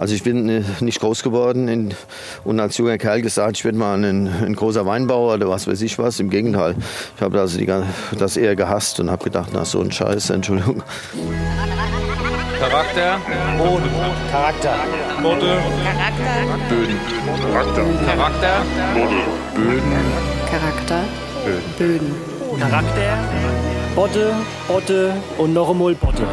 Also 0.00 0.14
ich 0.14 0.22
bin 0.22 0.48
äh, 0.48 0.62
nicht 0.80 0.98
groß 0.98 1.22
geworden 1.22 1.68
in, 1.68 1.94
und 2.44 2.58
als 2.58 2.78
junger 2.78 2.96
Kerl 2.96 3.20
gesagt, 3.20 3.58
ich 3.58 3.66
werde 3.66 3.76
mal 3.76 4.02
ein, 4.02 4.28
ein, 4.28 4.54
großer 4.54 4.86
Weinbauer 4.86 5.34
oder 5.34 5.50
was 5.50 5.66
weiß 5.66 5.82
ich 5.82 5.98
was. 5.98 6.18
Im 6.20 6.30
Gegenteil, 6.30 6.74
ich 7.16 7.22
habe 7.22 7.38
also 7.38 7.58
die, 7.58 7.70
das 8.18 8.38
eher 8.38 8.56
gehasst 8.56 8.98
und 8.98 9.10
habe 9.10 9.22
gedacht, 9.24 9.50
na 9.52 9.66
so 9.66 9.78
ein 9.78 9.92
Scheiß, 9.92 10.30
Entschuldigung. 10.30 10.82
Charakter. 12.58 13.18
Boden. 13.58 13.90
Charakter. 14.30 14.74
Boden. 15.20 15.58
Charakter. 15.84 16.48
Böden. 16.70 17.00
Charakter. 17.52 17.84
Charakter. 18.06 18.62
Böden. 19.54 19.92
Charakter. 20.50 21.04
Böden. 21.76 22.14
Charakter. 22.58 23.18
Botte, 23.94 24.32
Botte 24.66 25.12
und 25.36 25.52
noch 25.52 25.68
einmal 25.68 25.94
Botte. 25.94 26.26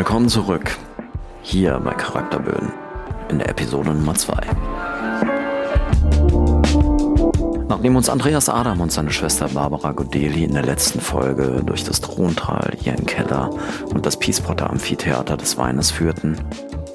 Willkommen 0.00 0.30
zurück. 0.30 0.78
Hier 1.42 1.78
bei 1.84 1.92
Charakterböden. 1.92 2.72
In 3.28 3.38
der 3.38 3.50
Episode 3.50 3.90
Nummer 3.90 4.14
2. 4.14 4.32
Nachdem 7.68 7.96
uns 7.96 8.08
Andreas 8.08 8.48
Adam 8.48 8.80
und 8.80 8.90
seine 8.90 9.10
Schwester 9.10 9.48
Barbara 9.48 9.92
Godeli 9.92 10.44
in 10.44 10.54
der 10.54 10.62
letzten 10.62 11.02
Folge 11.02 11.60
durch 11.66 11.84
das 11.84 12.00
Throntal, 12.00 12.78
ihren 12.82 13.04
Keller 13.04 13.50
und 13.92 14.06
das 14.06 14.16
Peacepotter 14.16 14.70
Amphitheater 14.70 15.36
des 15.36 15.58
Weines 15.58 15.90
führten, 15.90 16.38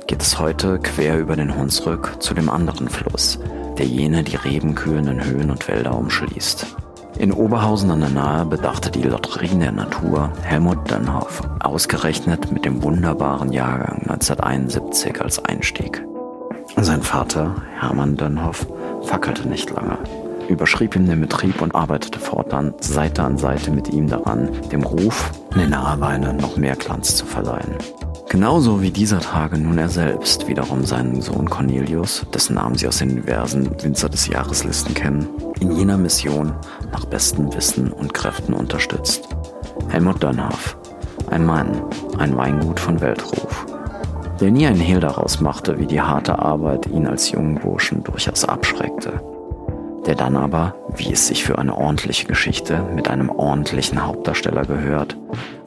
geht 0.07 0.23
es 0.23 0.39
heute 0.39 0.79
quer 0.79 1.19
über 1.19 1.35
den 1.35 1.55
Hunsrück 1.55 2.23
zu 2.23 2.33
dem 2.33 2.49
anderen 2.49 2.89
Fluss, 2.89 3.37
der 3.77 3.85
jene 3.85 4.23
die 4.23 4.35
rebenkühlenden 4.35 5.23
Höhen 5.23 5.51
und 5.51 5.67
Wälder 5.67 5.95
umschließt. 5.95 6.75
In 7.17 7.31
Oberhausen 7.31 7.91
an 7.91 8.01
der 8.01 8.09
Nahe 8.09 8.45
bedachte 8.45 8.91
die 8.91 9.03
Lotterie 9.03 9.57
der 9.57 9.71
Natur 9.71 10.31
Helmut 10.43 10.91
Dönhoff 10.91 11.41
ausgerechnet 11.61 12.51
mit 12.51 12.65
dem 12.65 12.83
wunderbaren 12.83 13.53
Jahrgang 13.53 14.01
1971 14.09 15.21
als 15.21 15.43
Einstieg. 15.45 16.05
Sein 16.75 17.01
Vater, 17.01 17.55
Hermann 17.79 18.17
Dönhoff, 18.17 18.67
fackelte 19.03 19.47
nicht 19.47 19.69
lange, 19.69 19.97
überschrieb 20.49 20.95
ihm 20.97 21.07
den 21.07 21.21
Betrieb 21.21 21.61
und 21.61 21.73
arbeitete 21.73 22.19
fortan 22.19 22.73
Seite 22.81 23.23
an 23.23 23.37
Seite 23.37 23.71
mit 23.71 23.93
ihm 23.93 24.09
daran, 24.09 24.49
dem 24.71 24.83
Ruf, 24.83 25.31
den 25.55 25.69
Naheweine 25.69 26.33
noch 26.33 26.57
mehr 26.57 26.75
Glanz 26.75 27.15
zu 27.15 27.25
verleihen. 27.25 27.75
Genauso 28.27 28.81
wie 28.81 28.91
dieser 28.91 29.19
Tage 29.19 29.57
nun 29.57 29.77
er 29.77 29.87
selbst 29.87 30.47
wiederum 30.47 30.83
seinen 30.83 31.21
Sohn 31.21 31.49
Cornelius, 31.49 32.25
dessen 32.33 32.55
Namen 32.55 32.75
Sie 32.75 32.87
aus 32.87 32.97
den 32.97 33.15
diversen 33.15 33.69
Winzer 33.81 34.09
des 34.09 34.27
Jahreslisten 34.27 34.93
kennen, 34.93 35.27
in 35.61 35.71
jener 35.71 35.97
Mission 35.97 36.53
nach 36.95 37.03
bestem 37.03 37.53
Wissen 37.53 37.91
und 37.91 38.13
Kräften 38.13 38.53
unterstützt. 38.53 39.27
Helmut 39.89 40.23
Dönhoff, 40.23 40.77
ein 41.29 41.45
Mann, 41.45 41.81
ein 42.17 42.37
Weingut 42.37 42.79
von 42.79 43.01
Weltruf, 43.01 43.65
der 44.39 44.49
nie 44.51 44.65
ein 44.65 44.79
Hehl 44.79 45.01
daraus 45.01 45.41
machte, 45.41 45.77
wie 45.77 45.87
die 45.87 45.99
harte 45.99 46.39
Arbeit 46.39 46.87
ihn 46.87 47.05
als 47.05 47.31
jungen 47.31 47.55
Burschen 47.55 48.01
durchaus 48.01 48.45
abschreckte 48.45 49.21
der 50.05 50.15
dann 50.15 50.35
aber, 50.35 50.75
wie 50.95 51.11
es 51.11 51.27
sich 51.27 51.43
für 51.43 51.57
eine 51.57 51.75
ordentliche 51.75 52.27
Geschichte 52.27 52.83
mit 52.93 53.09
einem 53.09 53.29
ordentlichen 53.29 54.05
Hauptdarsteller 54.05 54.63
gehört, 54.63 55.17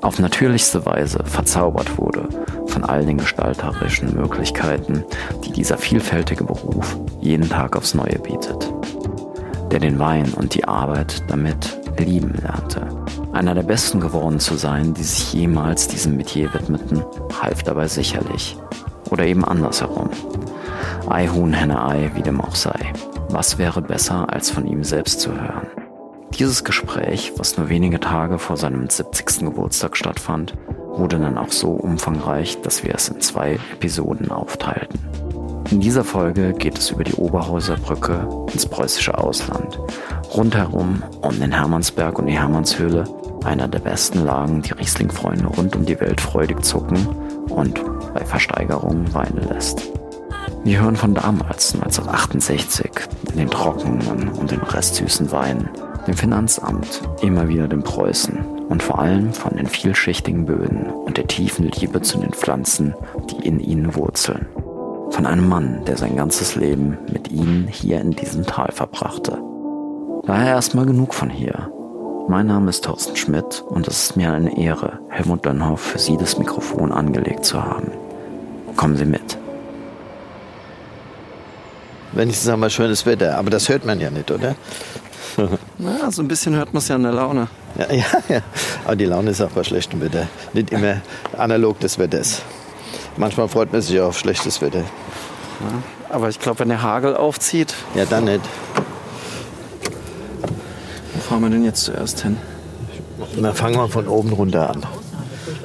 auf 0.00 0.18
natürlichste 0.18 0.86
Weise 0.86 1.24
verzaubert 1.24 1.98
wurde 1.98 2.28
von 2.66 2.84
all 2.84 3.04
den 3.04 3.18
gestalterischen 3.18 4.14
Möglichkeiten, 4.14 5.04
die 5.44 5.52
dieser 5.52 5.76
vielfältige 5.76 6.44
Beruf 6.44 6.96
jeden 7.20 7.48
Tag 7.48 7.76
aufs 7.76 7.94
Neue 7.94 8.18
bietet. 8.20 8.72
Der 9.70 9.80
den 9.80 9.98
Wein 9.98 10.32
und 10.34 10.54
die 10.54 10.64
Arbeit 10.64 11.22
damit 11.28 11.78
lieben 11.98 12.34
lernte. 12.42 12.86
Einer 13.32 13.54
der 13.54 13.62
besten 13.62 14.00
geworden 14.00 14.40
zu 14.40 14.54
sein, 14.54 14.94
die 14.94 15.02
sich 15.02 15.32
jemals 15.34 15.88
diesem 15.88 16.16
Metier 16.16 16.52
widmeten, 16.54 17.04
half 17.40 17.62
dabei 17.62 17.86
sicherlich. 17.86 18.56
Oder 19.10 19.26
eben 19.26 19.44
andersherum. 19.44 20.10
Ei 21.08 21.28
Huhn, 21.28 21.52
Henne, 21.52 21.84
Ei, 21.86 22.10
wie 22.14 22.22
dem 22.22 22.40
auch 22.40 22.54
sei. 22.54 22.92
Was 23.30 23.58
wäre 23.58 23.82
besser, 23.82 24.32
als 24.32 24.50
von 24.50 24.66
ihm 24.66 24.84
selbst 24.84 25.20
zu 25.20 25.32
hören? 25.32 25.66
Dieses 26.38 26.64
Gespräch, 26.64 27.32
was 27.36 27.56
nur 27.58 27.68
wenige 27.68 28.00
Tage 28.00 28.38
vor 28.38 28.56
seinem 28.56 28.88
70. 28.88 29.40
Geburtstag 29.40 29.96
stattfand, 29.96 30.54
wurde 30.98 31.18
dann 31.18 31.38
auch 31.38 31.52
so 31.52 31.70
umfangreich, 31.70 32.60
dass 32.62 32.84
wir 32.84 32.94
es 32.94 33.08
in 33.08 33.20
zwei 33.20 33.58
Episoden 33.72 34.30
aufteilten. 34.30 35.07
In 35.70 35.80
dieser 35.80 36.02
Folge 36.02 36.54
geht 36.54 36.78
es 36.78 36.90
über 36.90 37.04
die 37.04 37.12
Oberhauser 37.12 37.76
Brücke 37.76 38.26
ins 38.54 38.64
preußische 38.64 39.18
Ausland, 39.18 39.78
rundherum 40.34 41.02
um 41.20 41.38
den 41.38 41.52
Hermannsberg 41.52 42.18
und 42.18 42.26
die 42.26 42.38
Hermannshöhle, 42.38 43.04
einer 43.44 43.68
der 43.68 43.80
besten 43.80 44.24
Lagen, 44.24 44.62
die 44.62 44.72
Riesling-Freunde 44.72 45.46
rund 45.46 45.76
um 45.76 45.84
die 45.84 46.00
Welt 46.00 46.22
freudig 46.22 46.64
zucken 46.64 47.06
und 47.50 47.82
bei 48.14 48.24
Versteigerungen 48.24 49.12
weinen 49.12 49.46
lässt. 49.46 49.82
Wir 50.64 50.80
hören 50.80 50.96
von 50.96 51.14
damals, 51.14 51.74
1968, 51.74 52.90
den 53.36 53.50
trockenen 53.50 54.30
und 54.30 54.50
den 54.50 54.62
restsüßen 54.62 55.30
Wein, 55.32 55.68
dem 56.06 56.14
Finanzamt, 56.14 57.02
immer 57.20 57.46
wieder 57.48 57.68
dem 57.68 57.82
Preußen 57.82 58.38
und 58.70 58.82
vor 58.82 59.00
allem 59.00 59.34
von 59.34 59.54
den 59.54 59.66
vielschichtigen 59.66 60.46
Böden 60.46 60.86
und 60.86 61.18
der 61.18 61.26
tiefen 61.26 61.70
Liebe 61.70 62.00
zu 62.00 62.18
den 62.18 62.32
Pflanzen, 62.32 62.94
die 63.30 63.46
in 63.46 63.60
ihnen 63.60 63.94
wurzeln. 63.94 64.46
Von 65.10 65.26
einem 65.26 65.48
Mann, 65.48 65.84
der 65.86 65.96
sein 65.96 66.16
ganzes 66.16 66.54
Leben 66.54 66.98
mit 67.12 67.30
ihnen 67.30 67.66
hier 67.66 68.00
in 68.00 68.12
diesem 68.12 68.44
Tal 68.44 68.70
verbrachte. 68.72 69.38
Daher 70.26 70.54
erstmal 70.54 70.86
genug 70.86 71.14
von 71.14 71.30
hier. 71.30 71.70
Mein 72.28 72.46
Name 72.46 72.70
ist 72.70 72.84
Thorsten 72.84 73.16
Schmidt 73.16 73.64
und 73.68 73.88
es 73.88 74.04
ist 74.04 74.16
mir 74.16 74.32
eine 74.32 74.58
Ehre, 74.58 75.00
Helmut 75.08 75.44
Dönhoff 75.44 75.80
für 75.80 75.98
Sie 75.98 76.16
das 76.16 76.38
Mikrofon 76.38 76.92
angelegt 76.92 77.44
zu 77.44 77.64
haben. 77.64 77.90
Kommen 78.76 78.96
Sie 78.96 79.06
mit 79.06 79.38
wenn 82.18 82.30
ich 82.30 82.38
sage 82.38 82.58
mal 82.58 82.68
schönes 82.68 83.06
Wetter. 83.06 83.38
Aber 83.38 83.50
das 83.50 83.68
hört 83.68 83.84
man 83.84 84.00
ja 84.00 84.10
nicht, 84.10 84.30
oder? 84.30 84.56
Na, 85.78 86.10
so 86.10 86.22
ein 86.22 86.28
bisschen 86.28 86.54
hört 86.56 86.72
man 86.74 86.78
es 86.78 86.88
ja 86.88 86.96
in 86.96 87.04
der 87.04 87.12
Laune. 87.12 87.48
Ja, 87.78 87.92
ja, 87.92 88.04
ja. 88.28 88.40
Aber 88.84 88.96
die 88.96 89.04
Laune 89.04 89.30
ist 89.30 89.40
auch 89.40 89.50
bei 89.50 89.62
schlechtem 89.62 90.00
Wetter. 90.00 90.26
Nicht 90.52 90.72
immer 90.72 91.00
analog 91.36 91.78
des 91.80 91.98
Wetters. 91.98 92.42
Manchmal 93.18 93.48
freut 93.48 93.72
man 93.72 93.82
sich 93.82 94.00
auf 94.00 94.16
schlechtes 94.16 94.62
Wetter. 94.62 94.78
Ja, 94.78 95.82
aber 96.08 96.28
ich 96.28 96.38
glaube, 96.38 96.60
wenn 96.60 96.68
der 96.68 96.82
Hagel 96.82 97.16
aufzieht. 97.16 97.74
Ja, 97.96 98.04
dann 98.04 98.26
nicht. 98.26 98.40
Wo 101.14 101.20
fahren 101.20 101.42
wir 101.42 101.50
denn 101.50 101.64
jetzt 101.64 101.82
zuerst 101.82 102.22
hin? 102.22 102.36
Na, 103.36 103.52
fangen 103.52 103.74
wir 103.74 103.88
von 103.88 104.06
oben 104.06 104.32
runter 104.32 104.70
an. 104.70 104.86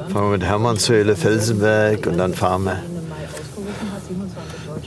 Fangen 0.09 0.25
wir 0.25 0.31
mit 0.31 0.43
Hermannshöhle, 0.43 1.15
Felsenberg 1.15 2.07
und 2.07 2.17
dann 2.17 2.33
fahren 2.33 2.63
wir 2.63 2.79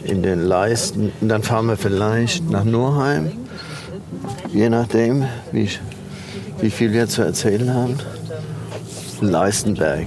in 0.02 0.24
den 0.24 0.40
Leisten. 0.40 1.12
Und 1.20 1.28
dann 1.28 1.44
fahren 1.44 1.66
wir 1.66 1.76
vielleicht 1.76 2.50
nach 2.50 2.64
Nurheim, 2.64 3.30
je 4.52 4.68
nachdem, 4.68 5.24
wie, 5.52 5.70
wie 6.60 6.70
viel 6.70 6.92
wir 6.92 7.08
zu 7.08 7.22
erzählen 7.22 7.72
haben. 7.72 7.96
Leistenberg. 9.20 10.06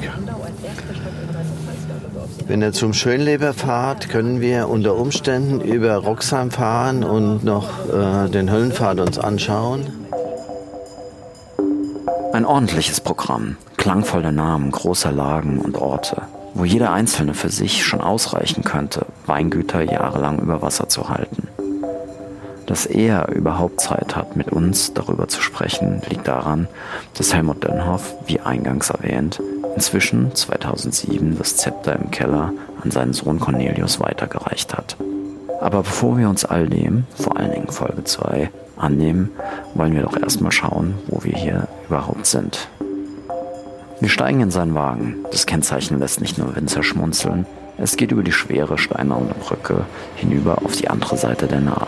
Wenn 2.49 2.61
ihr 2.61 2.73
zum 2.73 2.93
Schönleber 2.93 3.53
fahrt, 3.53 4.09
können 4.09 4.41
wir 4.41 4.67
unter 4.67 4.95
Umständen 4.95 5.61
über 5.61 5.95
Roxheim 5.95 6.51
fahren 6.51 7.05
und 7.05 7.45
noch 7.45 7.69
äh, 7.87 8.27
den 8.27 8.51
Höllenpfad 8.51 8.99
uns 8.99 9.17
anschauen. 9.17 9.87
Ein 12.33 12.45
ordentliches 12.45 12.99
Programm, 12.99 13.55
klangvolle 13.77 14.33
Namen 14.33 14.71
großer 14.71 15.11
Lagen 15.11 15.59
und 15.59 15.77
Orte 15.77 16.23
wo 16.53 16.65
jeder 16.65 16.91
Einzelne 16.91 17.33
für 17.33 17.49
sich 17.49 17.85
schon 17.85 18.01
ausreichen 18.01 18.63
könnte, 18.63 19.05
Weingüter 19.25 19.81
jahrelang 19.81 20.39
über 20.39 20.61
Wasser 20.61 20.89
zu 20.89 21.09
halten. 21.09 21.47
Dass 22.65 22.85
er 22.85 23.29
überhaupt 23.29 23.81
Zeit 23.81 24.15
hat, 24.15 24.35
mit 24.35 24.51
uns 24.51 24.93
darüber 24.93 25.27
zu 25.27 25.41
sprechen, 25.41 26.01
liegt 26.09 26.27
daran, 26.27 26.67
dass 27.15 27.33
Helmut 27.33 27.63
Dönhoff, 27.63 28.13
wie 28.27 28.39
eingangs 28.39 28.89
erwähnt, 28.89 29.41
inzwischen 29.75 30.35
2007 30.35 31.37
das 31.37 31.57
Zepter 31.57 31.95
im 31.95 32.11
Keller 32.11 32.53
an 32.81 32.91
seinen 32.91 33.13
Sohn 33.13 33.39
Cornelius 33.39 33.99
weitergereicht 33.99 34.75
hat. 34.75 34.97
Aber 35.61 35.83
bevor 35.83 36.17
wir 36.17 36.29
uns 36.29 36.45
all 36.45 36.67
dem, 36.67 37.05
vor 37.15 37.37
allen 37.37 37.51
Dingen 37.51 37.67
Folge 37.67 38.03
2, 38.03 38.49
annehmen, 38.77 39.31
wollen 39.73 39.93
wir 39.93 40.03
doch 40.03 40.17
erstmal 40.17 40.51
schauen, 40.51 40.95
wo 41.07 41.23
wir 41.23 41.33
hier 41.33 41.67
überhaupt 41.87 42.25
sind. 42.25 42.69
Wir 43.99 44.09
steigen 44.09 44.39
in 44.39 44.51
seinen 44.51 44.75
Wagen. 44.75 45.25
Das 45.31 45.45
Kennzeichen 45.45 45.99
lässt 45.99 46.21
nicht 46.21 46.37
nur 46.37 46.55
Winzer 46.55 46.83
schmunzeln. 46.83 47.45
Es 47.77 47.97
geht 47.97 48.11
über 48.11 48.23
die 48.23 48.31
schwere 48.31 48.77
steinerne 48.77 49.33
Brücke 49.33 49.85
hinüber 50.15 50.59
auf 50.63 50.75
die 50.77 50.89
andere 50.89 51.17
Seite 51.17 51.47
der 51.47 51.59
Nahe. 51.59 51.87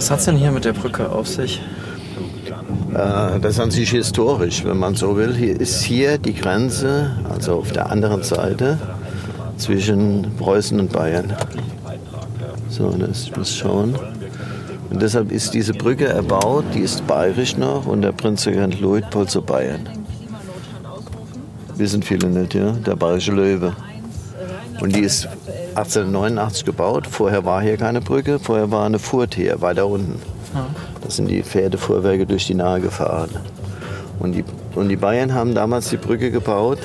Was 0.00 0.10
hat's 0.10 0.24
denn 0.24 0.36
hier 0.38 0.50
mit 0.50 0.64
der 0.64 0.72
Brücke 0.72 1.10
auf 1.10 1.28
sich? 1.28 1.60
Äh, 2.94 3.38
das 3.38 3.52
ist 3.52 3.60
an 3.60 3.70
sich 3.70 3.90
historisch, 3.90 4.64
wenn 4.64 4.78
man 4.78 4.94
so 4.94 5.14
will. 5.14 5.34
Hier 5.34 5.60
ist 5.60 5.82
hier 5.82 6.16
die 6.16 6.32
Grenze, 6.32 7.10
also 7.28 7.56
auf 7.56 7.70
der 7.72 7.90
anderen 7.90 8.22
Seite, 8.22 8.78
zwischen 9.58 10.34
Preußen 10.38 10.80
und 10.80 10.90
Bayern. 10.90 11.36
So, 12.70 12.88
das 12.92 13.30
muss 13.36 13.54
schauen. 13.54 13.94
Und 14.88 15.02
deshalb 15.02 15.30
ist 15.30 15.52
diese 15.52 15.74
Brücke 15.74 16.06
erbaut, 16.06 16.64
die 16.74 16.80
ist 16.80 17.06
bayerisch 17.06 17.58
noch 17.58 17.84
und 17.84 18.00
der 18.00 18.12
Prinzregent 18.12 18.80
Luitpold 18.80 19.28
zu 19.28 19.42
Bayern. 19.42 19.86
Wissen 21.76 22.02
viele 22.02 22.30
nicht, 22.30 22.54
ja? 22.54 22.72
Der 22.72 22.96
bayerische 22.96 23.32
Löwe. 23.32 23.76
Und 24.80 24.96
die 24.96 25.00
ist 25.00 25.28
1889 25.74 26.64
gebaut. 26.64 27.06
Vorher 27.06 27.44
war 27.44 27.62
hier 27.62 27.76
keine 27.76 28.00
Brücke, 28.00 28.38
vorher 28.38 28.70
war 28.70 28.86
eine 28.86 28.98
Furt 28.98 29.34
hier, 29.34 29.60
weiter 29.60 29.86
unten. 29.86 30.20
Da 31.02 31.10
sind 31.10 31.28
die 31.28 31.42
Pferdefuhrwerke 31.42 32.26
durch 32.26 32.46
die 32.46 32.54
Nahe 32.54 32.80
gefahren. 32.80 33.30
Und 34.18 34.32
die, 34.32 34.44
und 34.74 34.88
die 34.88 34.96
Bayern 34.96 35.32
haben 35.34 35.54
damals 35.54 35.88
die 35.90 35.96
Brücke 35.96 36.30
gebaut 36.30 36.78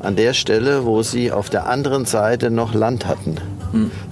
an 0.00 0.16
der 0.16 0.34
Stelle, 0.34 0.84
wo 0.84 1.02
sie 1.02 1.32
auf 1.32 1.48
der 1.50 1.66
anderen 1.66 2.04
Seite 2.04 2.50
noch 2.50 2.74
Land 2.74 3.06
hatten. 3.06 3.36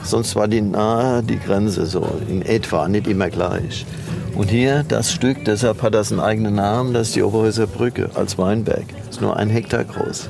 Sonst 0.03 0.35
war 0.37 0.49
die 0.49 0.61
nahe 0.61 1.23
die 1.23 1.39
Grenze 1.39 1.87
so, 1.87 2.07
in 2.29 2.43
etwa, 2.43 2.89
nicht 2.89 3.07
immer 3.07 3.29
gleich. 3.31 3.87
Und 4.35 4.49
hier 4.51 4.85
das 4.89 5.13
Stück, 5.13 5.45
deshalb 5.45 5.83
hat 5.83 5.95
das 5.95 6.11
einen 6.11 6.21
eigenen 6.21 6.55
Namen, 6.55 6.95
das 6.95 7.09
ist 7.09 7.17
die 7.17 7.23
Oberhäuser 7.23 7.67
Brücke 7.67 8.11
als 8.15 8.39
Weinberg. 8.39 8.85
Ist 9.11 9.21
nur 9.21 9.37
ein 9.37 9.51
Hektar 9.51 9.85
groß. 9.85 10.29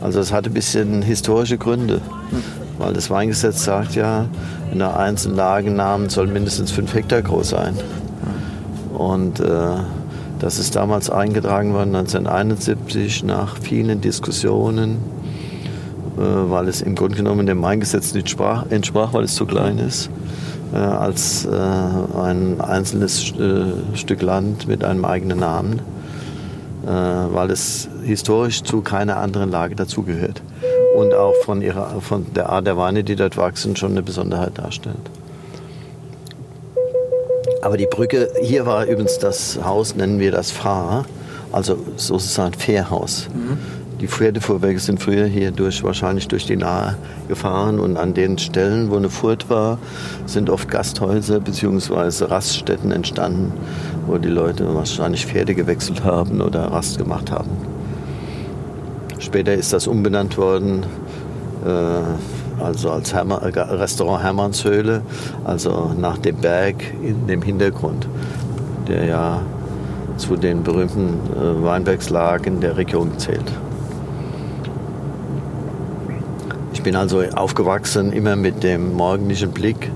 Also 0.00 0.20
es 0.20 0.32
hatte 0.32 0.50
ein 0.50 0.54
bisschen 0.54 1.02
historische 1.02 1.58
Gründe. 1.58 2.00
Weil 2.78 2.92
das 2.92 3.08
Weingesetz 3.10 3.64
sagt 3.64 3.94
ja, 3.94 4.26
in 4.70 4.78
der 4.78 4.98
einzelnen 4.98 5.36
Lagennamen 5.36 6.10
soll 6.10 6.26
mindestens 6.26 6.70
fünf 6.70 6.94
Hektar 6.94 7.22
groß 7.22 7.48
sein. 7.50 7.74
Und 8.92 9.40
äh, 9.40 9.76
das 10.38 10.58
ist 10.58 10.76
damals 10.76 11.08
eingetragen 11.08 11.72
worden 11.72 11.94
1971 11.94 13.24
nach 13.24 13.56
vielen 13.56 14.00
Diskussionen, 14.00 14.98
äh, 16.16 16.20
weil 16.20 16.68
es 16.68 16.82
im 16.82 16.94
Grunde 16.94 17.16
genommen 17.16 17.46
dem 17.46 17.62
Weingesetz 17.62 18.12
nicht 18.12 18.28
sprach, 18.28 18.66
entsprach, 18.70 19.14
weil 19.14 19.24
es 19.24 19.34
zu 19.34 19.46
klein 19.46 19.78
ist, 19.78 20.10
äh, 20.74 20.76
als 20.76 21.46
äh, 21.46 21.48
ein 21.50 22.60
einzelnes 22.60 23.32
äh, 23.32 23.96
Stück 23.96 24.20
Land 24.20 24.68
mit 24.68 24.84
einem 24.84 25.04
eigenen 25.06 25.38
Namen, 25.38 25.80
weil 26.86 27.50
es 27.50 27.88
historisch 28.04 28.62
zu 28.62 28.80
keiner 28.80 29.16
anderen 29.16 29.50
Lage 29.50 29.74
dazugehört 29.74 30.40
und 30.96 31.12
auch 31.14 31.34
von, 31.44 31.60
ihrer, 31.60 32.00
von 32.00 32.32
der 32.34 32.48
Art 32.48 32.66
der 32.66 32.76
Weine, 32.76 33.02
die 33.04 33.16
dort 33.16 33.36
wachsen, 33.36 33.76
schon 33.76 33.92
eine 33.92 34.02
Besonderheit 34.02 34.58
darstellt. 34.58 34.96
Aber 37.62 37.76
die 37.76 37.86
Brücke, 37.86 38.30
hier 38.40 38.66
war 38.66 38.84
übrigens 38.84 39.18
das 39.18 39.58
Haus, 39.64 39.96
nennen 39.96 40.20
wir 40.20 40.30
das 40.30 40.52
Fahr, 40.52 41.04
also 41.50 41.76
sozusagen 41.96 42.54
Fährhaus. 42.54 43.28
Die 44.00 44.08
Pferdefuhrwerke 44.08 44.78
sind 44.78 45.02
früher 45.02 45.24
hier 45.24 45.52
durch, 45.52 45.82
wahrscheinlich 45.82 46.28
durch 46.28 46.44
die 46.44 46.56
Nahe 46.56 46.96
gefahren 47.28 47.80
und 47.80 47.96
an 47.96 48.12
den 48.12 48.36
Stellen, 48.36 48.90
wo 48.90 48.96
eine 48.96 49.08
Furt 49.08 49.48
war, 49.48 49.78
sind 50.26 50.50
oft 50.50 50.70
Gasthäuser 50.70 51.40
bzw. 51.40 52.26
Raststätten 52.26 52.92
entstanden, 52.92 53.54
wo 54.06 54.18
die 54.18 54.28
Leute 54.28 54.74
wahrscheinlich 54.74 55.24
Pferde 55.24 55.54
gewechselt 55.54 56.04
haben 56.04 56.42
oder 56.42 56.64
Rast 56.72 56.98
gemacht 56.98 57.30
haben. 57.30 57.50
Später 59.18 59.54
ist 59.54 59.72
das 59.72 59.86
umbenannt 59.86 60.36
worden, 60.36 60.84
äh, 61.64 62.62
also 62.62 62.90
als 62.90 63.14
Herma, 63.14 63.38
äh, 63.38 63.58
Restaurant 63.58 64.22
Hermannshöhle, 64.22 65.00
also 65.44 65.92
nach 65.98 66.18
dem 66.18 66.36
Berg 66.36 66.76
in 67.02 67.26
dem 67.26 67.40
Hintergrund, 67.40 68.06
der 68.88 69.06
ja 69.06 69.40
zu 70.18 70.36
den 70.36 70.62
berühmten 70.62 71.14
äh, 71.34 71.64
Weinbergslagen 71.64 72.60
der 72.60 72.76
Region 72.76 73.18
zählt. 73.18 73.52
Ich 76.72 76.75
bin 76.86 76.94
also 76.94 77.20
aufgewachsen 77.20 78.12
immer 78.12 78.36
mit 78.36 78.62
dem 78.62 78.94
morgendlichen 78.94 79.50
Blick 79.50 79.90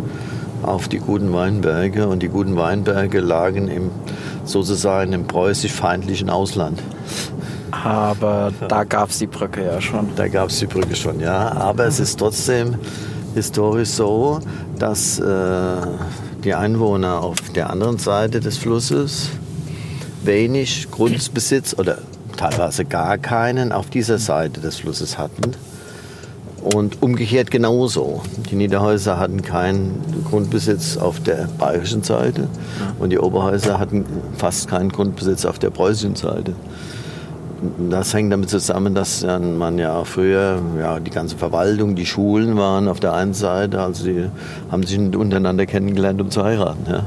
auf 0.64 0.88
die 0.88 0.98
guten 0.98 1.32
Weinberge 1.32 2.08
und 2.08 2.20
die 2.20 2.26
guten 2.26 2.56
Weinberge 2.56 3.20
lagen 3.20 3.68
im, 3.68 3.92
sozusagen 4.42 5.12
im 5.12 5.24
preußisch-feindlichen 5.24 6.30
Ausland. 6.30 6.82
Aber 7.70 8.50
da 8.66 8.82
gab 8.82 9.10
es 9.10 9.18
die 9.18 9.28
Brücke 9.28 9.64
ja 9.64 9.80
schon. 9.80 10.08
Da 10.16 10.26
gab 10.26 10.48
es 10.48 10.58
die 10.58 10.66
Brücke 10.66 10.96
schon, 10.96 11.20
ja. 11.20 11.52
Aber 11.52 11.86
es 11.86 12.00
ist 12.00 12.18
trotzdem 12.18 12.74
historisch 13.36 13.90
so, 13.90 14.40
dass 14.76 15.20
äh, 15.20 15.76
die 16.42 16.54
Einwohner 16.54 17.22
auf 17.22 17.36
der 17.54 17.70
anderen 17.70 17.98
Seite 17.98 18.40
des 18.40 18.58
Flusses 18.58 19.30
wenig 20.24 20.90
Grundbesitz 20.90 21.72
oder 21.78 21.98
teilweise 22.36 22.84
gar 22.84 23.16
keinen 23.16 23.70
auf 23.70 23.90
dieser 23.90 24.18
Seite 24.18 24.60
des 24.60 24.78
Flusses 24.78 25.18
hatten. 25.18 25.54
Und 26.62 27.02
umgekehrt 27.02 27.50
genauso. 27.50 28.20
Die 28.50 28.56
Niederhäuser 28.56 29.18
hatten 29.18 29.40
keinen 29.42 30.24
Grundbesitz 30.28 30.98
auf 30.98 31.18
der 31.20 31.48
bayerischen 31.58 32.02
Seite 32.02 32.48
und 32.98 33.10
die 33.10 33.18
Oberhäuser 33.18 33.78
hatten 33.78 34.04
fast 34.36 34.68
keinen 34.68 34.90
Grundbesitz 34.90 35.46
auf 35.46 35.58
der 35.58 35.70
preußischen 35.70 36.16
Seite. 36.16 36.52
Das 37.90 38.14
hängt 38.14 38.32
damit 38.32 38.50
zusammen, 38.50 38.94
dass 38.94 39.22
man 39.22 39.78
ja 39.78 40.04
früher 40.04 40.60
ja, 40.78 41.00
die 41.00 41.10
ganze 41.10 41.36
Verwaltung, 41.36 41.94
die 41.94 42.06
Schulen 42.06 42.56
waren 42.56 42.88
auf 42.88 43.00
der 43.00 43.12
einen 43.14 43.34
Seite, 43.34 43.80
also 43.80 44.04
die 44.04 44.26
haben 44.70 44.82
sich 44.82 44.98
untereinander 44.98 45.66
kennengelernt, 45.66 46.20
um 46.20 46.30
zu 46.30 46.42
heiraten. 46.42 46.84
Ja. 46.90 47.04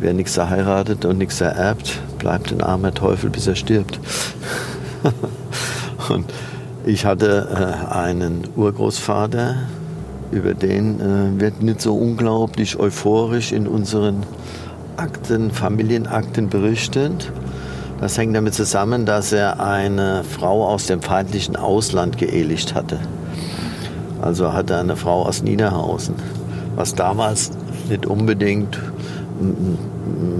Wer 0.00 0.14
nichts 0.14 0.36
erheiratet 0.36 1.04
und 1.04 1.18
nichts 1.18 1.40
ererbt, 1.40 2.00
bleibt 2.18 2.50
ein 2.50 2.60
armer 2.60 2.92
Teufel, 2.92 3.30
bis 3.30 3.46
er 3.46 3.54
stirbt. 3.54 4.00
und 6.08 6.26
ich 6.84 7.04
hatte 7.04 7.48
äh, 7.90 7.94
einen 7.94 8.42
Urgroßvater, 8.56 9.56
über 10.30 10.54
den 10.54 11.00
äh, 11.00 11.40
wird 11.40 11.62
nicht 11.62 11.80
so 11.80 11.94
unglaublich 11.94 12.78
euphorisch 12.78 13.52
in 13.52 13.66
unseren 13.66 14.24
Akten, 14.96 15.50
Familienakten 15.50 16.48
berichtet. 16.48 17.30
Das 18.00 18.18
hängt 18.18 18.34
damit 18.34 18.54
zusammen, 18.54 19.06
dass 19.06 19.32
er 19.32 19.60
eine 19.60 20.24
Frau 20.24 20.66
aus 20.66 20.86
dem 20.86 21.02
feindlichen 21.02 21.56
Ausland 21.56 22.18
geehelicht 22.18 22.74
hatte. 22.74 22.98
Also 24.20 24.52
hatte 24.52 24.76
eine 24.76 24.96
Frau 24.96 25.22
aus 25.22 25.42
Niederhausen, 25.42 26.14
was 26.74 26.94
damals 26.94 27.50
nicht 27.88 28.06
unbedingt 28.06 28.78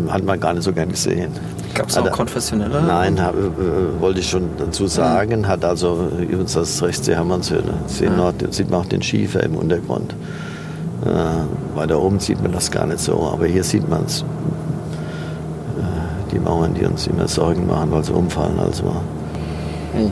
hat 0.09 0.25
man 0.25 0.41
gar 0.41 0.55
nicht 0.55 0.65
so 0.65 0.73
gern 0.73 0.91
gesehen. 0.91 1.33
Gab 1.75 1.89
es 1.89 1.97
auch 1.97 2.11
konfessionelle? 2.11 2.83
Nein, 2.83 3.21
hab, 3.21 3.35
äh, 3.35 4.01
wollte 4.01 4.21
ich 4.21 4.29
schon 4.29 4.51
dazu 4.59 4.87
sagen, 4.87 5.49
hat 5.49 5.65
also 5.65 6.09
übrigens 6.21 6.53
das 6.53 6.83
Rechtssee 6.83 7.15
Hermannshöhle. 7.15 7.75
Sehen 7.87 8.17
noch, 8.17 8.33
sieht 8.51 8.71
man 8.71 8.81
auch 8.81 8.87
den 8.87 9.03
Schiefer 9.03 9.43
im 9.43 9.57
Untergrund. 9.57 10.15
Äh, 11.05 11.77
weiter 11.77 12.01
oben 12.01 12.21
sieht 12.21 12.41
man 12.43 12.53
das 12.53 12.71
gar 12.71 12.87
nicht 12.87 13.01
so, 13.01 13.31
aber 13.33 13.47
hier 13.47 13.65
sieht 13.65 13.89
man 13.89 14.05
es. 14.05 14.23
Äh, 14.23 14.25
die 16.33 16.39
Mauern, 16.39 16.75
die 16.75 16.85
uns 16.85 17.07
immer 17.07 17.27
Sorgen 17.27 17.67
machen, 17.67 17.91
weil 17.91 18.05
sie 18.05 18.13
umfallen. 18.13 18.59
Also. 18.59 18.85
Hey. 19.93 20.11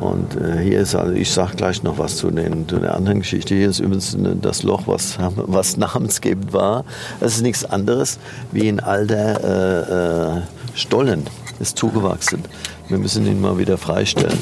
Und 0.00 0.34
äh, 0.40 0.58
hier 0.62 0.80
ist 0.80 0.94
also, 0.94 1.12
ich 1.12 1.30
sage 1.30 1.56
gleich 1.56 1.82
noch 1.82 1.98
was 1.98 2.16
zu, 2.16 2.30
den, 2.30 2.66
zu 2.66 2.78
der 2.78 2.94
anderen 2.94 3.20
Geschichte. 3.20 3.54
Hier 3.54 3.68
ist 3.68 3.80
übrigens 3.80 4.16
ne- 4.16 4.34
das 4.34 4.62
Loch, 4.62 4.84
was, 4.86 5.18
was 5.36 5.76
namensgebend 5.76 6.54
war. 6.54 6.84
Das 7.20 7.36
ist 7.36 7.42
nichts 7.42 7.66
anderes 7.66 8.18
wie 8.50 8.66
ein 8.66 8.80
alter 8.80 10.38
äh, 10.38 10.38
äh, 10.38 10.42
Stollen. 10.74 11.24
Ist 11.58 11.76
zugewachsen. 11.76 12.42
Wir 12.88 12.96
müssen 12.96 13.26
ihn 13.26 13.42
mal 13.42 13.58
wieder 13.58 13.76
freistellen. 13.76 14.38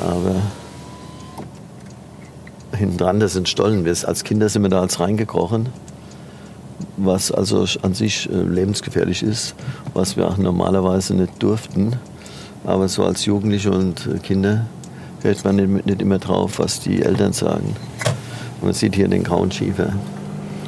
Aber 0.00 0.34
hinten 2.76 2.96
dran, 2.96 3.20
das 3.20 3.34
sind 3.34 3.48
Stollen. 3.48 3.84
Wir, 3.84 3.94
als 4.08 4.24
Kinder 4.24 4.48
sind 4.48 4.62
wir 4.62 4.70
da 4.70 4.80
als 4.80 4.98
reingekrochen, 4.98 5.68
was 6.96 7.30
also 7.30 7.64
an 7.82 7.94
sich 7.94 8.28
äh, 8.28 8.34
lebensgefährlich 8.34 9.22
ist, 9.22 9.54
was 9.92 10.16
wir 10.16 10.26
auch 10.26 10.36
normalerweise 10.36 11.14
nicht 11.14 11.40
durften. 11.40 11.92
Aber 12.64 12.88
so 12.88 13.04
als 13.04 13.24
Jugendliche 13.26 13.70
und 13.70 14.22
Kinder 14.22 14.66
hört 15.22 15.44
man 15.44 15.56
nicht, 15.56 16.02
immer 16.02 16.18
drauf, 16.18 16.58
was 16.58 16.80
die 16.80 17.02
Eltern 17.02 17.32
sagen. 17.32 17.76
Man 18.62 18.72
sieht 18.72 18.94
hier 18.94 19.08
den 19.08 19.22
grauen 19.22 19.52
Schiefer. 19.52 19.92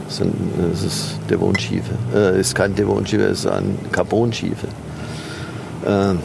Das 0.07 0.21
ist, 0.21 0.85
ist 0.85 1.19
Devonschiefer. 1.31 1.95
Äh, 2.15 2.41
ist 2.41 2.55
kein 2.55 2.75
Devonschiefer, 2.75 3.27
ist 3.29 3.47
ein 3.47 3.79
Carbonschiefer. 3.91 4.69
Ähm, 5.87 6.19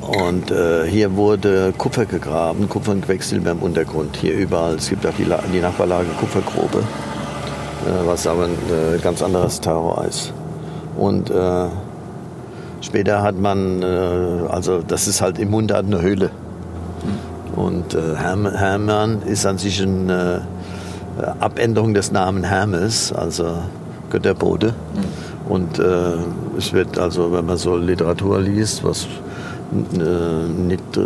und 0.00 0.50
äh, 0.50 0.86
hier 0.86 1.16
wurde 1.16 1.72
Kupfer 1.76 2.06
gegraben, 2.06 2.68
Kupfer 2.68 2.92
und 2.92 3.04
Quecksilber 3.04 3.52
im 3.52 3.58
Untergrund. 3.58 4.16
Hier 4.16 4.34
überall. 4.34 4.76
Es 4.76 4.88
gibt 4.88 5.06
auch 5.06 5.14
die, 5.18 5.26
die 5.52 5.60
Nachbarlage 5.60 6.08
Kupfergrube, 6.20 6.78
äh, 6.78 8.06
was 8.06 8.26
aber 8.26 8.44
ein 8.44 8.52
äh, 8.52 8.98
ganz 8.98 9.22
anderes 9.22 9.60
Terror 9.60 10.04
ist. 10.04 10.32
Und 10.96 11.30
äh, 11.30 11.66
später 12.84 13.22
hat 13.22 13.38
man, 13.38 13.82
äh, 13.82 13.86
also 14.48 14.82
das 14.86 15.08
ist 15.08 15.20
halt 15.20 15.38
im 15.38 15.50
Mundart 15.50 15.86
eine 15.86 16.02
Höhle. 16.02 16.30
Und 17.56 17.94
äh, 17.94 18.16
Herm 18.16 18.46
Hermann 18.46 19.22
ist 19.22 19.46
an 19.46 19.58
sich 19.58 19.82
eine 19.82 20.42
äh, 21.18 21.24
Abänderung 21.40 21.94
des 21.94 22.12
Namen 22.12 22.44
Hermes, 22.44 23.12
also 23.12 23.58
Götterbote. 24.10 24.74
Und 25.48 25.78
es 26.56 26.72
wird 26.72 26.98
also, 26.98 27.30
wenn 27.30 27.44
man 27.44 27.58
so 27.58 27.76
Literatur 27.76 28.40
liest, 28.40 28.82
was 28.82 29.06
nicht 29.70 30.96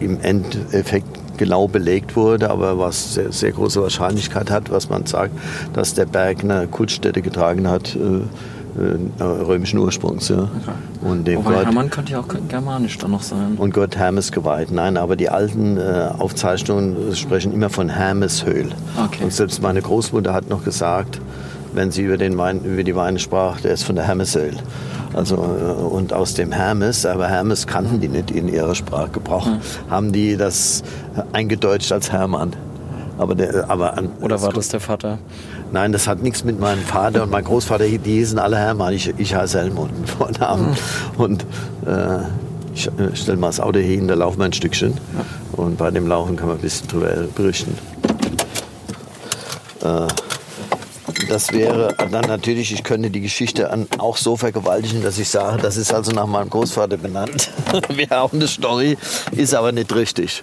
im 0.00 0.20
Endeffekt 0.22 1.36
genau 1.36 1.68
belegt 1.68 2.16
wurde, 2.16 2.48
aber 2.48 2.78
was 2.78 3.14
sehr, 3.14 3.30
sehr 3.30 3.52
große 3.52 3.82
Wahrscheinlichkeit 3.82 4.50
hat, 4.50 4.70
was 4.70 4.88
man 4.88 5.04
sagt, 5.04 5.32
dass 5.74 5.92
der 5.92 6.06
Berg 6.06 6.42
eine 6.42 6.68
Kultstätte 6.68 7.20
getragen 7.20 7.68
hat, 7.68 7.98
äh, 8.78 9.22
äh, 9.22 9.24
römischen 9.24 9.78
Ursprungs. 9.78 10.28
Ja. 10.28 10.48
Und 11.02 11.26
dem 11.26 11.38
Wobei 11.38 11.54
Gott, 11.56 11.64
Hermann 11.66 11.90
könnte 11.90 12.12
ja 12.12 12.20
auch 12.20 12.28
germanisch 12.48 12.98
dann 12.98 13.10
noch 13.10 13.22
sein. 13.22 13.54
und 13.56 13.74
Gott 13.74 13.96
Hermes 13.96 14.32
geweiht. 14.32 14.70
Nein, 14.70 14.96
aber 14.96 15.16
die 15.16 15.28
alten 15.28 15.76
äh, 15.76 16.08
Aufzeichnungen 16.18 17.14
sprechen 17.14 17.52
immer 17.52 17.70
von 17.70 17.88
Hermeshöhl. 17.88 18.68
Okay. 19.04 19.24
Und 19.24 19.32
selbst 19.32 19.62
meine 19.62 19.82
Großmutter 19.82 20.32
hat 20.32 20.48
noch 20.48 20.64
gesagt, 20.64 21.20
wenn 21.74 21.90
sie 21.90 22.02
über, 22.02 22.16
den 22.16 22.38
Wein, 22.38 22.62
über 22.64 22.82
die 22.84 22.94
Weine 22.96 23.18
sprach, 23.18 23.60
der 23.60 23.72
ist 23.72 23.82
von 23.84 23.94
der 23.96 24.06
Hermeshöhl. 24.06 24.54
Also, 25.14 25.36
äh, 25.36 25.82
und 25.82 26.12
aus 26.12 26.34
dem 26.34 26.52
Hermes, 26.52 27.06
aber 27.06 27.28
Hermes 27.28 27.66
kannten 27.66 28.00
die 28.00 28.08
nicht 28.08 28.30
in 28.30 28.48
ihrer 28.48 28.74
Sprachgebrauch, 28.74 29.46
Hm. 29.46 29.58
haben 29.90 30.12
die 30.12 30.36
das 30.36 30.82
eingedeutscht 31.32 31.92
als 31.92 32.12
Hermann. 32.12 32.54
Aber 33.16 33.34
der, 33.34 33.68
aber 33.68 33.98
an, 33.98 34.10
Oder 34.20 34.40
war 34.42 34.52
das 34.52 34.68
der 34.68 34.78
Vater? 34.80 35.18
Nein, 35.70 35.92
das 35.92 36.06
hat 36.06 36.22
nichts 36.22 36.44
mit 36.44 36.58
meinem 36.58 36.82
Vater 36.82 37.22
und 37.22 37.30
meinem 37.30 37.44
Großvater, 37.44 37.84
die 37.86 37.98
hießen 37.98 38.38
alle 38.38 38.56
Hermann. 38.56 38.94
Ich, 38.94 39.12
ich 39.18 39.34
heiße 39.34 39.58
Helmut 39.58 39.90
Vornamen. 40.06 40.76
Und 41.18 41.42
äh, 41.86 42.20
ich 42.74 42.86
äh, 42.86 43.14
stelle 43.14 43.36
mal 43.36 43.48
das 43.48 43.60
Auto 43.60 43.78
hin, 43.78 44.08
da 44.08 44.14
laufen 44.14 44.38
wir 44.38 44.46
ein 44.46 44.52
Stückchen. 44.52 44.94
Und 45.52 45.76
bei 45.76 45.90
dem 45.90 46.06
Laufen 46.06 46.36
kann 46.36 46.48
man 46.48 46.56
ein 46.56 46.62
bisschen 46.62 46.88
drüber 46.88 47.10
berichten. 47.34 47.76
Äh, 49.82 50.06
das 51.28 51.52
wäre 51.52 51.94
dann 52.10 52.26
natürlich, 52.26 52.72
ich 52.72 52.82
könnte 52.84 53.10
die 53.10 53.20
Geschichte 53.20 53.70
an, 53.70 53.86
auch 53.98 54.16
so 54.16 54.36
vergewaltigen, 54.36 55.02
dass 55.02 55.18
ich 55.18 55.28
sage, 55.28 55.60
das 55.60 55.76
ist 55.76 55.92
also 55.92 56.12
nach 56.12 56.26
meinem 56.26 56.48
Großvater 56.48 56.96
benannt. 56.96 57.50
wäre 57.88 58.20
auch 58.20 58.32
eine 58.32 58.48
Story, 58.48 58.96
ist 59.32 59.54
aber 59.54 59.72
nicht 59.72 59.94
richtig. 59.94 60.42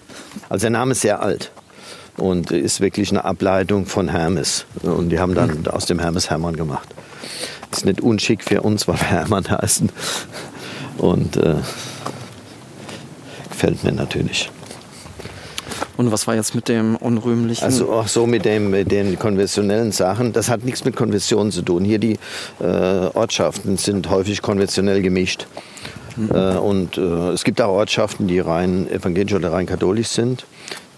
Also 0.49 0.63
der 0.63 0.71
Name 0.71 0.91
ist 0.91 1.01
sehr 1.01 1.21
alt 1.21 1.51
und 2.17 2.51
ist 2.51 2.81
wirklich 2.81 3.11
eine 3.11 3.25
Ableitung 3.25 3.85
von 3.85 4.09
Hermes. 4.09 4.65
Und 4.81 5.09
die 5.09 5.19
haben 5.19 5.35
dann 5.35 5.67
aus 5.67 5.85
dem 5.85 5.99
Hermes 5.99 6.29
Hermann 6.29 6.55
gemacht. 6.55 6.87
Ist 7.71 7.85
nicht 7.85 8.01
unschick 8.01 8.43
für 8.43 8.61
uns, 8.61 8.87
weil 8.87 8.95
wir 8.95 9.07
Hermann 9.07 9.49
heißen. 9.49 9.89
Und 10.97 11.37
äh, 11.37 11.55
gefällt 13.49 13.83
mir 13.83 13.91
natürlich. 13.91 14.49
Und 15.97 16.11
was 16.11 16.27
war 16.27 16.35
jetzt 16.35 16.55
mit 16.55 16.67
dem 16.67 16.95
unrühmlichen? 16.97 17.63
Also 17.63 17.91
auch 17.91 18.07
so 18.07 18.27
mit, 18.27 18.45
dem, 18.45 18.69
mit 18.69 18.91
den 18.91 19.17
konventionellen 19.17 19.91
Sachen, 19.91 20.33
das 20.33 20.49
hat 20.49 20.63
nichts 20.65 20.83
mit 20.83 20.95
Konventionen 20.95 21.51
zu 21.51 21.61
tun. 21.61 21.85
Hier 21.85 21.99
die 21.99 22.17
äh, 22.59 22.65
Ortschaften 22.65 23.77
sind 23.77 24.09
häufig 24.09 24.41
konventionell 24.41 25.01
gemischt. 25.01 25.47
Äh, 26.17 26.57
und 26.57 26.97
äh, 26.97 27.01
es 27.31 27.43
gibt 27.43 27.61
auch 27.61 27.69
Ortschaften, 27.69 28.27
die 28.27 28.39
rein 28.39 28.89
evangelisch 28.89 29.33
oder 29.33 29.51
rein 29.51 29.65
katholisch 29.65 30.09
sind. 30.09 30.45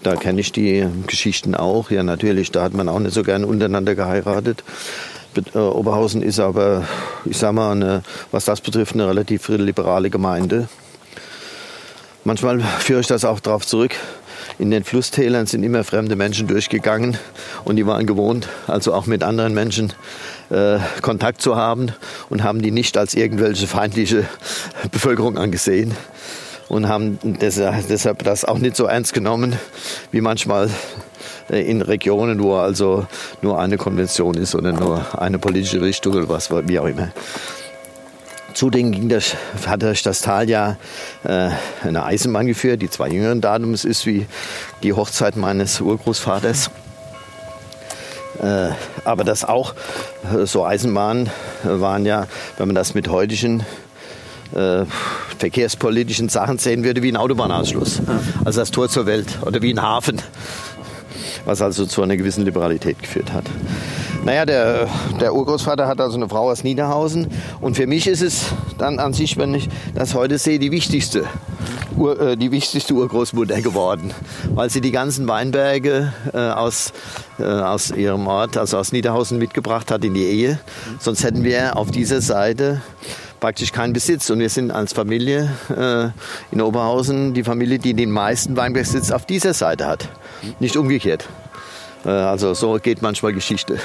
Da 0.02 0.14
kenne 0.16 0.40
ich 0.40 0.52
die 0.52 0.86
Geschichten 1.06 1.54
auch. 1.54 1.90
Ja, 1.90 2.02
natürlich, 2.02 2.52
da 2.52 2.62
hat 2.62 2.74
man 2.74 2.88
auch 2.88 3.00
nicht 3.00 3.14
so 3.14 3.22
gerne 3.22 3.46
untereinander 3.46 3.94
geheiratet. 3.94 4.62
Äh, 5.54 5.58
Oberhausen 5.58 6.22
ist 6.22 6.40
aber, 6.40 6.84
ich 7.24 7.36
sag 7.36 7.52
mal, 7.52 7.72
eine, 7.72 8.02
was 8.30 8.44
das 8.44 8.60
betrifft, 8.60 8.94
eine 8.94 9.08
relativ 9.08 9.48
liberale 9.48 10.10
Gemeinde. 10.10 10.68
Manchmal 12.24 12.60
führe 12.60 13.00
ich 13.00 13.06
das 13.06 13.24
auch 13.24 13.40
darauf 13.40 13.66
zurück. 13.66 13.94
In 14.58 14.70
den 14.70 14.82
Flusstälern 14.82 15.46
sind 15.46 15.62
immer 15.62 15.84
fremde 15.84 16.16
Menschen 16.16 16.48
durchgegangen 16.48 17.16
und 17.64 17.76
die 17.76 17.86
waren 17.86 18.06
gewohnt, 18.06 18.48
also 18.66 18.92
auch 18.92 19.06
mit 19.06 19.22
anderen 19.22 19.54
Menschen 19.54 19.92
äh, 20.50 20.78
Kontakt 21.00 21.40
zu 21.42 21.54
haben 21.56 21.92
und 22.28 22.42
haben 22.42 22.60
die 22.60 22.70
nicht 22.70 22.96
als 22.96 23.14
irgendwelche 23.14 23.66
feindliche 23.66 24.24
Bevölkerung 24.90 25.38
angesehen 25.38 25.94
und 26.68 26.88
haben 26.88 27.18
deshalb, 27.22 28.22
das 28.24 28.44
auch 28.44 28.58
nicht 28.58 28.76
so 28.76 28.84
ernst 28.84 29.14
genommen 29.14 29.56
wie 30.12 30.20
manchmal 30.20 30.70
in 31.48 31.82
Regionen, 31.82 32.42
wo 32.42 32.56
also 32.56 33.06
nur 33.40 33.58
eine 33.58 33.78
Konvention 33.78 34.34
ist 34.34 34.54
oder 34.54 34.72
nur 34.72 35.20
eine 35.20 35.38
politische 35.38 35.80
Richtung 35.80 36.14
oder 36.14 36.28
was, 36.28 36.50
wie 36.50 36.78
auch 36.78 36.86
immer. 36.86 37.08
Zudem 38.54 38.92
ging 38.92 39.08
das, 39.08 39.36
hat 39.66 39.82
das 39.82 40.20
Tal 40.20 40.50
ja 40.50 40.76
äh, 41.22 41.50
eine 41.84 42.04
Eisenbahn 42.04 42.46
geführt, 42.46 42.82
die 42.82 42.90
zwei 42.90 43.08
jüngeren 43.08 43.40
Datums 43.40 43.84
ist 43.84 44.04
wie 44.04 44.26
die 44.82 44.92
Hochzeit 44.92 45.36
meines 45.36 45.80
Urgroßvaters. 45.80 46.70
Äh, 48.42 48.70
aber 49.04 49.24
das 49.24 49.44
auch, 49.44 49.74
äh, 50.34 50.44
so 50.44 50.64
Eisenbahnen 50.64 51.30
waren 51.62 52.04
ja, 52.04 52.26
wenn 52.56 52.68
man 52.68 52.74
das 52.74 52.94
mit 52.94 53.08
heutigen 53.08 53.64
äh, 54.54 54.84
verkehrspolitischen 55.38 56.28
Sachen 56.28 56.58
sehen 56.58 56.84
würde, 56.84 57.02
wie 57.02 57.12
ein 57.12 57.16
Autobahnanschluss. 57.16 58.00
Also 58.44 58.60
das 58.60 58.70
Tor 58.70 58.88
zur 58.88 59.06
Welt 59.06 59.38
oder 59.44 59.62
wie 59.62 59.72
ein 59.72 59.82
Hafen 59.82 60.20
was 61.48 61.62
also 61.62 61.86
zu 61.86 62.02
einer 62.02 62.16
gewissen 62.16 62.44
Liberalität 62.44 62.98
geführt 63.00 63.32
hat. 63.32 63.44
Naja, 64.24 64.44
der, 64.44 64.88
der 65.20 65.34
Urgroßvater 65.34 65.86
hat 65.86 66.00
also 66.00 66.16
eine 66.16 66.28
Frau 66.28 66.50
aus 66.50 66.62
Niederhausen 66.62 67.28
und 67.60 67.76
für 67.76 67.86
mich 67.86 68.06
ist 68.06 68.20
es 68.20 68.46
dann 68.76 68.98
an 68.98 69.14
sich, 69.14 69.38
wenn 69.38 69.54
ich 69.54 69.68
das 69.94 70.14
heute 70.14 70.36
sehe, 70.36 70.58
die 70.58 70.70
wichtigste, 70.70 71.24
Ur, 71.96 72.20
äh, 72.20 72.36
die 72.36 72.50
wichtigste 72.50 72.92
Urgroßmutter 72.94 73.62
geworden, 73.62 74.12
weil 74.54 74.68
sie 74.68 74.82
die 74.82 74.90
ganzen 74.90 75.26
Weinberge 75.26 76.12
äh, 76.34 76.38
aus, 76.38 76.92
äh, 77.38 77.44
aus 77.44 77.90
ihrem 77.90 78.26
Ort, 78.26 78.56
also 78.58 78.76
aus 78.76 78.92
Niederhausen 78.92 79.38
mitgebracht 79.38 79.90
hat 79.90 80.04
in 80.04 80.14
die 80.14 80.24
Ehe. 80.24 80.58
Sonst 80.98 81.24
hätten 81.24 81.44
wir 81.44 81.76
auf 81.76 81.90
dieser 81.90 82.20
Seite 82.20 82.82
praktisch 83.40 83.72
keinen 83.72 83.92
Besitz. 83.92 84.30
Und 84.30 84.40
wir 84.40 84.48
sind 84.48 84.70
als 84.70 84.92
Familie 84.92 85.50
äh, 85.70 86.08
in 86.52 86.60
Oberhausen 86.60 87.34
die 87.34 87.44
Familie, 87.44 87.78
die 87.78 87.94
den 87.94 88.10
meisten 88.10 88.56
Weinbergsitz 88.56 89.10
auf 89.10 89.26
dieser 89.26 89.54
Seite 89.54 89.86
hat. 89.86 90.08
Nicht 90.60 90.76
umgekehrt. 90.76 91.28
Äh, 92.04 92.10
also 92.10 92.54
so 92.54 92.74
geht 92.74 93.02
manchmal 93.02 93.32
Geschichte. 93.32 93.78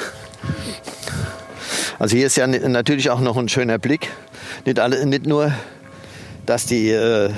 Also 1.99 2.17
hier 2.17 2.27
ist 2.27 2.35
ja 2.35 2.47
natürlich 2.47 3.09
auch 3.09 3.19
noch 3.19 3.37
ein 3.37 3.49
schöner 3.49 3.77
Blick. 3.77 4.09
Nicht, 4.65 4.79
alle, 4.79 5.05
nicht 5.05 5.25
nur, 5.25 5.53
dass 6.45 6.65
die, 6.65 6.89
äh, 6.89 7.29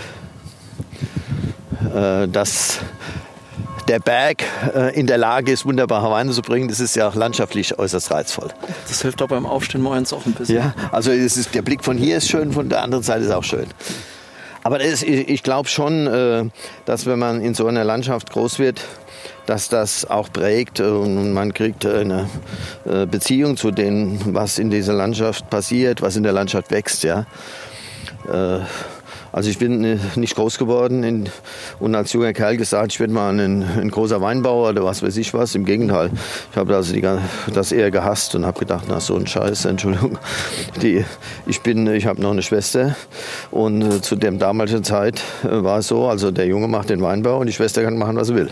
äh, 1.94 2.28
dass 2.28 2.80
der 3.88 4.00
Berg 4.00 4.44
äh, 4.74 4.98
in 4.98 5.08
der 5.08 5.18
Lage 5.18 5.52
ist, 5.52 5.66
wunderbare 5.66 6.10
Weine 6.12 6.32
zu 6.32 6.42
bringen. 6.42 6.68
Das 6.68 6.80
ist 6.80 6.96
ja 6.96 7.08
auch 7.08 7.16
landschaftlich 7.16 7.78
äußerst 7.78 8.12
reizvoll. 8.12 8.50
das 8.88 9.02
hilft 9.02 9.22
auch 9.22 9.28
beim 9.28 9.46
Aufstehen 9.46 9.82
morgens 9.82 10.14
auch 10.14 10.26
ein 10.26 10.34
bisschen. 10.34 10.58
Ja, 10.58 10.74
also 10.92 11.12
ist, 11.12 11.54
der 11.54 11.62
Blick 11.62 11.84
von 11.84 11.98
hier 11.98 12.18
ist 12.18 12.30
schön, 12.30 12.52
von 12.52 12.70
der 12.70 12.82
anderen 12.82 13.04
Seite 13.04 13.26
ist 13.26 13.32
auch 13.32 13.44
schön. 13.44 13.68
Aber 14.64 14.82
ist, 14.82 15.04
ich, 15.04 15.30
ich 15.30 15.44
glaube 15.44 15.70
schon, 15.70 16.08
äh, 16.08 16.46
dass 16.86 17.06
wenn 17.06 17.20
man 17.20 17.42
in 17.42 17.54
so 17.54 17.68
einer 17.68 17.84
Landschaft 17.84 18.32
groß 18.32 18.58
wird, 18.60 18.82
dass 19.46 19.70
das 19.70 20.10
auch 20.10 20.32
prägt 20.32 20.80
äh, 20.80 20.84
und 20.84 21.34
man 21.34 21.54
kriegt 21.54 21.86
eine 21.86 22.30
Beziehung 22.86 23.58
zu 23.58 23.72
dem, 23.72 24.20
was 24.34 24.60
in 24.60 24.70
dieser 24.70 24.94
Landschaft 24.94 25.50
passiert, 25.50 26.02
was 26.02 26.16
in 26.16 26.24
der 26.24 26.34
Landschaft 26.34 26.72
wächst. 26.72 27.04
Ja. 27.04 27.26
Äh, 28.32 28.60
Also 29.36 29.50
ich 29.50 29.58
bin 29.58 29.84
äh, 29.84 29.98
nicht 30.16 30.34
groß 30.36 30.58
geworden 30.58 31.04
in, 31.04 31.30
und 31.82 31.94
als 31.94 32.14
junger 32.14 32.32
Kerl 32.32 32.56
gesagt, 32.56 32.94
ich 32.94 33.02
werde 33.02 33.12
mal 33.12 33.38
ein, 33.38 33.64
ein 33.64 33.92
großer 33.92 34.22
Weinbauer 34.22 34.70
oder 34.70 34.86
was 34.86 35.04
weiß 35.04 35.18
ich 35.18 35.34
was. 35.34 35.56
Im 35.56 35.66
Gegenteil, 35.66 36.10
ich 36.52 36.58
habe 36.58 36.74
also 36.74 36.94
die, 36.94 37.06
das 37.54 37.74
eher 37.74 37.92
gehasst 37.92 38.34
und 38.36 38.46
habe 38.46 38.58
gedacht, 38.58 38.86
na 38.88 39.02
so 39.02 39.14
ein 39.18 39.28
Scheiß, 39.28 39.66
Entschuldigung. 39.66 40.18
Die, 40.82 41.04
ich 41.48 41.60
bin, 41.60 41.86
ich 41.88 42.06
habe 42.06 42.22
noch 42.22 42.32
eine 42.32 42.44
Schwester 42.44 42.96
und 43.52 43.82
äh, 43.82 44.02
zu 44.02 44.16
der 44.16 44.32
damaligen 44.32 44.86
Zeit 44.86 45.22
äh, 45.44 45.62
war 45.62 45.80
es 45.80 45.90
so, 45.90 46.08
also 46.08 46.32
der 46.32 46.46
Junge 46.46 46.70
macht 46.70 46.90
den 46.90 47.02
Weinbau 47.02 47.40
und 47.40 47.48
die 47.48 47.54
Schwester 47.54 47.84
kann 47.84 47.98
machen, 47.98 48.16
was 48.16 48.28
sie 48.28 48.36
will. 48.36 48.52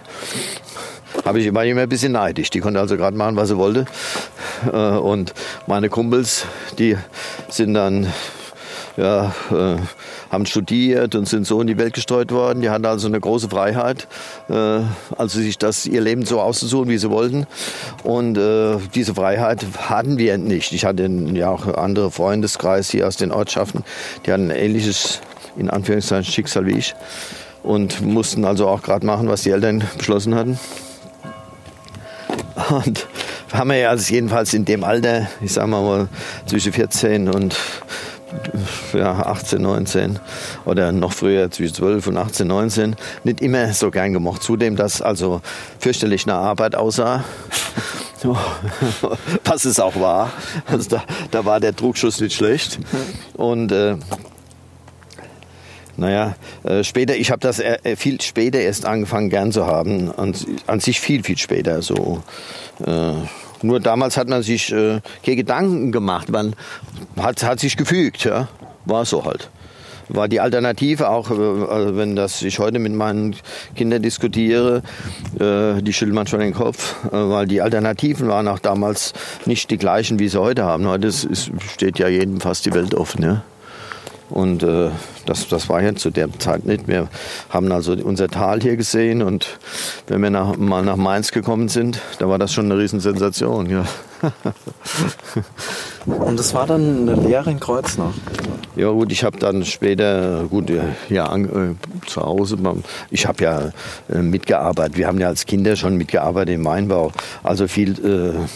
Habe 1.24 1.40
ich 1.40 1.54
war 1.54 1.64
immer 1.64 1.84
ein 1.84 1.90
bisschen 1.90 2.12
neidisch. 2.12 2.50
Die 2.50 2.60
konnte 2.60 2.82
also 2.82 2.98
gerade 2.98 3.16
machen, 3.16 3.38
was 3.38 3.48
sie 3.48 3.58
wollte. 3.58 3.86
Äh, 4.66 4.98
Und 4.98 5.34
meine 5.66 5.88
Kumpels, 5.88 6.46
die 6.78 6.98
sind 7.48 7.74
dann 7.74 8.08
ja, 8.98 9.34
äh, 9.52 9.78
haben 10.32 10.46
studiert 10.46 11.16
und 11.16 11.28
sind 11.28 11.48
so 11.48 11.60
in 11.62 11.68
die 11.68 11.78
Welt 11.78 11.94
gestreut 11.94 12.32
worden. 12.32 12.62
Die 12.62 12.70
hatten 12.70 12.86
also 12.86 13.08
eine 13.08 13.20
große 13.20 13.50
Freiheit, 13.50 14.08
äh, 14.50 14.82
also 15.18 15.40
sich 15.40 15.58
das 15.58 15.86
ihr 15.86 16.02
Leben 16.02 16.26
so 16.26 16.40
auszusuchen, 16.40 16.90
wie 16.90 16.98
sie 16.98 17.10
wollten. 17.10 17.48
Und 18.04 18.38
äh, 18.38 18.78
diese 18.94 19.16
Freiheit 19.16 19.66
hatten 19.78 20.18
wir 20.18 20.38
nicht. 20.38 20.72
Ich 20.74 20.86
hatte 20.86 21.10
ja 21.34 21.50
auch 21.50 21.68
andere 21.68 22.12
Freundeskreis 22.12 22.90
hier 22.90 23.08
aus 23.08 23.18
den 23.18 23.32
Ortschaften, 23.32 23.84
die 24.26 24.32
hatten 24.32 24.52
ein 24.52 24.58
ähnliches, 24.58 25.22
in 25.58 25.70
Anführungszeichen, 25.70 26.32
Schicksal 26.32 26.66
wie 26.66 26.78
ich 26.78 26.96
und 27.64 28.02
mussten 28.02 28.46
also 28.46 28.68
auch 28.68 28.82
gerade 28.82 29.06
machen, 29.06 29.28
was 29.30 29.44
die 29.44 29.50
Eltern 29.50 29.84
beschlossen 29.98 30.36
hatten. 30.36 30.60
Und 32.70 33.08
haben 33.52 33.70
wir 33.70 33.78
ja 33.78 33.90
also 33.90 34.14
jedenfalls 34.14 34.54
in 34.54 34.66
dem 34.66 34.84
Alter, 34.84 35.28
ich 35.42 35.54
sag 35.54 35.68
mal 35.68 36.08
zwischen 36.46 36.74
14 36.74 37.30
und 37.30 37.56
ja, 38.94 39.14
18, 39.14 39.62
19 39.62 40.20
oder 40.66 40.92
noch 40.92 41.14
früher 41.14 41.50
zwischen 41.52 41.76
12 41.76 42.08
und 42.08 42.18
18, 42.18 42.48
19 42.48 42.96
nicht 43.24 43.42
immer 43.42 43.74
so 43.74 43.92
gern 43.92 44.14
gemocht. 44.14 44.44
Zudem, 44.44 44.76
dass 44.76 45.02
also 45.02 45.42
fürchterlich 45.80 46.26
eine 46.26 46.36
Arbeit 46.36 46.76
aussah. 46.76 47.24
Was 49.44 49.66
es 49.66 49.80
auch 49.80 50.00
war. 50.00 50.32
Also 50.66 50.92
da, 50.92 51.04
da 51.32 51.44
war 51.46 51.60
der 51.60 51.74
Druckschuss 51.74 52.22
nicht 52.22 52.34
schlecht. 52.34 52.80
Und 53.34 53.72
äh, 53.72 53.98
Naja, 55.98 56.36
äh, 56.64 56.84
später, 56.84 57.16
ich 57.16 57.32
habe 57.32 57.40
das 57.42 57.60
äh, 57.60 57.96
viel 57.96 58.20
später 58.22 58.60
erst 58.60 58.86
angefangen 58.86 59.30
gern 59.30 59.52
zu 59.52 59.68
haben. 59.68 60.12
An, 60.18 60.34
an 60.68 60.80
sich 60.80 61.00
viel, 61.00 61.24
viel 61.24 61.38
später. 61.38 61.82
So. 61.82 62.24
Äh, 62.86 63.14
nur 63.64 63.80
damals 63.80 64.18
hat 64.18 64.30
man 64.30 64.44
sich 64.44 64.72
äh, 64.72 65.00
keine 65.26 65.38
Gedanken 65.38 65.92
gemacht. 65.92 66.30
Man 66.30 66.56
hat, 67.18 67.44
hat 67.44 67.60
sich 67.60 67.78
gefügt, 67.78 68.26
ja. 68.26 68.48
War 68.86 69.06
so 69.06 69.24
halt. 69.24 69.50
War 70.10 70.28
die 70.28 70.42
Alternative 70.42 71.10
auch, 71.10 71.32
äh, 71.32 71.34
also 71.34 71.96
wenn 71.96 72.16
das 72.16 72.42
ich 72.42 72.60
heute 72.60 72.80
mit 72.80 72.94
meinen 72.94 73.36
Kindern 73.76 74.02
diskutiere, 74.02 74.84
äh, 75.40 75.82
die 75.82 75.94
schütteln 75.94 76.16
manchmal 76.16 76.42
den 76.42 76.54
Kopf, 76.54 76.96
äh, 77.06 77.10
weil 77.12 77.48
die 77.48 77.62
Alternativen 77.62 78.28
waren 78.28 78.48
auch 78.48 78.60
damals 78.60 79.14
nicht 79.46 79.72
die 79.72 79.78
gleichen, 79.78 80.20
wie 80.20 80.28
sie 80.28 80.40
heute 80.40 80.64
haben. 80.64 80.86
Heute 80.88 81.08
ist, 81.08 81.28
steht 81.74 82.00
ja 82.00 82.10
jedem 82.10 82.42
fast 82.42 82.66
die 82.66 82.74
Welt 82.74 82.94
offen. 82.94 83.24
Ja? 83.24 83.44
Und 84.30 84.64
äh, 84.64 84.90
das, 85.26 85.48
das 85.48 85.70
war 85.70 85.82
ja 85.82 85.96
zu 85.96 86.10
der 86.10 86.32
Zeit 86.40 86.66
nicht. 86.66 86.88
Wir 86.88 87.08
haben 87.50 87.72
also 87.72 87.94
unser 87.94 88.28
Tal 88.28 88.62
hier 88.62 88.78
gesehen 88.78 89.22
und 89.22 89.60
wenn 90.08 90.22
wir 90.22 90.30
nach, 90.30 90.58
mal 90.58 90.84
nach 90.84 90.96
Mainz 90.96 91.32
gekommen 91.32 91.70
sind, 91.70 92.00
da 92.20 92.28
war 92.30 92.40
das 92.40 92.54
schon 92.54 92.66
eine 92.66 92.78
Riesensensation. 92.80 93.70
Ja. 93.70 93.86
Und 96.06 96.40
das 96.40 96.54
war 96.54 96.66
dann 96.66 97.10
eine 97.10 97.22
Lehre 97.22 97.52
in 97.52 97.60
Kreuznach. 97.60 98.14
Ja 98.76 98.90
gut, 98.90 99.12
ich 99.12 99.24
habe 99.24 99.38
dann 99.38 99.66
später, 99.66 100.46
gut, 100.50 100.72
ja, 101.10 101.26
an, 101.26 101.46
äh, 101.46 102.08
zu 102.08 102.22
Hause, 102.22 102.58
ich 103.10 103.26
habe 103.26 103.44
ja 103.44 103.72
äh, 104.10 104.22
mitgearbeitet. 104.22 104.98
Wir 104.98 105.08
haben 105.08 105.20
ja 105.20 105.28
als 105.28 105.46
Kinder 105.46 105.76
schon 105.76 105.98
mitgearbeitet 105.98 106.56
im 106.56 106.66
Weinbau. 106.66 107.12
Also 107.44 107.68
viel... 107.68 108.00
Äh, 108.04 108.14
äh, 108.34 108.48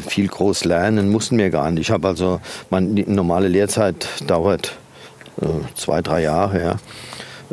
viel 0.00 0.28
groß 0.28 0.64
lernen 0.64 1.10
mussten 1.10 1.38
wir 1.38 1.50
gar 1.50 1.70
nicht. 1.70 1.82
Ich 1.82 1.90
habe 1.90 2.08
also, 2.08 2.40
meine 2.70 3.04
normale 3.06 3.48
Lehrzeit 3.48 4.08
dauert 4.26 4.76
äh, 5.40 5.46
zwei, 5.74 6.02
drei 6.02 6.22
Jahre. 6.22 6.60
Ja. 6.60 6.72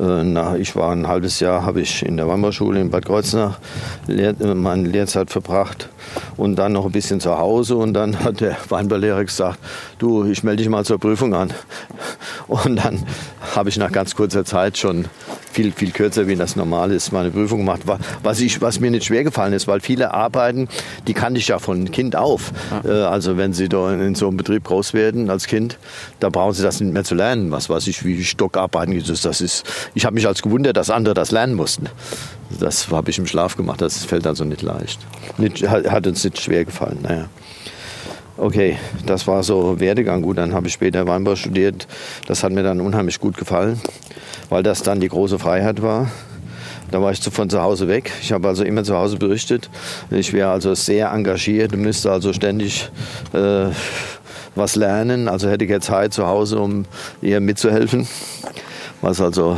Äh, 0.04 0.24
na, 0.24 0.56
ich 0.56 0.76
war 0.76 0.92
ein 0.92 1.08
halbes 1.08 1.40
Jahr, 1.40 1.64
habe 1.64 1.82
ich 1.82 2.04
in 2.06 2.18
der 2.18 2.28
Weinbauschule 2.28 2.80
in 2.80 2.90
Bad 2.90 3.06
Kreuznach 3.06 3.60
meine 4.08 4.88
Lehrzeit 4.88 5.30
verbracht 5.30 5.90
und 6.36 6.56
dann 6.56 6.74
noch 6.74 6.86
ein 6.86 6.92
bisschen 6.92 7.20
zu 7.20 7.38
Hause 7.38 7.76
und 7.76 7.94
dann 7.94 8.20
hat 8.24 8.42
der 8.42 8.58
Weinbaulehrer 8.70 9.24
gesagt, 9.24 9.60
du, 10.00 10.26
ich 10.26 10.44
melde 10.44 10.64
dich 10.64 10.70
mal 10.70 10.86
zur 10.86 11.00
Prüfung 11.00 11.34
an. 11.34 11.54
Und 12.48 12.78
dann 12.78 13.04
habe 13.56 13.70
ich 13.70 13.78
nach 13.78 13.92
ganz 13.92 14.16
kurzer 14.16 14.46
Zeit 14.46 14.78
schon 14.78 15.06
viel, 15.52 15.72
viel 15.72 15.92
kürzer, 15.92 16.28
wie 16.28 16.36
das 16.36 16.56
normal 16.56 16.92
ist, 16.92 17.12
meine 17.12 17.32
Prüfung 17.32 17.60
gemacht. 17.60 17.82
Was, 18.24 18.40
ich, 18.40 18.62
was 18.62 18.80
mir 18.80 18.92
nicht 18.92 19.06
schwer 19.06 19.24
gefallen 19.24 19.54
ist, 19.54 19.68
weil 19.68 19.80
viele 19.80 20.14
Arbeiten, 20.14 20.68
die 21.08 21.14
kannte 21.14 21.40
ich 21.40 21.48
ja 21.48 21.58
von 21.58 21.90
Kind 21.90 22.16
auf. 22.16 22.52
Ja. 22.84 22.90
Äh, 22.90 23.04
also 23.06 23.38
wenn 23.38 23.54
Sie 23.54 23.68
da 23.68 23.92
in 23.92 24.16
so 24.16 24.28
einem 24.28 24.38
Betrieb 24.38 24.66
groß 24.66 24.94
werden 24.94 25.30
als 25.30 25.48
Kind, 25.48 25.80
da 26.20 26.30
brauchen 26.30 26.54
Sie 26.54 26.64
das 26.64 26.80
nicht 26.80 26.94
mehr 26.94 27.04
zu 27.04 27.16
lernen. 27.16 27.50
Was 27.52 27.70
weiß 27.70 27.88
ich, 27.88 28.06
wie 28.06 28.24
Stockarbeiten. 28.24 29.04
Das 29.24 29.42
ist, 29.42 29.64
ich 29.96 30.06
habe 30.06 30.14
mich 30.14 30.28
als 30.28 30.42
gewundert, 30.42 30.78
dass 30.78 30.90
andere 30.90 31.14
das 31.16 31.32
lernen 31.32 31.56
mussten. 31.56 31.88
Das 32.60 32.90
habe 32.90 33.10
ich 33.10 33.18
im 33.18 33.28
Schlaf 33.28 33.58
gemacht. 33.58 33.82
Das 33.82 34.06
fällt 34.06 34.26
also 34.28 34.44
nicht 34.44 34.62
leicht. 34.62 35.00
Nicht, 35.38 35.68
hat 35.68 36.08
uns 36.08 36.24
nicht 36.24 36.42
schwer 36.42 36.66
gefallen. 36.66 37.00
Naja. 37.04 37.26
Okay, 38.38 38.78
das 39.06 39.26
war 39.26 39.44
so 39.44 39.80
Werdegang. 39.80 40.22
Gut, 40.22 40.38
dann 40.38 40.54
habe 40.54 40.68
ich 40.68 40.74
später 40.74 41.08
Weinbau 41.08 41.36
studiert. 41.36 41.88
Das 42.28 42.44
hat 42.44 42.52
mir 42.52 42.64
dann 42.64 42.82
unheimlich 42.82 43.20
gut 43.20 43.38
gefallen 43.38 43.82
weil 44.50 44.64
das 44.64 44.84
dann 44.84 45.00
die 45.00 45.10
große 45.10 45.40
Freiheit 45.40 45.82
war. 45.82 46.10
Da 46.92 47.02
war 47.02 47.12
ich 47.12 47.20
von 47.20 47.50
zu 47.50 47.62
Hause 47.62 47.88
weg. 47.90 48.12
Ich 48.22 48.32
habe 48.32 48.48
also 48.48 48.64
immer 48.64 48.84
zu 48.84 48.96
Hause 48.96 49.18
berichtet. 49.18 49.70
Ich 50.10 50.32
wäre 50.32 50.52
also 50.52 50.74
sehr 50.74 51.12
engagiert 51.12 51.74
und 51.74 51.82
müsste 51.82 52.12
also 52.12 52.32
ständig 52.32 52.90
äh, 53.34 53.66
was 54.56 54.76
lernen. 54.76 55.28
Also 55.28 55.50
hätte 55.50 55.66
ich 55.66 55.70
jetzt 55.70 55.88
Zeit 55.88 56.14
zu 56.14 56.28
Hause, 56.28 56.60
um 56.60 56.86
ihr 57.22 57.42
mitzuhelfen. 57.42 58.08
Was 59.02 59.20
also 59.20 59.58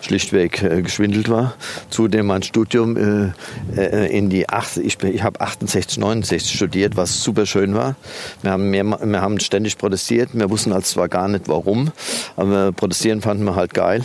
schlichtweg 0.00 0.62
äh, 0.62 0.82
geschwindelt 0.82 1.28
war. 1.28 1.54
Zudem 1.90 2.26
mein 2.26 2.42
Studium 2.42 2.96
äh, 2.96 3.32
äh 3.76 4.16
in 4.16 4.30
die 4.30 4.48
80, 4.48 4.84
ich, 4.84 5.02
ich 5.02 5.22
habe 5.22 5.40
68, 5.40 5.98
69 5.98 6.56
studiert, 6.56 6.96
was 6.96 7.22
super 7.22 7.46
schön 7.46 7.74
war. 7.74 7.96
Wir 8.42 8.52
haben, 8.52 8.70
mehr, 8.70 8.84
wir 8.84 9.20
haben 9.20 9.40
ständig 9.40 9.78
protestiert. 9.78 10.30
Wir 10.32 10.50
wussten 10.50 10.72
halt 10.72 10.86
zwar 10.86 11.08
gar 11.08 11.28
nicht 11.28 11.48
warum, 11.48 11.90
aber 12.36 12.72
protestieren 12.72 13.20
fanden 13.20 13.44
wir 13.44 13.56
halt 13.56 13.74
geil. 13.74 14.02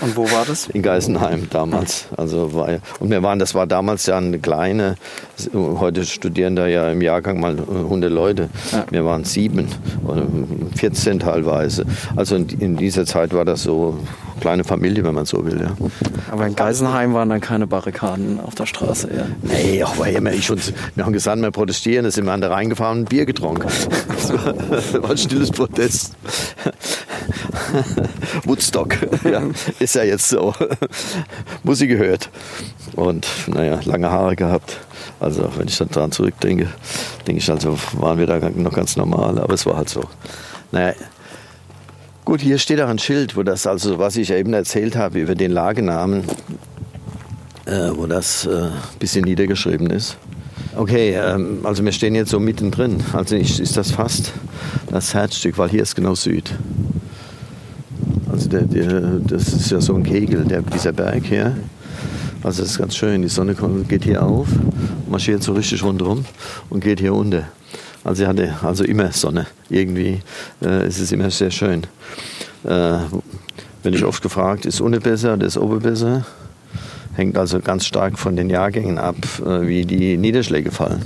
Und 0.00 0.16
wo 0.16 0.24
war 0.30 0.44
das? 0.46 0.68
In 0.68 0.82
Geisenheim 0.82 1.48
damals. 1.50 2.06
Also 2.16 2.54
war, 2.54 2.68
und 3.00 3.10
wir 3.10 3.22
waren, 3.22 3.38
das 3.38 3.54
war 3.54 3.66
damals 3.66 4.06
ja 4.06 4.16
eine 4.16 4.38
kleine, 4.38 4.96
heute 5.54 6.04
studieren 6.04 6.56
da 6.56 6.66
ja 6.66 6.90
im 6.90 7.02
Jahrgang 7.02 7.40
mal 7.40 7.58
100 7.58 8.10
Leute. 8.10 8.48
Ja. 8.72 8.84
Wir 8.90 9.04
waren 9.04 9.24
sieben 9.24 9.68
oder 10.06 10.26
14 10.76 11.20
teilweise. 11.20 11.84
Also 12.16 12.36
in, 12.36 12.48
in 12.48 12.76
dieser 12.76 13.06
Zeit 13.06 13.32
war 13.32 13.44
das 13.44 13.62
so 13.62 13.98
kleine 14.40 14.64
Familie, 14.64 15.04
wenn 15.04 15.14
man 15.14 15.26
so 15.26 15.44
will. 15.44 15.60
Ja. 15.60 15.76
Aber 16.30 16.46
in 16.46 16.54
Geisenheim 16.54 17.14
waren 17.14 17.28
dann 17.28 17.40
keine 17.40 17.66
Barrikaden 17.66 18.40
auf 18.40 18.54
der 18.54 18.66
Straße. 18.66 19.08
Ja. 19.14 19.26
Nee, 19.42 19.82
aber 19.82 20.08
immer 20.08 20.32
ich 20.32 20.50
und 20.50 20.72
wir 20.94 21.04
haben 21.04 21.12
gesagt, 21.12 21.40
wir 21.40 21.50
protestieren, 21.50 22.04
da 22.04 22.10
sind 22.10 22.24
wir 22.24 22.32
an 22.32 22.40
der 22.40 22.50
reingefahren 22.50 23.00
und 23.00 23.08
Bier 23.08 23.26
getrunken. 23.26 23.68
Das 24.08 24.32
war 25.02 25.10
ein 25.10 25.18
stilles 25.18 25.50
Protest. 25.50 26.16
Woodstock, 28.44 28.96
ja, 29.24 29.42
ist 29.78 29.94
ja 29.94 30.02
jetzt 30.02 30.28
so. 30.28 30.54
Musik 31.62 31.90
gehört. 31.90 32.30
Und 32.96 33.26
naja, 33.46 33.80
lange 33.84 34.10
Haare 34.10 34.36
gehabt. 34.36 34.78
Also 35.20 35.50
wenn 35.56 35.68
ich 35.68 35.76
dann 35.76 35.88
daran 35.88 36.12
zurückdenke, 36.12 36.68
denke 37.26 37.40
ich 37.40 37.50
also, 37.50 37.78
waren 37.92 38.18
wir 38.18 38.26
da 38.26 38.38
noch 38.50 38.72
ganz 38.72 38.96
normal, 38.96 39.38
aber 39.38 39.54
es 39.54 39.66
war 39.66 39.76
halt 39.76 39.88
so. 39.88 40.02
Naja, 40.72 40.94
Gut, 42.28 42.42
hier 42.42 42.58
steht 42.58 42.78
auch 42.82 42.90
ein 42.90 42.98
Schild, 42.98 43.36
wo 43.38 43.42
das 43.42 43.66
also, 43.66 43.98
was 43.98 44.18
ich 44.18 44.30
eben 44.30 44.52
erzählt 44.52 44.96
habe 44.96 45.18
über 45.18 45.34
den 45.34 45.50
Lagenamen, 45.50 46.24
äh, 47.64 47.88
wo 47.94 48.04
das 48.04 48.44
äh, 48.44 48.64
ein 48.64 48.72
bisschen 48.98 49.24
niedergeschrieben 49.24 49.88
ist. 49.88 50.18
Okay, 50.76 51.14
ähm, 51.14 51.60
also 51.64 51.82
wir 51.82 51.90
stehen 51.90 52.14
jetzt 52.14 52.28
so 52.28 52.38
mittendrin. 52.38 53.02
Also 53.14 53.34
ich, 53.34 53.58
ist 53.58 53.78
das 53.78 53.92
fast 53.92 54.34
das 54.90 55.14
Herzstück, 55.14 55.56
weil 55.56 55.70
hier 55.70 55.80
ist 55.80 55.94
genau 55.94 56.14
Süd. 56.14 56.52
Also 58.30 58.50
der, 58.50 58.64
der, 58.64 59.20
das 59.26 59.48
ist 59.48 59.70
ja 59.70 59.80
so 59.80 59.94
ein 59.94 60.02
Kegel, 60.02 60.44
der, 60.44 60.60
dieser 60.60 60.92
Berg 60.92 61.24
hier. 61.24 61.56
Also 62.42 62.60
das 62.60 62.72
ist 62.72 62.78
ganz 62.78 62.94
schön. 62.94 63.22
Die 63.22 63.28
Sonne 63.28 63.54
kommt, 63.54 63.88
geht 63.88 64.04
hier 64.04 64.22
auf, 64.22 64.48
marschiert 65.08 65.42
so 65.42 65.54
richtig 65.54 65.82
rundherum 65.82 66.26
und 66.68 66.84
geht 66.84 67.00
hier 67.00 67.14
unter. 67.14 67.44
Also 68.04 68.22
ich 68.22 68.28
hatte 68.28 68.54
also 68.62 68.84
immer 68.84 69.12
Sonne. 69.12 69.46
Irgendwie 69.68 70.20
äh, 70.62 70.86
ist 70.86 70.98
es 70.98 71.12
immer 71.12 71.30
sehr 71.30 71.50
schön. 71.50 71.82
Äh, 72.64 72.98
bin 73.82 73.94
ich 73.94 74.04
oft 74.04 74.22
gefragt, 74.22 74.66
ist 74.66 74.80
ohne 74.80 75.00
besser 75.00 75.34
oder 75.34 75.46
ist 75.46 75.56
oben 75.56 75.80
besser? 75.80 76.24
Hängt 77.14 77.36
also 77.36 77.60
ganz 77.60 77.84
stark 77.84 78.18
von 78.18 78.36
den 78.36 78.50
Jahrgängen 78.50 78.98
ab, 78.98 79.16
äh, 79.40 79.66
wie 79.66 79.84
die 79.84 80.16
Niederschläge 80.16 80.70
fallen. 80.70 81.02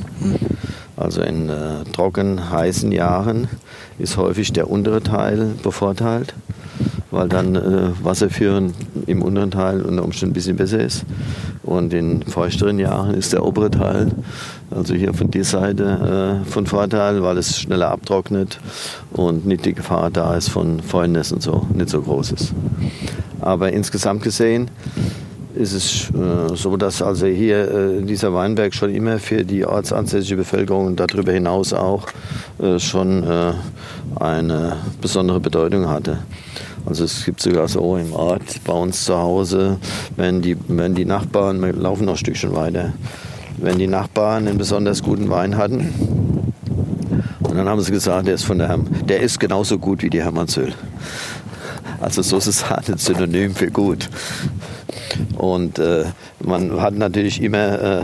Also 0.96 1.22
in 1.22 1.48
äh, 1.48 1.84
trocken, 1.92 2.50
heißen 2.50 2.92
Jahren 2.92 3.48
ist 3.98 4.16
häufig 4.16 4.52
der 4.52 4.70
untere 4.70 5.02
Teil 5.02 5.54
bevorteilt 5.62 6.34
weil 7.10 7.28
dann 7.28 7.54
äh, 7.54 7.90
Wasserführen 8.02 8.74
im 9.06 9.22
unteren 9.22 9.50
Teil 9.50 9.82
unter 9.82 10.02
Umständen 10.02 10.32
ein 10.32 10.34
bisschen 10.34 10.56
besser 10.56 10.80
ist. 10.80 11.04
Und 11.62 11.92
in 11.92 12.22
feuchteren 12.22 12.78
Jahren 12.78 13.14
ist 13.14 13.32
der 13.32 13.44
obere 13.44 13.70
Teil, 13.70 14.10
also 14.70 14.94
hier 14.94 15.14
von 15.14 15.30
dieser 15.30 15.60
Seite, 15.60 16.42
äh, 16.44 16.50
von 16.50 16.66
Vorteil, 16.66 17.22
weil 17.22 17.38
es 17.38 17.58
schneller 17.58 17.90
abtrocknet 17.90 18.58
und 19.12 19.46
nicht 19.46 19.64
die 19.64 19.74
Gefahr 19.74 20.10
da 20.10 20.34
ist 20.34 20.48
von 20.48 20.80
Fäulnis 20.80 21.32
und 21.32 21.42
so, 21.42 21.66
nicht 21.74 21.90
so 21.90 22.00
groß 22.00 22.32
ist. 22.32 22.54
Aber 23.40 23.72
insgesamt 23.72 24.22
gesehen 24.22 24.70
ist 25.54 25.72
es 25.74 26.10
äh, 26.10 26.56
so, 26.56 26.76
dass 26.76 27.02
also 27.02 27.26
hier 27.26 27.70
äh, 27.70 28.02
dieser 28.02 28.32
Weinberg 28.32 28.74
schon 28.74 28.94
immer 28.94 29.18
für 29.18 29.44
die 29.44 29.64
ortsansässige 29.64 30.36
Bevölkerung 30.36 30.86
und 30.86 31.00
darüber 31.00 31.32
hinaus 31.32 31.72
auch 31.72 32.06
äh, 32.60 32.78
schon 32.78 33.22
äh, 33.22 33.52
eine 34.16 34.76
besondere 35.00 35.40
Bedeutung 35.40 35.88
hatte. 35.88 36.18
Also 36.84 37.04
es 37.04 37.24
gibt 37.24 37.40
sogar 37.40 37.68
so 37.68 37.96
im 37.96 38.12
Ort 38.12 38.64
bei 38.64 38.72
uns 38.72 39.04
zu 39.04 39.16
Hause, 39.16 39.78
wenn 40.16 40.42
die, 40.42 40.56
wenn 40.68 40.94
die 40.94 41.04
Nachbarn, 41.04 41.62
wir 41.62 41.72
laufen 41.72 42.06
noch 42.06 42.14
ein 42.14 42.18
Stückchen 42.18 42.54
weiter, 42.54 42.92
wenn 43.58 43.78
die 43.78 43.86
Nachbarn 43.86 44.48
einen 44.48 44.58
besonders 44.58 45.02
guten 45.02 45.30
Wein 45.30 45.56
hatten, 45.56 46.52
und 47.52 47.58
dann 47.58 47.68
haben 47.68 47.82
sie 47.82 47.92
gesagt, 47.92 48.26
der 48.26 48.34
ist 48.34 48.44
von 48.44 48.56
der 48.56 48.68
Herm, 48.68 48.86
der 49.06 49.20
ist 49.20 49.38
genauso 49.38 49.78
gut 49.78 50.02
wie 50.02 50.08
die 50.08 50.22
Hermannsöl. 50.22 50.72
Also 52.00 52.22
so 52.22 52.38
ist 52.38 52.46
es 52.46 52.70
halt 52.70 52.88
ein 52.88 52.96
Synonym 52.96 53.54
für 53.54 53.70
gut. 53.70 54.08
Und 55.36 55.78
äh, 55.78 56.06
man 56.42 56.80
hat 56.80 56.94
natürlich 56.94 57.42
immer 57.42 57.82
äh, 57.82 58.02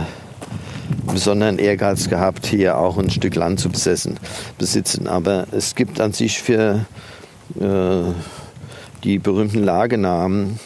besonderen 1.11 1.57
Ehrgeiz 1.57 2.09
gehabt, 2.09 2.45
hier 2.45 2.77
auch 2.77 2.99
ein 2.99 3.09
Stück 3.09 3.33
Land 3.33 3.59
zu 3.59 3.69
besetzen, 3.69 4.19
besitzen. 4.59 5.07
Aber 5.07 5.47
es 5.51 5.73
gibt 5.73 5.99
an 5.99 6.13
sich 6.13 6.39
für 6.39 6.85
äh, 7.59 8.13
die 9.03 9.19
berühmten 9.19 9.63
Lagenamen, 9.63 10.59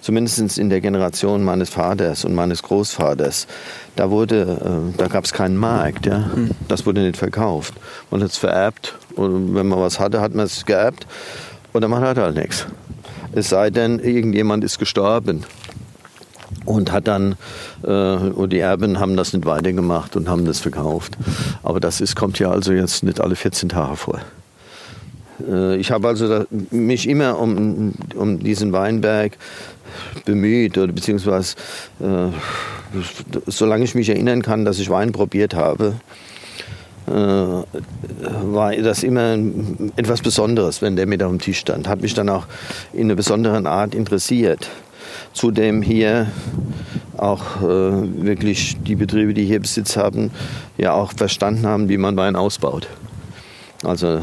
zumindest 0.00 0.58
in 0.58 0.70
der 0.70 0.80
Generation 0.80 1.44
meines 1.44 1.70
Vaters 1.70 2.24
und 2.24 2.34
meines 2.34 2.62
Großvaters, 2.62 3.46
da 3.96 4.10
wurde, 4.10 4.92
äh, 4.94 4.96
da 4.98 5.08
gab 5.08 5.24
es 5.24 5.32
keinen 5.32 5.56
Markt, 5.56 6.06
ja. 6.06 6.30
Hm. 6.32 6.50
Das 6.68 6.86
wurde 6.86 7.00
nicht 7.00 7.16
verkauft. 7.16 7.74
Man 8.10 8.22
hat 8.22 8.30
es 8.30 8.36
vererbt 8.36 8.94
und 9.16 9.54
wenn 9.54 9.68
man 9.68 9.80
was 9.80 9.98
hatte, 9.98 10.20
hat 10.20 10.34
man 10.34 10.46
es 10.46 10.64
geerbt 10.64 11.06
oder 11.72 11.88
man 11.88 12.02
hatte 12.02 12.22
halt 12.22 12.36
nichts. 12.36 12.66
Es 13.32 13.48
sei 13.48 13.70
denn, 13.70 13.98
irgendjemand 13.98 14.64
ist 14.64 14.78
gestorben 14.78 15.44
und 16.64 16.92
hat 16.92 17.06
dann 17.06 17.36
äh, 17.82 17.88
und 17.90 18.52
die 18.52 18.58
Erben 18.58 18.98
haben 18.98 19.16
das 19.16 19.32
nicht 19.32 19.46
weitergemacht 19.46 20.16
und 20.16 20.28
haben 20.28 20.44
das 20.44 20.60
verkauft. 20.60 21.16
Aber 21.62 21.80
das 21.80 22.00
ist, 22.00 22.16
kommt 22.16 22.38
ja 22.38 22.50
also 22.50 22.72
jetzt 22.72 23.02
nicht 23.02 23.20
alle 23.20 23.36
14 23.36 23.68
Tage 23.68 23.96
vor. 23.96 24.20
Äh, 25.48 25.76
ich 25.76 25.90
habe 25.90 26.08
also 26.08 26.44
mich 26.70 27.08
immer 27.08 27.38
um, 27.38 27.94
um 28.14 28.38
diesen 28.38 28.72
Weinberg 28.72 29.36
bemüht 30.24 30.76
oder 30.78 30.92
beziehungsweise 30.92 31.56
äh, 32.00 32.28
solange 33.46 33.84
ich 33.84 33.94
mich 33.94 34.08
erinnern 34.08 34.42
kann, 34.42 34.64
dass 34.64 34.78
ich 34.78 34.90
Wein 34.90 35.12
probiert 35.12 35.54
habe, 35.54 35.94
äh, 37.06 37.12
war 37.12 38.74
das 38.76 39.02
immer 39.02 39.38
etwas 39.96 40.22
Besonderes, 40.22 40.82
wenn 40.82 40.96
der 40.96 41.06
mit 41.06 41.22
auf 41.22 41.30
dem 41.30 41.40
Tisch 41.40 41.58
stand. 41.58 41.88
Hat 41.88 42.02
mich 42.02 42.14
dann 42.14 42.28
auch 42.28 42.46
in 42.92 43.04
einer 43.04 43.14
besonderen 43.14 43.66
Art 43.66 43.94
interessiert. 43.94 44.68
Zudem 45.32 45.82
hier 45.82 46.26
auch 47.16 47.62
äh, 47.62 47.64
wirklich 47.64 48.76
die 48.82 48.96
Betriebe, 48.96 49.34
die 49.34 49.44
hier 49.44 49.60
Besitz 49.60 49.96
haben, 49.96 50.30
ja 50.78 50.92
auch 50.92 51.12
verstanden 51.12 51.66
haben, 51.66 51.88
wie 51.88 51.98
man 51.98 52.16
Wein 52.16 52.36
ausbaut. 52.36 52.88
Also 53.84 54.20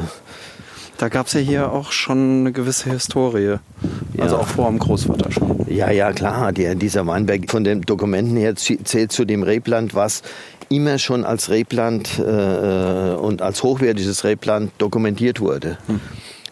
Da 0.98 1.10
gab 1.10 1.28
es 1.28 1.34
ja 1.34 1.40
hier 1.40 1.72
auch 1.72 1.92
schon 1.92 2.42
eine 2.42 2.52
gewisse 2.52 2.90
Historie. 2.92 3.58
Also 4.18 4.36
Ja. 4.36 4.42
auch 4.42 4.48
vor 4.48 4.70
dem 4.70 4.80
Großvater 4.80 5.32
schon. 5.32 5.66
Ja, 5.68 5.90
ja, 5.92 6.12
klar. 6.14 6.52
Der, 6.52 6.76
dieser 6.76 7.06
Weinberg 7.08 7.50
von 7.50 7.64
den 7.64 7.82
Dokumenten 7.82 8.38
her 8.38 8.56
zählt 8.56 9.12
zu 9.12 9.26
dem 9.26 9.44
Rebland, 9.44 9.96
was 9.96 10.22
immer 10.70 10.98
schon 11.00 11.26
als 11.26 11.50
Rebland 11.50 12.20
äh, 12.20 13.16
und 13.16 13.42
als 13.42 13.64
hochwertiges 13.64 14.24
Rebland 14.24 14.72
dokumentiert 14.78 15.40
wurde. 15.40 15.78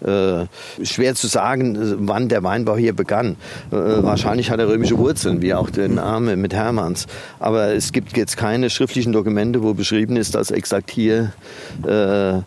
Äh, 0.03 0.47
schwer 0.83 1.13
zu 1.13 1.27
sagen, 1.27 1.77
wann 2.07 2.27
der 2.27 2.41
Weinbau 2.43 2.75
hier 2.75 2.93
begann. 2.95 3.35
Äh, 3.71 3.75
wahrscheinlich 3.75 4.49
hat 4.49 4.59
er 4.59 4.67
römische 4.67 4.97
Wurzeln, 4.97 5.43
wie 5.43 5.53
auch 5.53 5.69
der 5.69 5.89
Name 5.89 6.35
mit 6.35 6.55
Hermanns. 6.55 7.05
Aber 7.39 7.67
es 7.73 7.91
gibt 7.91 8.17
jetzt 8.17 8.35
keine 8.35 8.71
schriftlichen 8.71 9.13
Dokumente, 9.13 9.61
wo 9.61 9.75
beschrieben 9.75 10.15
ist, 10.17 10.33
dass 10.33 10.49
exakt 10.49 10.89
hier 10.89 11.33
äh, 11.87 12.41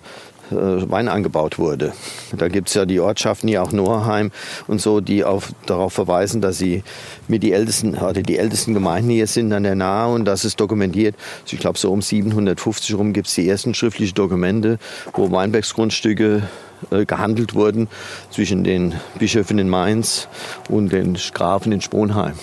Wein 0.51 1.09
angebaut 1.09 1.59
wurde. 1.59 1.93
Da 2.37 2.49
gibt 2.49 2.69
es 2.69 2.75
ja 2.75 2.87
die 2.87 3.01
Ortschaften, 3.01 3.49
hier 3.49 3.63
auch 3.63 3.73
Norheim 3.73 4.31
und 4.67 4.81
so, 4.81 5.01
die 5.01 5.25
auf, 5.25 5.53
darauf 5.67 5.93
verweisen, 5.93 6.41
dass 6.41 6.59
sie 6.59 6.83
mit 7.29 7.43
die 7.43 7.53
ältesten, 7.53 7.95
oder 7.95 8.23
die 8.23 8.39
ältesten 8.39 8.75
Gemeinden 8.75 9.11
hier 9.11 9.27
sind 9.27 9.53
an 9.53 9.63
der 9.63 9.75
Nahe 9.75 10.13
und 10.13 10.25
das 10.25 10.45
ist 10.45 10.61
dokumentiert. 10.61 11.15
Also 11.43 11.55
ich 11.55 11.61
glaube, 11.61 11.79
so 11.79 11.91
um 11.91 12.03
750 12.03 12.97
rum 12.97 13.13
gibt 13.13 13.29
es 13.29 13.35
die 13.35 13.49
ersten 13.49 13.75
schriftlichen 13.75 14.15
Dokumente, 14.15 14.79
wo 15.15 15.31
Weinbergsgrundstücke 15.31 16.43
äh, 16.91 17.05
gehandelt 17.07 17.55
wurden 17.55 17.89
zwischen 18.31 18.65
den 18.65 18.95
Bischöfen 19.19 19.59
in 19.59 19.69
Mainz 19.69 20.29
und 20.69 20.93
den 20.93 21.17
Grafen 21.33 21.73
in 21.73 21.81
Sponheim. 21.81 22.35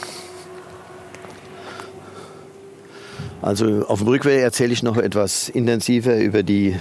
Also 3.41 3.85
auf 3.87 3.99
dem 3.99 4.07
Rückweg 4.07 4.41
erzähle 4.41 4.71
ich 4.71 4.83
noch 4.83 4.97
etwas 4.97 5.49
intensiver 5.49 6.17
über 6.17 6.43
die 6.43 6.75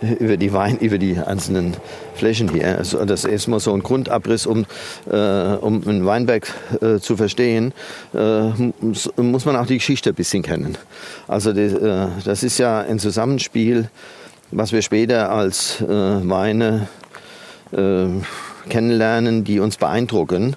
über 0.18 0.36
die 0.36 0.52
Wein, 0.52 0.78
über 0.78 0.98
die 0.98 1.18
einzelnen 1.18 1.76
Flächen 2.14 2.48
hier. 2.48 2.78
Also 2.78 3.04
das 3.04 3.24
ist 3.24 3.30
erstmal 3.30 3.60
so 3.60 3.72
ein 3.72 3.82
Grundabriss, 3.82 4.46
um, 4.46 4.66
äh, 5.10 5.16
um 5.16 5.86
einen 5.86 6.06
Weinberg 6.06 6.52
äh, 6.80 6.98
zu 6.98 7.16
verstehen, 7.16 7.72
äh, 8.14 8.50
muss, 8.80 9.44
man 9.44 9.56
auch 9.56 9.66
die 9.66 9.78
Geschichte 9.78 10.10
ein 10.10 10.14
bisschen 10.14 10.42
kennen. 10.42 10.76
Also 11.26 11.52
die, 11.52 11.62
äh, 11.62 12.08
das 12.24 12.42
ist 12.42 12.58
ja 12.58 12.80
ein 12.80 12.98
Zusammenspiel, 12.98 13.90
was 14.50 14.72
wir 14.72 14.82
später 14.82 15.30
als 15.30 15.80
äh, 15.80 15.86
Weine 15.86 16.88
äh, 17.72 18.06
kennenlernen, 18.68 19.44
die 19.44 19.60
uns 19.60 19.76
beeindrucken. 19.76 20.56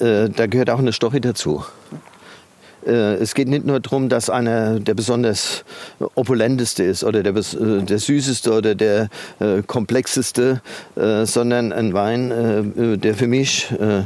Äh, 0.00 0.28
da 0.30 0.46
gehört 0.46 0.70
auch 0.70 0.78
eine 0.78 0.92
Story 0.92 1.20
dazu. 1.20 1.64
Äh, 2.86 3.14
Es 3.14 3.34
geht 3.34 3.48
nicht 3.48 3.64
nur 3.64 3.80
darum, 3.80 4.08
dass 4.08 4.30
einer 4.30 4.80
der 4.80 4.94
besonders 4.94 5.64
opulenteste 6.14 6.84
ist 6.84 7.04
oder 7.04 7.22
der, 7.22 7.34
äh, 7.34 7.82
der 7.82 7.98
süßeste 7.98 8.52
oder 8.52 8.74
der 8.74 9.08
äh, 9.40 9.62
komplexeste, 9.62 10.60
äh, 10.96 11.24
sondern 11.26 11.72
ein 11.72 11.94
Wein, 11.94 12.30
äh, 12.30 12.98
der 12.98 13.14
für 13.14 13.26
mich 13.26 13.68
äh, 13.72 14.04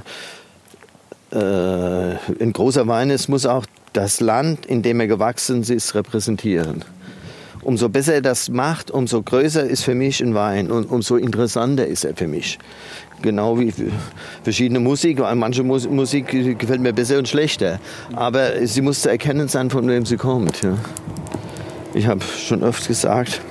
ein 1.30 2.52
großer 2.54 2.86
Wein 2.86 3.10
ist, 3.10 3.28
muss 3.28 3.44
auch 3.44 3.66
das 3.92 4.20
Land, 4.20 4.64
in 4.64 4.80
dem 4.82 4.98
er 5.00 5.08
gewachsen 5.08 5.62
ist, 5.62 5.94
repräsentieren. 5.94 6.84
Umso 7.68 7.90
besser 7.90 8.14
er 8.14 8.22
das 8.22 8.48
macht, 8.48 8.90
umso 8.90 9.22
größer 9.22 9.62
ist 9.62 9.84
für 9.84 9.94
mich 9.94 10.22
ein 10.22 10.34
Wein 10.34 10.70
und 10.70 10.90
umso 10.90 11.16
interessanter 11.16 11.86
ist 11.86 12.02
er 12.02 12.16
für 12.16 12.26
mich. 12.26 12.58
Genau 13.20 13.60
wie 13.60 13.74
verschiedene 14.42 14.80
Musik. 14.80 15.18
Manche 15.34 15.62
Mus- 15.62 15.86
Musik 15.86 16.28
gefällt 16.58 16.80
mir 16.80 16.94
besser 16.94 17.18
und 17.18 17.28
schlechter. 17.28 17.78
Aber 18.16 18.66
sie 18.66 18.80
muss 18.80 19.02
zu 19.02 19.10
erkennen 19.10 19.48
sein, 19.48 19.68
von 19.68 19.86
wem 19.86 20.06
sie 20.06 20.16
kommt. 20.16 20.62
Ja. 20.62 20.78
Ich 21.92 22.06
habe 22.06 22.22
schon 22.22 22.62
oft 22.62 22.88
gesagt, 22.88 23.42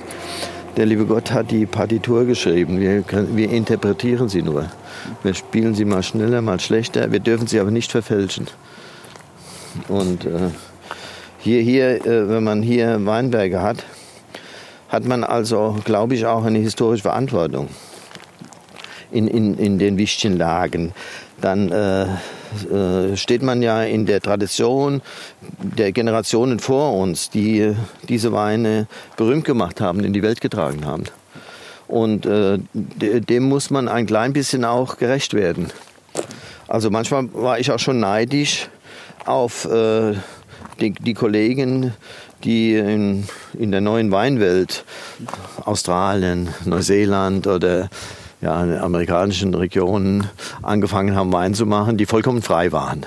der 0.76 0.86
liebe 0.86 1.06
Gott 1.06 1.30
hat 1.30 1.52
die 1.52 1.66
Partitur 1.66 2.24
geschrieben. 2.24 2.80
Wir, 2.80 3.04
wir 3.36 3.50
interpretieren 3.50 4.28
sie 4.28 4.42
nur. 4.42 4.64
Wir 5.22 5.34
spielen 5.34 5.76
sie 5.76 5.84
mal 5.84 6.02
schneller, 6.02 6.42
mal 6.42 6.58
schlechter. 6.58 7.12
Wir 7.12 7.20
dürfen 7.20 7.46
sie 7.46 7.60
aber 7.60 7.70
nicht 7.70 7.92
verfälschen. 7.92 8.48
Und 9.86 10.24
äh, 10.24 10.50
hier, 11.38 11.62
hier, 11.62 12.04
äh, 12.04 12.28
wenn 12.28 12.42
man 12.42 12.62
hier 12.62 13.06
Weinberge 13.06 13.62
hat, 13.62 13.84
hat 14.88 15.04
man 15.04 15.24
also, 15.24 15.76
glaube 15.84 16.14
ich, 16.14 16.26
auch 16.26 16.44
eine 16.44 16.58
historische 16.58 17.02
Verantwortung 17.02 17.68
in, 19.10 19.28
in, 19.28 19.58
in 19.58 19.78
den 19.78 19.98
wichtigen 19.98 20.36
Lagen. 20.36 20.92
Dann 21.40 21.70
äh, 21.70 22.04
äh, 22.04 23.16
steht 23.16 23.42
man 23.42 23.62
ja 23.62 23.82
in 23.82 24.06
der 24.06 24.20
Tradition 24.20 25.02
der 25.60 25.92
Generationen 25.92 26.58
vor 26.58 26.94
uns, 26.94 27.30
die 27.30 27.74
diese 28.08 28.32
Weine 28.32 28.86
berühmt 29.16 29.44
gemacht 29.44 29.80
haben, 29.80 30.02
in 30.04 30.12
die 30.12 30.22
Welt 30.22 30.40
getragen 30.40 30.84
haben. 30.84 31.04
Und 31.86 32.26
äh, 32.26 32.58
de- 32.72 33.20
dem 33.20 33.44
muss 33.44 33.70
man 33.70 33.88
ein 33.88 34.06
klein 34.06 34.32
bisschen 34.32 34.64
auch 34.64 34.98
gerecht 34.98 35.32
werden. 35.32 35.68
Also 36.66 36.90
manchmal 36.90 37.32
war 37.32 37.58
ich 37.58 37.70
auch 37.70 37.78
schon 37.78 38.00
neidisch 38.00 38.68
auf 39.24 39.64
äh, 39.64 40.14
die, 40.80 40.90
die 40.90 41.14
Kollegen, 41.14 41.94
die 42.44 42.76
in, 42.76 43.26
in 43.58 43.70
der 43.70 43.80
neuen 43.80 44.10
Weinwelt, 44.10 44.84
Australien, 45.64 46.48
Neuseeland 46.64 47.46
oder 47.46 47.88
ja, 48.40 48.62
in 48.62 48.78
amerikanischen 48.78 49.54
Regionen 49.54 50.28
angefangen 50.62 51.14
haben, 51.16 51.32
Wein 51.32 51.54
zu 51.54 51.66
machen, 51.66 51.96
die 51.96 52.06
vollkommen 52.06 52.42
frei 52.42 52.72
waren. 52.72 53.04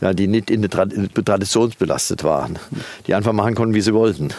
Ja, 0.00 0.12
die 0.12 0.26
nicht 0.26 0.50
in 0.50 0.60
der 0.60 0.70
Tra 0.70 0.84
traditionsbelastet 0.84 2.22
waren. 2.24 2.58
Die 3.06 3.14
einfach 3.14 3.32
machen 3.32 3.54
konnten, 3.54 3.74
wie 3.74 3.80
sie 3.80 3.94
wollten. 3.94 4.30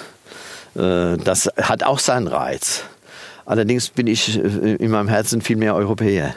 Äh, 0.76 1.18
das 1.18 1.50
hat 1.60 1.84
auch 1.84 2.00
seinen 2.00 2.28
Reiz. 2.28 2.84
Allerdings 3.46 3.90
bin 3.90 4.08
ich 4.08 4.38
äh, 4.38 4.76
in 4.76 4.92
meinem 4.92 5.08
Herzen 5.08 5.42
viel 5.42 5.58
mehr 5.58 5.76
Europäer. 5.76 6.36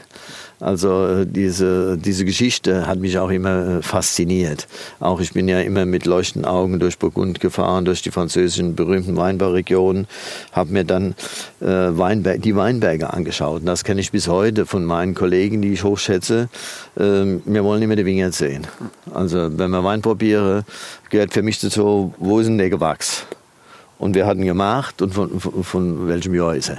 Also 0.60 1.06
äh, 1.06 1.26
diese, 1.26 1.96
diese 1.96 2.24
Geschichte 2.24 2.86
hat 2.86 2.98
mich 2.98 3.18
auch 3.18 3.30
immer 3.30 3.78
äh, 3.78 3.82
fasziniert. 3.82 4.68
Auch 5.00 5.20
ich 5.20 5.32
bin 5.32 5.48
ja 5.48 5.60
immer 5.60 5.86
mit 5.86 6.04
leuchtenden 6.04 6.50
Augen 6.50 6.78
durch 6.78 6.98
Burgund 6.98 7.40
gefahren, 7.40 7.86
durch 7.86 8.02
die 8.02 8.10
französischen 8.10 8.74
berühmten 8.74 9.16
Weinbauregionen, 9.16 10.06
habe 10.52 10.72
mir 10.72 10.84
dann 10.84 11.14
äh, 11.60 11.66
Weinberg, 11.66 12.42
die 12.42 12.54
Weinberge 12.54 13.12
angeschaut. 13.12 13.60
Und 13.60 13.66
das 13.66 13.84
kenne 13.84 14.00
ich 14.00 14.12
bis 14.12 14.28
heute 14.28 14.66
von 14.66 14.84
meinen 14.84 15.14
Kollegen, 15.14 15.62
die 15.62 15.72
ich 15.72 15.82
hochschätze. 15.82 16.50
Ähm, 16.98 17.42
wir 17.46 17.64
wollen 17.64 17.82
immer 17.82 17.96
die 17.96 18.04
Finger 18.04 18.30
sehen. 18.32 18.66
Also 19.14 19.58
wenn 19.58 19.70
man 19.70 19.82
Wein 19.82 20.02
probiere, 20.02 20.64
gehört 21.08 21.32
für 21.32 21.42
mich 21.42 21.58
dazu, 21.60 22.14
wo 22.18 22.38
ist 22.38 22.46
denn 22.46 22.58
der 22.58 22.70
Gewachs? 22.70 23.26
Und 24.00 24.14
wer 24.14 24.26
hat 24.26 24.38
ihn 24.38 24.46
gemacht 24.46 25.02
und 25.02 25.12
von, 25.12 25.38
von, 25.38 25.62
von 25.62 26.08
welchem 26.08 26.34
Jahr 26.34 26.56
ist 26.56 26.70
er. 26.70 26.78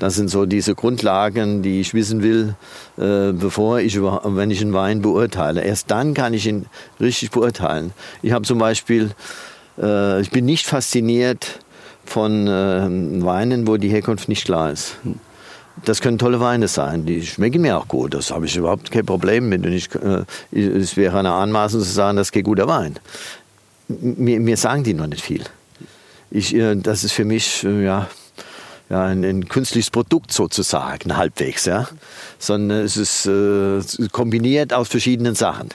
Das 0.00 0.16
sind 0.16 0.28
so 0.28 0.46
diese 0.46 0.74
Grundlagen, 0.74 1.62
die 1.62 1.80
ich 1.80 1.94
wissen 1.94 2.24
will, 2.24 2.56
äh, 2.98 3.32
bevor 3.32 3.78
ich 3.78 4.02
wenn 4.02 4.50
ich 4.50 4.60
einen 4.60 4.72
Wein 4.72 5.00
beurteile. 5.00 5.62
Erst 5.62 5.92
dann 5.92 6.12
kann 6.12 6.34
ich 6.34 6.46
ihn 6.46 6.66
richtig 7.00 7.30
beurteilen. 7.30 7.92
Ich 8.20 8.32
habe 8.32 8.44
zum 8.44 8.58
Beispiel, 8.58 9.12
äh, 9.80 10.20
ich 10.20 10.30
bin 10.32 10.44
nicht 10.44 10.66
fasziniert 10.66 11.60
von 12.04 12.48
äh, 12.48 13.24
Weinen, 13.24 13.68
wo 13.68 13.76
die 13.76 13.88
Herkunft 13.88 14.28
nicht 14.28 14.44
klar 14.44 14.72
ist. 14.72 14.96
Das 15.84 16.00
können 16.00 16.18
tolle 16.18 16.40
Weine 16.40 16.66
sein, 16.66 17.06
die 17.06 17.24
schmecken 17.24 17.62
mir 17.62 17.78
auch 17.78 17.86
gut. 17.86 18.14
Das 18.14 18.32
habe 18.32 18.46
ich 18.46 18.56
überhaupt 18.56 18.90
kein 18.90 19.06
Problem 19.06 19.48
mit. 19.48 19.64
Und 19.64 19.72
ich, 19.72 19.88
äh, 19.94 20.24
es 20.60 20.96
wäre 20.96 21.20
eine 21.20 21.32
Anmaßung 21.32 21.80
zu 21.80 21.90
sagen, 21.92 22.16
das 22.16 22.32
geht 22.32 22.44
guter 22.44 22.66
Wein. 22.66 22.96
Mir, 23.86 24.40
mir 24.40 24.56
sagen 24.56 24.82
die 24.82 24.94
noch 24.94 25.06
nicht 25.06 25.22
viel. 25.22 25.44
Ich, 26.30 26.54
äh, 26.54 26.74
das 26.76 27.04
ist 27.04 27.12
für 27.12 27.24
mich 27.24 27.64
äh, 27.64 27.84
ja, 27.84 28.08
ja, 28.88 29.04
ein, 29.04 29.24
ein 29.24 29.48
künstliches 29.48 29.90
Produkt 29.90 30.32
sozusagen, 30.32 31.16
halbwegs. 31.16 31.64
Ja? 31.64 31.88
Sondern 32.38 32.84
es 32.84 32.96
ist 32.96 33.26
äh, 33.26 34.08
kombiniert 34.12 34.72
aus 34.72 34.88
verschiedenen 34.88 35.34
Sachen. 35.34 35.70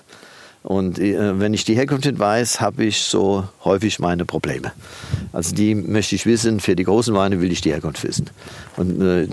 Und 0.63 1.00
äh, 1.00 1.39
wenn 1.39 1.56
ich 1.56 1.65
die 1.65 1.76
Herkunft 1.76 2.06
nicht 2.06 2.19
weiß, 2.19 2.62
habe 2.62 2.86
ich 2.86 3.02
so 3.02 3.45
häufig 3.65 3.97
meine 3.97 4.26
Probleme. 4.26 4.71
Also 5.34 5.56
die 5.56 5.74
möchte 5.74 6.13
ich 6.15 6.28
wissen, 6.28 6.60
für 6.60 6.76
die 6.76 6.84
großen 6.84 7.15
Weine 7.15 7.41
will 7.41 7.52
ich 7.52 7.62
die 7.62 7.71
Herkunft 7.71 8.04
wissen. 8.04 8.30
Und 8.78 9.02
äh, 9.02 9.28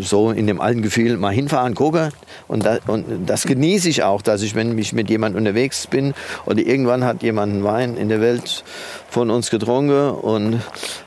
so 0.00 0.32
in 0.32 0.48
dem 0.48 0.60
alten 0.60 0.82
Gefühl 0.82 1.16
mal 1.18 1.32
hinfahren, 1.32 1.76
gucken. 1.76 2.10
Und, 2.48 2.66
da, 2.66 2.78
und 2.88 3.04
das 3.26 3.44
genieße 3.44 3.88
ich 3.88 4.02
auch, 4.02 4.22
dass 4.22 4.42
ich, 4.42 4.56
wenn 4.56 4.76
ich 4.76 4.92
mit 4.92 5.08
jemandem 5.08 5.38
unterwegs 5.38 5.86
bin 5.86 6.14
oder 6.46 6.58
irgendwann 6.58 7.04
hat 7.04 7.22
jemand 7.22 7.52
einen 7.52 7.64
Wein 7.64 7.96
in 7.96 8.08
der 8.08 8.20
Welt 8.20 8.64
von 9.08 9.30
uns 9.30 9.50
getrunken 9.50 10.10
und 10.10 10.60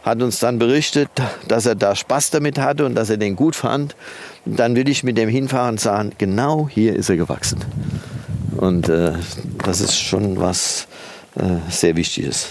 hat 0.04 0.22
uns 0.22 0.40
dann 0.40 0.58
berichtet, 0.58 1.10
dass 1.50 1.66
er 1.66 1.76
da 1.76 1.96
Spaß 1.96 2.30
damit 2.30 2.60
hatte 2.60 2.86
und 2.86 2.96
dass 2.96 3.10
er 3.10 3.18
den 3.18 3.36
gut 3.36 3.58
fand, 3.58 3.98
dann 4.46 4.76
will 4.78 4.88
ich 4.88 5.04
mit 5.04 5.18
dem 5.18 5.28
hinfahren 5.28 5.72
und 5.72 5.80
sagen, 5.82 6.12
genau 6.18 6.70
hier 6.70 6.96
ist 6.96 7.10
er 7.10 7.18
gewachsen. 7.18 7.60
Und 8.58 8.90
äh, 8.90 9.14
das 9.64 9.82
ist 9.82 10.00
schon 10.00 10.40
was 10.40 10.88
äh, 11.36 11.70
sehr 11.70 11.96
Wichtiges. 11.96 12.48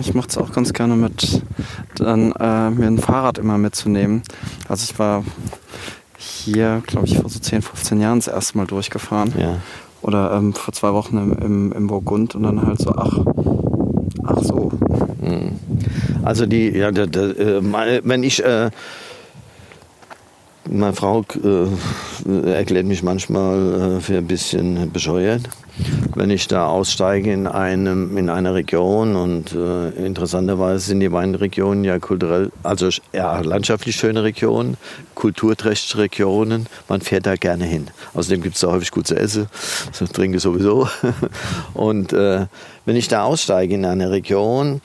Ich 0.00 0.14
mache 0.14 0.28
es 0.28 0.38
auch 0.38 0.52
ganz 0.52 0.72
gerne 0.72 0.94
mit, 0.94 1.42
dann 1.96 2.32
äh, 2.32 2.70
mir 2.70 2.86
ein 2.86 2.98
Fahrrad 2.98 3.38
immer 3.38 3.58
mitzunehmen. 3.58 4.22
Also 4.68 4.90
ich 4.90 4.98
war 4.98 5.24
hier, 6.16 6.82
glaube 6.86 7.06
ich, 7.06 7.18
vor 7.18 7.28
so 7.28 7.40
10, 7.40 7.62
15 7.62 8.00
Jahren 8.00 8.18
das 8.18 8.28
erste 8.28 8.58
Mal 8.58 8.66
durchgefahren. 8.66 9.34
Ja. 9.36 9.56
Oder 10.02 10.32
ähm, 10.32 10.52
vor 10.52 10.72
zwei 10.72 10.92
Wochen 10.92 11.16
im, 11.16 11.32
im, 11.32 11.72
im 11.72 11.86
Burgund 11.86 12.34
und 12.34 12.44
dann 12.44 12.64
halt 12.64 12.80
so, 12.80 12.94
ach, 12.96 13.18
ach 14.24 14.42
so. 14.42 14.72
Also 16.22 16.46
die, 16.46 16.70
ja, 16.70 16.92
da, 16.92 17.06
da, 17.06 17.30
äh, 17.30 18.00
wenn 18.04 18.22
ich, 18.22 18.44
äh, 18.44 18.70
meine 20.70 20.92
Frau 20.92 21.24
äh, 21.42 22.50
erklärt 22.50 22.86
mich 22.86 23.02
manchmal 23.02 23.96
äh, 23.96 24.00
für 24.00 24.18
ein 24.18 24.26
bisschen 24.26 24.92
bescheuert, 24.92 25.42
wenn 26.14 26.30
ich 26.30 26.46
da 26.46 26.66
aussteige 26.66 27.32
in 27.32 27.46
einem 27.46 28.16
in 28.16 28.30
einer 28.30 28.54
Region 28.54 29.16
und 29.16 29.52
äh, 29.54 29.88
interessanterweise 29.90 30.86
sind 30.86 31.00
die 31.00 31.10
Weinregionen 31.10 31.84
ja 31.84 31.98
kulturell, 31.98 32.52
also 32.62 32.90
ja 33.12 33.40
landschaftlich 33.40 33.96
schöne 33.96 34.22
Regionen, 34.22 34.76
kulturträchtige 35.14 36.02
Regionen. 36.02 36.66
Man 36.88 37.00
fährt 37.00 37.26
da 37.26 37.36
gerne 37.36 37.64
hin. 37.64 37.88
Außerdem 38.14 38.42
gibt 38.42 38.54
es 38.54 38.60
da 38.60 38.68
häufig 38.68 38.92
gut 38.92 39.06
zu 39.06 39.16
essen, 39.16 39.46
so 39.92 40.06
trinke 40.06 40.38
sowieso. 40.38 40.88
Und 41.74 42.12
äh, 42.12 42.46
wenn 42.84 42.96
ich 42.96 43.08
da 43.08 43.24
aussteige 43.24 43.74
in 43.74 43.84
einer 43.84 44.10
Region 44.10 44.80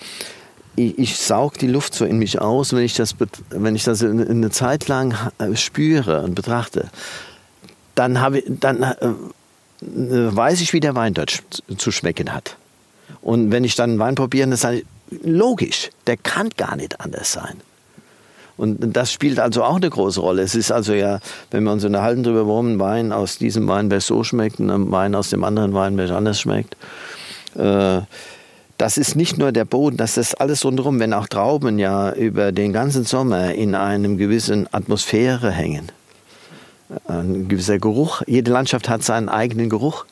ich, 0.77 0.97
ich 0.99 1.17
saug 1.17 1.57
die 1.57 1.67
Luft 1.67 1.93
so 1.93 2.05
in 2.05 2.17
mich 2.19 2.39
aus, 2.39 2.71
wenn 2.71 2.83
ich 2.83 2.93
das, 2.93 3.15
wenn 3.49 3.75
ich 3.75 3.83
das 3.83 4.03
eine 4.03 4.51
Zeit 4.51 4.87
lang 4.87 5.15
äh, 5.39 5.55
spüre 5.55 6.21
und 6.21 6.35
betrachte, 6.35 6.89
dann, 7.95 8.21
habe, 8.21 8.43
dann 8.47 8.83
äh, 8.83 9.07
äh, 9.81 10.35
weiß 10.35 10.61
ich, 10.61 10.71
wie 10.73 10.79
der 10.79 10.95
Wein 10.95 11.15
dort 11.15 11.43
zu 11.77 11.91
schmecken 11.91 12.33
hat. 12.33 12.55
Und 13.21 13.51
wenn 13.51 13.63
ich 13.63 13.75
dann 13.75 13.91
einen 13.91 13.99
Wein 13.99 14.15
probiere, 14.15 14.47
dann 14.47 14.57
sage 14.57 14.77
ich, 14.77 14.85
logisch, 15.23 15.89
der 16.05 16.15
kann 16.15 16.49
gar 16.55 16.75
nicht 16.75 17.01
anders 17.01 17.31
sein. 17.31 17.57
Und 18.55 18.95
das 18.95 19.11
spielt 19.11 19.39
also 19.39 19.63
auch 19.63 19.75
eine 19.75 19.89
große 19.89 20.19
Rolle. 20.19 20.41
Es 20.41 20.55
ist 20.55 20.71
also 20.71 20.93
ja, 20.93 21.19
wenn 21.51 21.63
wir 21.63 21.71
uns 21.71 21.85
unterhalten 21.85 22.23
darüber, 22.23 22.47
warum 22.47 22.73
ein 22.73 22.79
Wein 22.79 23.11
aus 23.11 23.37
diesem 23.37 23.67
Weinberg 23.67 24.01
so 24.01 24.23
schmeckt 24.23 24.59
und 24.59 24.69
ein 24.69 24.91
Wein 24.91 25.15
aus 25.15 25.29
dem 25.29 25.43
anderen 25.43 25.73
Weinberg 25.73 26.11
anders 26.11 26.39
schmeckt, 26.39 26.75
äh, 27.55 28.01
das 28.77 28.97
ist 28.97 29.15
nicht 29.15 29.37
nur 29.37 29.51
der 29.51 29.65
Boden, 29.65 29.97
das 29.97 30.17
ist 30.17 30.39
alles 30.39 30.63
rundherum, 30.63 30.99
wenn 30.99 31.13
auch 31.13 31.27
Trauben 31.27 31.79
ja 31.79 32.11
über 32.11 32.51
den 32.51 32.73
ganzen 32.73 33.05
Sommer 33.05 33.53
in 33.53 33.75
einem 33.75 34.17
gewissen 34.17 34.71
Atmosphäre 34.71 35.51
hängen. 35.51 35.91
Ein 37.07 37.47
gewisser 37.47 37.79
Geruch, 37.79 38.21
jede 38.27 38.51
Landschaft 38.51 38.87
hat 38.87 39.03
seinen 39.03 39.29
eigenen 39.29 39.69
Geruch. 39.69 40.05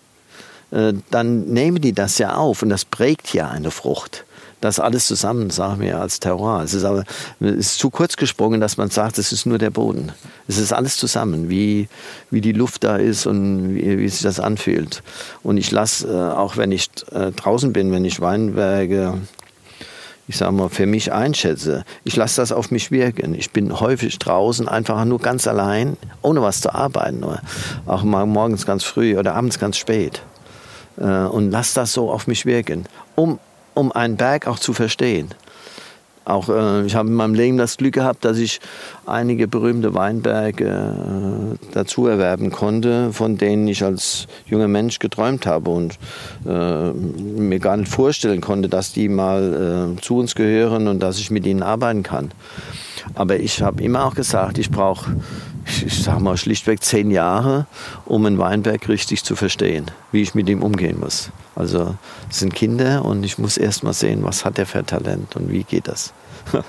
Äh, 0.71 0.93
Dann 1.11 1.45
nehmen 1.45 1.79
die 1.79 1.93
das 1.93 2.17
ja 2.17 2.35
auf 2.35 2.63
und 2.63 2.69
das 2.69 2.85
prägt 2.85 3.33
ja 3.33 3.49
eine 3.49 3.71
Frucht. 3.71 4.25
Das 4.65 4.79
alles 4.79 5.05
zusammen, 5.05 5.51
sagen 5.51 5.79
wir 5.79 5.99
als 5.99 6.19
Terroir. 6.19 6.63
Es 6.63 6.73
ist 6.73 6.85
aber 6.85 7.03
es 7.39 7.55
ist 7.55 7.77
zu 7.77 7.91
kurz 7.91 8.17
gesprungen, 8.17 8.59
dass 8.59 8.77
man 8.77 8.89
sagt, 8.89 9.19
es 9.19 9.31
ist 9.31 9.45
nur 9.45 9.59
der 9.59 9.69
Boden. 9.69 10.11
Es 10.47 10.57
ist 10.57 10.73
alles 10.73 10.97
zusammen, 10.97 11.51
wie, 11.51 11.87
wie 12.31 12.41
die 12.41 12.51
Luft 12.51 12.83
da 12.83 12.95
ist 12.95 13.27
und 13.27 13.75
wie, 13.75 13.99
wie 13.99 14.09
sich 14.09 14.23
das 14.23 14.39
anfühlt. 14.39 15.03
Und 15.43 15.57
ich 15.57 15.69
lasse, 15.69 16.07
äh, 16.07 16.35
auch 16.35 16.57
wenn 16.57 16.71
ich 16.71 16.89
äh, 17.11 17.31
draußen 17.31 17.73
bin, 17.73 17.91
wenn 17.91 18.05
ich 18.05 18.21
Weinberge, 18.21 19.13
ich 20.27 20.37
sage 20.37 20.53
mal, 20.53 20.69
für 20.69 20.87
mich 20.87 21.13
einschätze, 21.13 21.85
ich 22.03 22.15
lasse 22.15 22.41
das 22.41 22.51
auf 22.51 22.71
mich 22.71 22.89
wirken. 22.89 23.35
Ich 23.35 23.51
bin 23.51 23.79
häufig 23.79 24.17
draußen 24.17 24.67
einfach 24.67 25.05
nur 25.05 25.19
ganz 25.19 25.45
allein, 25.45 25.95
ohne 26.23 26.41
was 26.41 26.61
zu 26.61 26.73
arbeiten. 26.73 27.23
Auch 27.85 28.01
mal 28.01 28.25
morgens 28.25 28.65
ganz 28.65 28.83
früh 28.83 29.15
oder 29.15 29.35
abends 29.35 29.59
ganz 29.59 29.77
spät 29.77 30.23
äh, 30.97 31.03
und 31.03 31.51
lass 31.51 31.73
das 31.73 31.93
so 31.93 32.11
auf 32.11 32.27
mich 32.27 32.45
wirken, 32.47 32.85
um, 33.15 33.39
um 33.75 33.91
einen 33.91 34.17
Berg 34.17 34.47
auch 34.47 34.57
zu 34.57 34.73
verstehen. 34.73 35.29
Auch 36.25 36.49
äh, 36.49 36.85
ich 36.85 36.95
habe 36.95 37.07
in 37.07 37.13
meinem 37.13 37.35
Leben 37.35 37.57
das 37.57 37.77
Glück 37.77 37.93
gehabt, 37.93 38.25
dass 38.25 38.39
ich 38.39 38.59
einige 39.05 39.47
berühmte 39.47 39.93
Weinberge 39.93 40.65
äh, 40.65 41.57
dazu 41.71 42.07
erwerben 42.07 42.49
konnte, 42.49 43.13
von 43.13 43.37
denen 43.37 43.67
ich 43.67 43.83
als 43.83 44.25
junger 44.47 44.67
Mensch 44.67 44.97
geträumt 44.97 45.45
habe 45.45 45.69
und 45.69 45.99
äh, 46.47 46.91
mir 46.91 47.59
gar 47.59 47.77
nicht 47.77 47.91
vorstellen 47.91 48.41
konnte, 48.41 48.69
dass 48.69 48.91
die 48.91 49.07
mal 49.07 49.95
äh, 49.97 50.01
zu 50.01 50.17
uns 50.17 50.33
gehören 50.33 50.87
und 50.87 50.99
dass 50.99 51.19
ich 51.19 51.29
mit 51.29 51.45
ihnen 51.45 51.61
arbeiten 51.61 52.01
kann. 52.01 52.31
Aber 53.13 53.39
ich 53.39 53.61
habe 53.61 53.83
immer 53.83 54.05
auch 54.05 54.15
gesagt, 54.15 54.57
ich 54.57 54.71
brauche, 54.71 55.15
ich, 55.65 55.85
ich 55.85 56.03
sag 56.03 56.19
mal 56.19 56.37
schlichtweg 56.37 56.83
zehn 56.83 57.11
Jahre, 57.11 57.65
um 58.05 58.25
einen 58.25 58.37
Weinberg 58.37 58.87
richtig 58.87 59.23
zu 59.23 59.35
verstehen, 59.35 59.91
wie 60.11 60.21
ich 60.21 60.35
mit 60.35 60.49
ihm 60.49 60.63
umgehen 60.63 60.99
muss. 60.99 61.31
Also 61.55 61.95
es 62.29 62.39
sind 62.39 62.53
Kinder 62.53 63.05
und 63.05 63.23
ich 63.23 63.37
muss 63.37 63.57
erst 63.57 63.83
mal 63.83 63.93
sehen, 63.93 64.23
was 64.23 64.45
hat 64.45 64.59
er 64.59 64.65
für 64.65 64.85
Talent 64.85 65.35
und 65.35 65.51
wie 65.51 65.63
geht 65.63 65.87
das. 65.87 66.13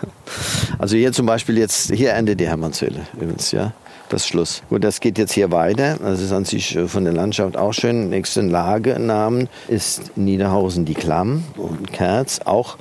also 0.79 0.97
hier 0.97 1.13
zum 1.13 1.27
Beispiel 1.27 1.59
jetzt, 1.59 1.93
hier 1.93 2.15
endet 2.15 2.41
die 2.41 2.47
Hermannshöhle 2.47 3.07
übrigens, 3.15 3.53
ja. 3.53 3.73
Das 4.09 4.29
Schluss. 4.29 4.63
Gut, 4.69 4.85
das 4.85 5.01
geht 5.01 5.19
jetzt 5.19 5.33
hier 5.33 5.51
weiter. 5.51 5.97
Das 5.97 6.21
ist 6.21 6.31
an 6.31 6.45
sich 6.45 6.77
äh, 6.77 6.87
von 6.87 7.03
der 7.03 7.13
Landschaft 7.13 7.57
auch 7.57 7.73
schön. 7.73 8.09
Nächsten 8.09 8.49
Lagenamen 8.49 9.49
ist 9.67 10.17
Niederhausen 10.17 10.85
die 10.85 10.95
Klamm 10.95 11.43
und 11.57 11.93
Kerz, 11.93 12.39
auch 12.45 12.77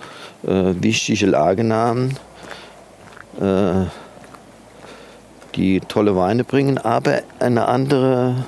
äh, 0.46 0.76
wichtige 0.80 1.26
Lagenamen 1.26 2.16
äh, 3.42 3.86
die 5.56 5.80
tolle 5.80 6.16
Weine 6.16 6.44
bringen, 6.44 6.78
aber 6.78 7.22
ein 7.40 7.58
andere, 7.58 8.46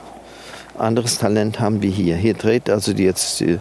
anderes 0.78 1.18
Talent 1.18 1.60
haben 1.60 1.82
wir 1.82 1.90
hier. 1.90 2.16
Hier 2.16 2.34
dreht 2.34 2.70
also 2.70 2.94
die 2.94 3.04
jetzt 3.04 3.40
die, 3.40 3.60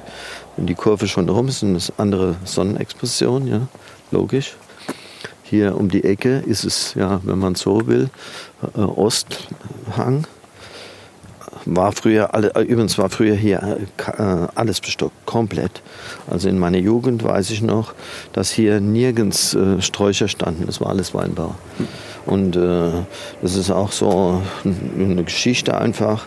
die 0.56 0.74
Kurve 0.74 1.06
schon 1.08 1.28
rum, 1.28 1.48
ist 1.48 1.62
eine 1.62 1.78
andere 1.96 2.36
Sonnenexposition, 2.44 3.46
ja, 3.46 3.60
logisch. 4.10 4.56
Hier 5.42 5.76
um 5.76 5.88
die 5.88 6.02
Ecke 6.02 6.42
ist 6.44 6.64
es, 6.64 6.94
ja, 6.94 7.20
wenn 7.22 7.38
man 7.38 7.54
so 7.54 7.86
will, 7.86 8.10
äh, 8.76 8.80
Osthang. 8.80 10.26
War 11.68 11.90
früher, 11.92 12.32
alle, 12.34 12.54
äh, 12.54 12.62
übrigens 12.62 12.96
war 12.96 13.10
früher 13.10 13.34
hier 13.34 13.60
äh, 13.62 14.22
äh, 14.22 14.48
alles 14.54 14.80
bestockt, 14.80 15.14
komplett. 15.24 15.82
Also 16.28 16.48
in 16.48 16.58
meiner 16.58 16.78
Jugend 16.78 17.22
weiß 17.22 17.50
ich 17.50 17.62
noch, 17.62 17.94
dass 18.32 18.50
hier 18.50 18.80
nirgends 18.80 19.54
äh, 19.54 19.80
Sträucher 19.80 20.28
standen, 20.28 20.66
das 20.66 20.80
war 20.80 20.88
alles 20.88 21.14
Weinbau. 21.14 21.54
Und 22.26 22.56
äh, 22.56 22.90
das 23.40 23.54
ist 23.54 23.70
auch 23.70 23.92
so 23.92 24.42
eine 24.64 25.22
Geschichte 25.22 25.78
einfach, 25.78 26.26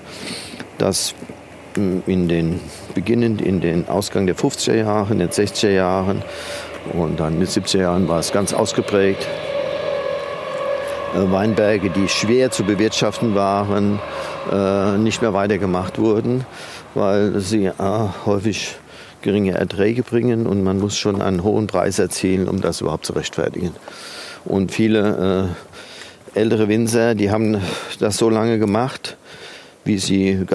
dass 0.77 1.13
mh, 1.75 2.03
in 2.07 2.27
den, 2.29 2.59
beginnend 2.95 3.41
in 3.41 3.59
den 3.59 3.87
Ausgang 3.87 4.25
der 4.25 4.35
50er 4.35 4.75
Jahre, 4.75 5.11
in 5.11 5.19
den 5.19 5.29
60er 5.29 5.69
Jahren 5.69 6.23
und 6.93 7.19
dann 7.19 7.33
in 7.33 7.39
den 7.41 7.49
70er 7.49 7.81
Jahren 7.81 8.07
war 8.07 8.19
es 8.19 8.31
ganz 8.31 8.53
ausgeprägt. 8.53 9.27
Äh, 11.15 11.31
Weinberge, 11.31 11.89
die 11.89 12.07
schwer 12.07 12.51
zu 12.51 12.63
bewirtschaften 12.63 13.35
waren, 13.35 13.99
äh, 14.51 14.97
nicht 14.97 15.21
mehr 15.21 15.33
weitergemacht 15.33 15.99
wurden, 15.99 16.45
weil 16.93 17.39
sie 17.39 17.65
äh, 17.65 17.73
häufig 18.25 18.75
geringe 19.21 19.51
Erträge 19.51 20.03
bringen 20.03 20.47
und 20.47 20.63
man 20.63 20.79
muss 20.79 20.97
schon 20.97 21.21
einen 21.21 21.43
hohen 21.43 21.67
Preis 21.67 21.99
erzielen, 21.99 22.47
um 22.47 22.61
das 22.61 22.79
überhaupt 22.81 23.05
zu 23.05 23.13
rechtfertigen. 23.13 23.75
Und 24.45 24.71
viele 24.71 25.49
äh, 25.49 25.68
ältere 26.33 26.67
Winzer, 26.67 27.15
die 27.15 27.31
haben 27.31 27.61
das 27.99 28.17
so 28.17 28.29
lange 28.29 28.59
gemacht, 28.59 29.17
wie 29.85 29.97
sie, 29.97 30.45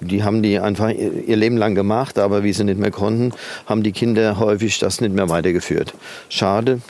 die, 0.00 0.24
haben 0.24 0.42
die 0.42 0.58
einfach 0.58 0.90
ihr 0.90 1.36
Leben 1.36 1.56
lang 1.56 1.74
gemacht, 1.74 2.18
aber 2.18 2.42
wie 2.42 2.52
sie 2.52 2.64
nicht 2.64 2.80
mehr 2.80 2.90
konnten, 2.90 3.32
haben 3.66 3.82
die 3.82 3.92
Kinder 3.92 4.38
häufig 4.38 4.78
das 4.78 5.00
nicht 5.00 5.14
mehr 5.14 5.28
weitergeführt. 5.28 5.94
Schade. 6.28 6.80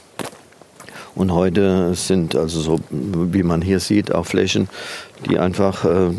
Und 1.15 1.33
heute 1.33 1.95
sind 1.95 2.37
also 2.37 2.61
so, 2.61 2.81
wie 2.91 3.43
man 3.43 3.63
hier 3.63 3.81
sieht, 3.81 4.15
auch 4.15 4.27
Flächen, 4.27 4.69
die 5.29 5.39
einfach 5.39 5.85
äh, 5.85 6.13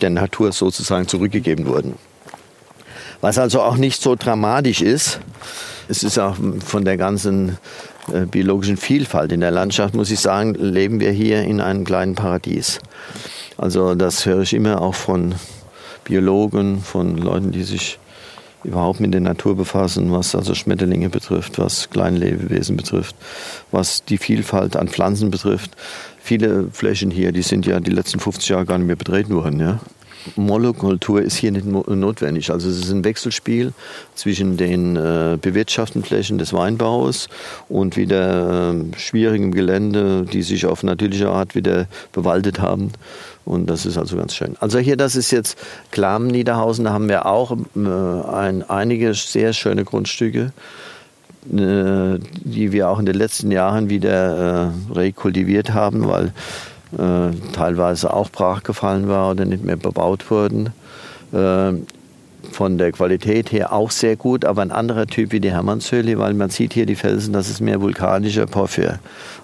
der 0.00 0.10
Natur 0.10 0.52
sozusagen 0.52 1.06
zurückgegeben 1.06 1.66
wurden. 1.66 1.94
Was 3.20 3.38
also 3.38 3.62
auch 3.62 3.76
nicht 3.76 4.00
so 4.00 4.14
dramatisch 4.14 4.80
ist. 4.80 5.20
Es 5.88 6.02
ist 6.02 6.18
auch 6.18 6.36
von 6.64 6.84
der 6.84 6.96
ganzen 6.96 7.58
biologischen 8.30 8.76
Vielfalt 8.76 9.32
in 9.32 9.40
der 9.40 9.50
Landschaft, 9.50 9.94
muss 9.94 10.10
ich 10.10 10.20
sagen, 10.20 10.54
leben 10.54 11.00
wir 11.00 11.10
hier 11.10 11.42
in 11.42 11.60
einem 11.60 11.84
kleinen 11.84 12.14
Paradies. 12.14 12.80
Also 13.56 13.94
das 13.94 14.24
höre 14.26 14.42
ich 14.42 14.54
immer 14.54 14.80
auch 14.80 14.94
von 14.94 15.34
Biologen, 16.04 16.80
von 16.80 17.16
Leuten, 17.18 17.52
die 17.52 17.64
sich 17.64 17.98
überhaupt 18.64 19.00
mit 19.00 19.14
der 19.14 19.20
Natur 19.20 19.56
befassen, 19.56 20.12
was 20.12 20.34
also 20.34 20.54
Schmetterlinge 20.54 21.08
betrifft, 21.08 21.58
was 21.58 21.90
kleine 21.90 22.18
Lebewesen 22.18 22.76
betrifft, 22.76 23.14
was 23.70 24.04
die 24.04 24.18
Vielfalt 24.18 24.76
an 24.76 24.88
Pflanzen 24.88 25.30
betrifft. 25.30 25.70
Viele 26.18 26.68
Flächen 26.72 27.10
hier, 27.10 27.32
die 27.32 27.42
sind 27.42 27.66
ja 27.66 27.80
die 27.80 27.90
letzten 27.90 28.20
50 28.20 28.48
Jahre 28.48 28.66
gar 28.66 28.78
nicht 28.78 28.86
mehr 28.86 28.96
betreten 28.96 29.34
worden. 29.34 29.60
Ja? 29.60 29.80
Monokultur 30.36 31.22
ist 31.22 31.36
hier 31.36 31.52
nicht 31.52 31.66
notwendig. 31.66 32.50
Also 32.50 32.68
es 32.68 32.78
ist 32.78 32.90
ein 32.90 33.04
Wechselspiel 33.04 33.72
zwischen 34.14 34.56
den 34.56 34.96
äh, 34.96 35.38
bewirtschafteten 35.40 36.04
Flächen 36.04 36.38
des 36.38 36.52
Weinbaus 36.52 37.28
und 37.68 37.96
wieder 37.96 38.74
äh, 38.74 38.98
schwierigem 38.98 39.52
Gelände, 39.52 40.24
die 40.24 40.42
sich 40.42 40.66
auf 40.66 40.82
natürliche 40.82 41.28
Art 41.30 41.54
wieder 41.54 41.86
bewaldet 42.12 42.60
haben. 42.60 42.92
Und 43.44 43.70
das 43.70 43.86
ist 43.86 43.96
also 43.96 44.16
ganz 44.16 44.34
schön. 44.34 44.56
Also 44.60 44.78
hier, 44.78 44.96
das 44.96 45.16
ist 45.16 45.30
jetzt 45.30 45.58
Klamen-Niederhausen, 45.90 46.84
da 46.84 46.92
haben 46.92 47.08
wir 47.08 47.26
auch 47.26 47.52
äh, 47.52 48.30
ein, 48.30 48.68
einige 48.68 49.14
sehr 49.14 49.52
schöne 49.52 49.84
Grundstücke 49.84 50.52
äh, 51.46 52.18
die 52.44 52.72
wir 52.72 52.90
auch 52.90 52.98
in 52.98 53.06
den 53.06 53.14
letzten 53.14 53.50
Jahren 53.50 53.88
wieder 53.88 54.72
äh, 54.92 54.92
rekultiviert 54.92 55.72
haben, 55.72 56.06
weil 56.06 56.32
äh, 56.96 57.34
teilweise 57.52 58.12
auch 58.12 58.30
brach 58.30 58.62
gefallen 58.62 59.08
war 59.08 59.30
oder 59.30 59.44
nicht 59.44 59.64
mehr 59.64 59.76
bebaut 59.76 60.30
wurden. 60.30 60.70
Äh, 61.32 61.72
von 62.52 62.78
der 62.78 62.92
Qualität 62.92 63.52
her 63.52 63.72
auch 63.72 63.90
sehr 63.90 64.16
gut, 64.16 64.44
aber 64.44 64.62
ein 64.62 64.70
anderer 64.70 65.06
Typ 65.06 65.32
wie 65.32 65.40
die 65.40 65.50
Hermannshöhle, 65.50 66.18
weil 66.18 66.34
man 66.34 66.50
sieht 66.50 66.72
hier 66.72 66.86
die 66.86 66.94
Felsen, 66.94 67.32
das 67.32 67.50
ist 67.50 67.60
mehr 67.60 67.80
vulkanischer 67.80 68.46
Porphyr, 68.46 69.00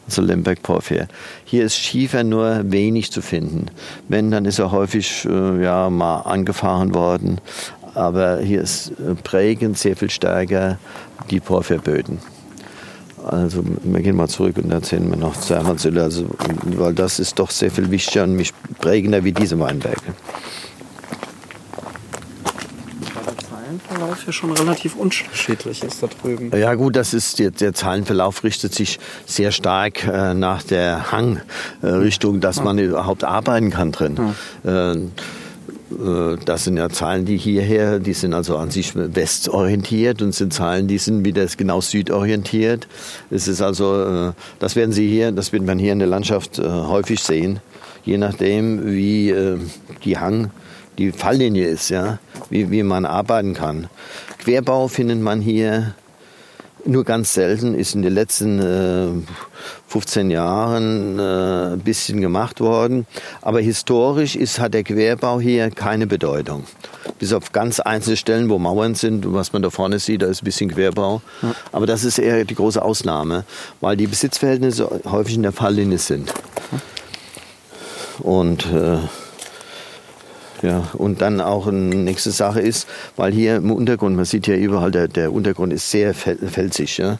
also 0.07 0.23
Lemberg-Porphyr. 0.23 1.09
Hier 1.45 1.65
ist 1.65 1.77
Schiefer 1.77 2.25
nur 2.25 2.61
wenig 2.71 3.11
zu 3.11 3.21
finden. 3.21 3.67
Wenn, 4.09 4.31
dann 4.31 4.45
ist 4.45 4.59
er 4.59 4.71
häufig 4.71 5.27
äh, 5.29 5.63
ja, 5.63 5.91
mal 5.91 6.21
angefahren 6.21 6.95
worden, 6.95 7.41
aber 7.95 8.39
hier 8.39 8.63
ist 8.63 8.93
äh, 8.93 9.15
prägend 9.23 9.77
sehr 9.79 9.97
viel 9.97 10.11
stärker 10.11 10.79
die 11.31 11.41
Porphyrböden. 11.41 12.19
Also 13.25 13.65
wir 13.83 14.03
gehen 14.03 14.17
mal 14.17 14.29
zurück 14.29 14.57
und 14.63 14.71
erzählen 14.71 15.09
wir 15.09 15.17
noch 15.17 15.39
zur 15.39 15.57
Hermannshöhle, 15.57 16.03
also, 16.03 16.27
weil 16.65 16.93
das 16.93 17.19
ist 17.19 17.39
doch 17.39 17.51
sehr 17.51 17.71
viel 17.71 17.91
wichtiger 17.91 18.25
und 18.25 18.35
mich 18.37 18.53
prägender 18.81 19.25
wie 19.25 19.33
diese 19.33 19.59
Weinberge. 19.59 20.15
Zeilenverlauf 23.75 24.23
hier 24.25 24.33
schon 24.33 24.53
relativ 24.53 24.97
unterschiedlich 24.97 25.83
ist 25.83 26.03
da 26.03 26.07
drüben. 26.07 26.57
Ja 26.57 26.75
gut, 26.75 26.97
das 26.97 27.15
ist 27.15 27.39
der, 27.39 27.51
der 27.51 27.75
Zahlenverlauf 27.75 28.45
richtet 28.45 28.75
sich 28.75 28.99
sehr 29.27 29.53
stark 29.53 30.07
äh, 30.07 30.35
nach 30.35 30.63
der 30.63 31.13
Hangrichtung, 31.13 32.41
dass 32.41 32.63
man 32.63 32.79
überhaupt 32.79 33.25
arbeiten 33.25 33.71
kann 33.71 33.93
drin. 33.93 34.35
Äh, 34.65 34.93
äh, 34.93 35.09
das 35.91 36.65
sind 36.65 36.77
ja 36.77 36.89
Zahlen, 36.89 37.25
die 37.25 37.37
hierher, 37.37 37.99
die 37.99 38.15
sind 38.15 38.35
also 38.35 38.57
an 38.57 38.71
sich 38.71 38.95
westorientiert 38.95 40.23
und 40.23 40.35
sind 40.35 40.53
Zahlen, 40.53 40.89
die 40.89 40.99
sind 40.99 41.25
wieder 41.25 41.47
genau 41.57 41.81
südorientiert. 41.81 42.87
Es 43.31 43.49
ist 43.49 43.61
also, 43.61 44.03
äh, 44.03 44.33
das 44.59 44.77
werden 44.77 44.93
Sie 44.93 45.09
hier, 45.09 45.33
das 45.33 45.53
wird 45.53 45.65
man 45.65 45.79
hier 45.79 45.93
in 45.93 45.99
der 45.99 46.09
Landschaft 46.09 46.59
äh, 46.59 46.63
häufig 46.63 47.21
sehen, 47.21 47.61
je 48.05 48.17
nachdem, 48.17 48.93
wie 48.93 49.31
äh, 49.31 49.59
die 50.05 50.19
Hang, 50.19 50.51
die 50.99 51.13
Falllinie 51.13 51.67
ist, 51.67 51.91
ja, 51.91 52.19
wie, 52.51 52.71
wie 52.71 52.83
man 52.83 53.05
arbeiten 53.05 53.55
kann. 53.55 53.89
Querbau 54.39 54.89
findet 54.89 55.21
man 55.21 55.41
hier 55.41 55.95
nur 56.87 57.05
ganz 57.05 57.35
selten, 57.35 57.75
ist 57.75 57.95
in 57.95 58.03
den 58.03 58.13
letzten 58.13 58.59
äh, 58.59 59.09
15 59.89 60.31
Jahren 60.31 61.19
äh, 61.19 61.73
ein 61.75 61.81
bisschen 61.81 62.21
gemacht 62.21 62.61
worden. 62.61 63.07
Aber 63.43 63.61
historisch 63.61 64.37
ist, 64.37 64.59
hat 64.59 64.75
der 64.75 64.85
Querbau 64.85 65.41
hier 65.41 65.71
keine 65.71 66.07
Bedeutung. 66.07 66.65
Bis 67.19 67.33
auf 67.33 67.53
ganz 67.53 67.81
einzelne 67.81 68.17
Stellen, 68.17 68.49
wo 68.51 68.59
Mauern 68.59 68.95
sind, 68.95 69.33
was 69.33 69.53
man 69.53 69.63
da 69.63 69.71
vorne 69.71 69.99
sieht, 69.99 70.23
da 70.23 70.27
ist 70.27 70.43
ein 70.43 70.45
bisschen 70.45 70.71
Querbau. 70.71 71.23
Aber 71.73 71.87
das 71.87 72.05
ist 72.05 72.19
eher 72.19 72.45
die 72.45 72.55
große 72.55 72.83
Ausnahme, 72.83 73.45
weil 73.81 73.97
die 73.97 74.07
Besitzverhältnisse 74.07 75.03
häufig 75.05 75.37
in 75.37 75.43
der 75.43 75.53
Falllinie 75.53 75.99
sind. 75.99 76.33
Und 78.21 78.67
äh, 78.67 78.99
ja, 80.63 80.89
und 80.95 81.21
dann 81.21 81.41
auch 81.41 81.67
eine 81.67 81.95
nächste 81.95 82.31
Sache 82.31 82.61
ist, 82.61 82.89
weil 83.17 83.33
hier 83.33 83.57
im 83.57 83.71
Untergrund, 83.71 84.17
man 84.17 84.25
sieht 84.25 84.47
ja 84.47 84.55
überall, 84.55 84.91
der, 84.91 85.09
der 85.09 85.33
Untergrund 85.33 85.73
ist 85.73 85.91
sehr 85.91 86.15
fel- 86.15 86.39
felsig. 86.39 86.99
Ja? 86.99 87.19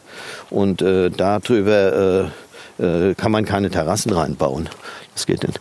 Und 0.49 0.81
äh, 0.81 1.09
darüber 1.09 2.31
äh, 2.79 2.83
äh, 2.83 3.15
kann 3.15 3.31
man 3.31 3.45
keine 3.45 3.69
Terrassen 3.69 4.11
reinbauen. 4.11 4.69
Das 5.13 5.25
geht 5.25 5.43
nicht. 5.43 5.59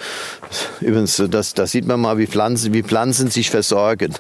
Übrigens, 0.81 1.23
das, 1.31 1.55
das 1.55 1.71
sieht 1.71 1.87
man 1.87 2.01
mal, 2.01 2.19
wie 2.19 2.27
Pflanzen, 2.27 2.73
wie 2.73 2.83
Pflanzen 2.83 3.31
sich 3.31 3.51
versorgen. 3.51 4.15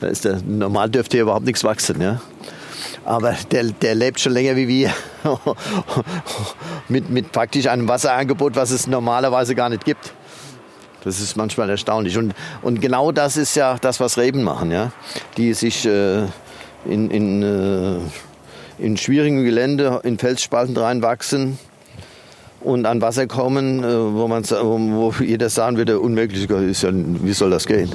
Da 0.00 0.08
ist 0.08 0.24
der, 0.24 0.40
normal 0.46 0.90
dürfte 0.90 1.16
hier 1.16 1.22
überhaupt 1.22 1.46
nichts 1.46 1.64
wachsen. 1.64 2.00
Ja? 2.00 2.20
Aber 3.04 3.36
der, 3.50 3.64
der 3.64 3.94
lebt 3.94 4.20
schon 4.20 4.32
länger 4.32 4.56
wie 4.56 4.68
wir. 4.68 4.92
mit, 6.88 7.10
mit 7.10 7.32
praktisch 7.32 7.66
einem 7.68 7.88
Wasserangebot, 7.88 8.56
was 8.56 8.70
es 8.70 8.86
normalerweise 8.86 9.54
gar 9.54 9.68
nicht 9.68 9.84
gibt. 9.84 10.12
Das 11.04 11.20
ist 11.20 11.36
manchmal 11.36 11.70
erstaunlich. 11.70 12.18
Und, 12.18 12.34
und 12.62 12.80
genau 12.80 13.12
das 13.12 13.36
ist 13.36 13.54
ja 13.54 13.76
das, 13.80 14.00
was 14.00 14.18
Reben 14.18 14.42
machen, 14.42 14.70
ja? 14.70 14.92
die 15.36 15.54
sich 15.54 15.86
äh, 15.86 16.22
in, 16.84 17.10
in, 17.10 17.42
äh, 17.42 17.98
in 18.78 18.96
schwierigem 18.96 19.44
Gelände, 19.44 20.00
in 20.02 20.18
Felsspalten 20.18 20.76
reinwachsen 20.76 21.58
und 22.60 22.86
an 22.86 23.00
Wasser 23.00 23.26
kommen, 23.26 23.84
äh, 23.84 24.14
wo, 24.14 24.26
man, 24.28 24.44
wo 24.44 25.12
jeder 25.20 25.48
sagen 25.48 25.76
würde, 25.76 26.00
unmöglich, 26.00 26.50
ist 26.50 26.82
ja, 26.82 26.90
wie 26.92 27.32
soll 27.32 27.50
das 27.50 27.66
gehen? 27.66 27.90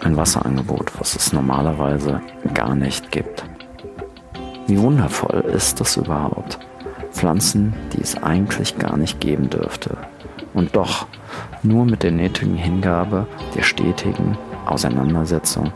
Ein 0.00 0.16
Wasserangebot, 0.16 0.92
was 0.98 1.16
es 1.16 1.32
normalerweise 1.32 2.20
gar 2.54 2.74
nicht 2.74 3.10
gibt. 3.10 3.44
Wie 4.66 4.78
wundervoll 4.78 5.44
ist 5.54 5.80
das 5.80 5.96
überhaupt? 5.96 6.58
Pflanzen, 7.12 7.74
die 7.92 8.00
es 8.00 8.22
eigentlich 8.22 8.78
gar 8.78 8.96
nicht 8.96 9.20
geben 9.20 9.50
dürfte. 9.50 9.96
Und 10.54 10.76
doch, 10.76 11.06
nur 11.62 11.84
mit 11.84 12.02
der 12.02 12.12
nötigen 12.12 12.56
Hingabe, 12.56 13.26
der 13.54 13.62
stetigen 13.62 14.36
Auseinandersetzung, 14.66 15.72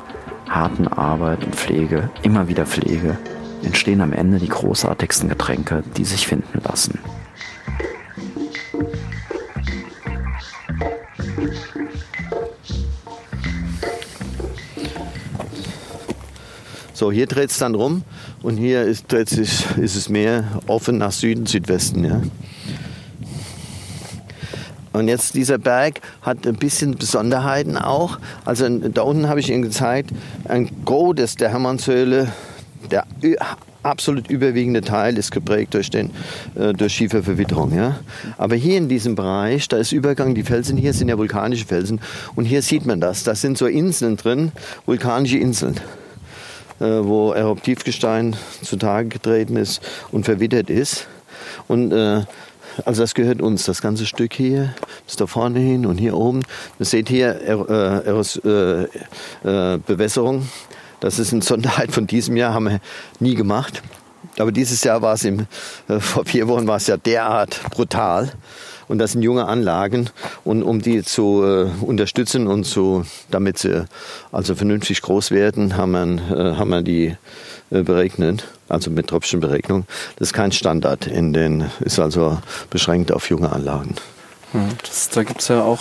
harten 0.48 0.88
Arbeit 0.88 1.44
und 1.44 1.56
Pflege, 1.56 2.10
immer 2.22 2.48
wieder 2.48 2.66
Pflege, 2.66 3.18
entstehen 3.62 4.00
am 4.00 4.12
Ende 4.12 4.38
die 4.38 4.48
großartigsten 4.48 5.28
Getränke, 5.28 5.82
die 5.96 6.04
sich 6.04 6.26
finden 6.26 6.60
lassen. 6.64 6.98
So, 17.02 17.10
hier 17.10 17.26
dreht 17.26 17.50
es 17.50 17.58
dann 17.58 17.74
rum 17.74 18.04
und 18.42 18.56
hier 18.56 18.82
ist, 18.82 19.10
sich, 19.10 19.66
ist 19.76 19.96
es 19.96 20.08
mehr 20.08 20.44
offen 20.66 20.98
nach 20.98 21.12
Süden, 21.12 21.46
Südwesten. 21.46 22.04
Ja. 22.04 22.22
Und 24.92 25.08
jetzt 25.08 25.34
dieser 25.34 25.58
Berg 25.58 26.00
hat 26.20 26.46
ein 26.46 26.56
bisschen 26.56 26.96
Besonderheiten 26.96 27.78
auch. 27.78 28.18
Also 28.44 28.68
da 28.68 29.02
unten 29.02 29.28
habe 29.28 29.40
ich 29.40 29.50
Ihnen 29.50 29.62
gezeigt, 29.62 30.10
ein 30.44 30.70
Gros 30.84 31.36
der 31.36 31.50
Hermannshöhle, 31.50 32.30
der 32.90 33.06
absolut 33.82 34.28
überwiegende 34.28 34.82
Teil 34.82 35.16
ist 35.16 35.32
geprägt 35.32 35.74
durch, 35.74 35.90
den, 35.90 36.10
äh, 36.54 36.72
durch 36.72 36.92
Schieferverwitterung. 36.92 37.74
Ja? 37.74 38.00
Aber 38.38 38.54
hier 38.54 38.76
in 38.76 38.88
diesem 38.88 39.14
Bereich, 39.14 39.66
da 39.68 39.78
ist 39.78 39.92
Übergang, 39.92 40.34
die 40.34 40.42
Felsen 40.42 40.76
hier 40.76 40.92
sind 40.92 41.08
ja 41.08 41.16
vulkanische 41.16 41.64
Felsen. 41.64 42.00
Und 42.34 42.44
hier 42.44 42.62
sieht 42.62 42.86
man 42.86 43.00
das. 43.00 43.24
Da 43.24 43.34
sind 43.34 43.56
so 43.56 43.66
Inseln 43.66 44.16
drin, 44.16 44.52
vulkanische 44.84 45.38
Inseln 45.38 45.80
wo 46.86 47.32
Eruptivgestein 47.32 48.36
zutage 48.62 49.08
getreten 49.08 49.56
ist 49.56 49.82
und 50.10 50.24
verwittert 50.24 50.70
ist. 50.70 51.06
Und 51.68 51.92
äh, 51.92 52.22
also 52.84 53.02
das 53.02 53.14
gehört 53.14 53.42
uns, 53.42 53.64
das 53.64 53.82
ganze 53.82 54.06
Stück 54.06 54.32
hier, 54.32 54.74
bis 55.06 55.16
da 55.16 55.26
vorne 55.26 55.60
hin 55.60 55.86
und 55.86 55.98
hier 55.98 56.16
oben. 56.16 56.42
Ihr 56.78 56.86
seht 56.86 57.08
hier 57.08 57.40
er, 57.40 58.04
äh, 58.06 58.48
äh, 58.48 59.74
äh, 59.74 59.78
Bewässerung. 59.78 60.48
Das 61.00 61.18
ist 61.18 61.32
eine 61.32 61.42
Sonderheit 61.42 61.92
von 61.92 62.06
diesem 62.06 62.36
Jahr, 62.36 62.54
haben 62.54 62.68
wir 62.68 62.80
nie 63.18 63.34
gemacht. 63.34 63.82
Aber 64.38 64.52
dieses 64.52 64.82
Jahr 64.84 65.02
war 65.02 65.14
es 65.14 65.24
im, 65.24 65.46
äh, 65.88 66.00
vor 66.00 66.24
vier 66.24 66.48
Wochen 66.48 66.66
war 66.66 66.76
es 66.76 66.86
ja 66.86 66.96
derart 66.96 67.60
brutal. 67.70 68.32
Und 68.88 68.98
das 68.98 69.12
sind 69.12 69.22
junge 69.22 69.46
Anlagen. 69.46 70.10
Und 70.44 70.62
um 70.62 70.80
die 70.80 71.02
zu 71.02 71.42
äh, 71.44 71.84
unterstützen 71.84 72.46
und 72.46 72.64
zu, 72.64 73.04
damit 73.30 73.58
sie 73.58 73.86
also 74.30 74.54
vernünftig 74.54 75.02
groß 75.02 75.30
werden, 75.30 75.76
haben 75.76 75.92
wir, 75.92 76.36
äh, 76.36 76.56
haben 76.56 76.70
wir 76.70 76.82
die 76.82 77.16
äh, 77.70 77.82
berechnet, 77.82 78.44
also 78.68 78.90
mit 78.90 79.08
Tröpfchenberegnung. 79.08 79.86
Das 80.16 80.28
ist 80.28 80.34
kein 80.34 80.52
Standard 80.52 81.06
in 81.06 81.32
den, 81.32 81.70
ist 81.80 81.98
also 81.98 82.38
beschränkt 82.70 83.12
auf 83.12 83.28
junge 83.30 83.52
Anlagen. 83.52 83.94
Das, 84.82 85.08
da 85.08 85.22
gibt 85.22 85.40
es 85.40 85.48
ja 85.48 85.62
auch 85.62 85.80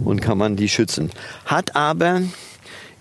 und 0.04 0.20
kann 0.20 0.38
man 0.38 0.56
die 0.56 0.68
schützen. 0.68 1.10
Hat 1.46 1.76
aber 1.76 2.22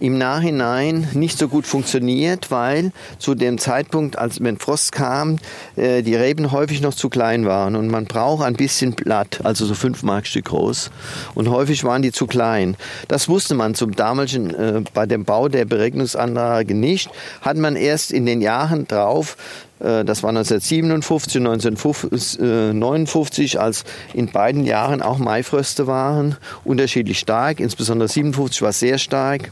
im 0.02 0.18
Nachhinein 0.18 1.08
nicht 1.14 1.38
so 1.38 1.48
gut 1.48 1.68
funktioniert, 1.68 2.50
weil 2.50 2.92
zu 3.20 3.36
dem 3.36 3.60
Zeitpunkt, 3.60 4.18
als 4.18 4.44
wenn 4.44 4.58
Frost 4.58 4.92
kam, 4.92 5.38
äh, 5.76 6.02
die 6.02 6.16
Reben 6.16 6.52
häufig 6.52 6.82
noch 6.82 6.94
zu 6.94 7.08
klein 7.08 7.46
waren 7.46 7.76
und 7.76 7.88
man 7.88 8.06
braucht 8.06 8.44
ein 8.44 8.56
bisschen 8.56 8.94
Blatt, 8.94 9.42
also 9.44 9.66
so 9.66 9.76
fünf 9.76 10.02
Markstück 10.02 10.46
groß 10.46 10.90
und 11.36 11.50
häufig 11.50 11.84
waren 11.84 12.02
die 12.02 12.12
zu 12.12 12.26
klein. 12.26 12.76
Das 13.08 13.30
wusste 13.30 13.54
man 13.54 13.76
zum 13.76 13.96
damaligen 13.96 14.50
äh, 14.50 14.82
bei 14.94 15.06
dem 15.06 15.24
Bau 15.24 15.48
der 15.48 15.66
Beregnungsanlage 15.66 16.74
nicht, 16.74 17.10
hat 17.42 17.58
man 17.58 17.76
erst 17.76 18.12
in 18.12 18.26
den 18.26 18.42
Jahren 18.42 18.88
drauf 18.88 19.38
das 19.82 20.24
war 20.24 20.30
1957 20.30 21.42
und 21.42 21.48
1959, 21.48 23.60
als 23.60 23.84
in 24.14 24.28
beiden 24.28 24.64
Jahren 24.64 25.02
auch 25.02 25.18
Maifröste 25.18 25.88
waren, 25.88 26.38
unterschiedlich 26.64 27.20
stark, 27.20 27.60
insbesondere 27.60 28.08
57 28.08 28.62
war 28.62 28.74
sehr 28.74 28.98
stark, 28.98 29.50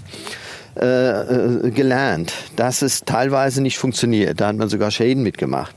äh, 0.80 0.86
äh, 0.86 1.72
gelernt, 1.72 2.34
dass 2.56 2.82
es 2.82 3.04
teilweise 3.04 3.62
nicht 3.62 3.78
funktioniert. 3.78 4.40
Da 4.40 4.48
hat 4.48 4.56
man 4.56 4.70
sogar 4.70 4.92
Schäden 4.92 5.24
mitgemacht. 5.24 5.76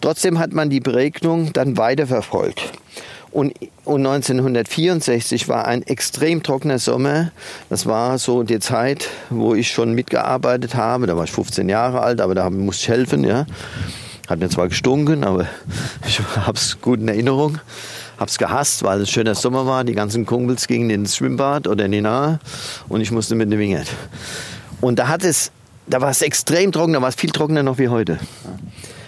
Trotzdem 0.00 0.38
hat 0.38 0.52
man 0.52 0.70
die 0.70 0.80
Beregnung 0.80 1.52
dann 1.52 1.76
weiterverfolgt. 1.76 2.72
Und, 3.34 3.52
und 3.84 4.06
1964 4.06 5.48
war 5.48 5.66
ein 5.66 5.82
extrem 5.82 6.44
trockener 6.44 6.78
Sommer. 6.78 7.32
Das 7.68 7.84
war 7.84 8.16
so 8.18 8.44
die 8.44 8.60
Zeit, 8.60 9.08
wo 9.28 9.56
ich 9.56 9.72
schon 9.72 9.92
mitgearbeitet 9.92 10.76
habe. 10.76 11.08
Da 11.08 11.16
war 11.16 11.24
ich 11.24 11.32
15 11.32 11.68
Jahre 11.68 12.00
alt, 12.00 12.20
aber 12.20 12.36
da 12.36 12.48
musste 12.48 12.84
ich 12.84 12.88
helfen. 12.90 13.24
Ja. 13.24 13.44
Hat 14.28 14.38
mir 14.38 14.48
zwar 14.50 14.68
gestunken, 14.68 15.24
aber 15.24 15.48
ich 16.06 16.20
habe 16.36 16.56
es 16.56 16.80
gut 16.80 17.00
in 17.00 17.08
Erinnerung. 17.08 17.58
Habe 18.18 18.30
es 18.30 18.38
gehasst, 18.38 18.84
weil 18.84 19.00
es 19.00 19.10
schöner 19.10 19.34
Sommer 19.34 19.66
war. 19.66 19.82
Die 19.82 19.94
ganzen 19.94 20.26
Kumpels 20.26 20.68
gingen 20.68 20.90
ins 20.90 21.16
Schwimmbad 21.16 21.66
oder 21.66 21.86
in 21.86 21.90
die 21.90 22.02
Nahe 22.02 22.38
und 22.88 23.00
ich 23.00 23.10
musste 23.10 23.34
mit 23.34 23.50
dem 23.50 23.58
Wingert. 23.58 23.88
Und 24.80 25.00
da 25.00 25.08
hat 25.08 25.24
es, 25.24 25.50
da 25.88 26.00
war 26.00 26.10
es 26.10 26.22
extrem 26.22 26.70
trocken, 26.70 26.92
da 26.92 27.02
war 27.02 27.08
es 27.08 27.16
viel 27.16 27.30
trockener 27.30 27.64
noch 27.64 27.78
wie 27.78 27.88
heute. 27.88 28.20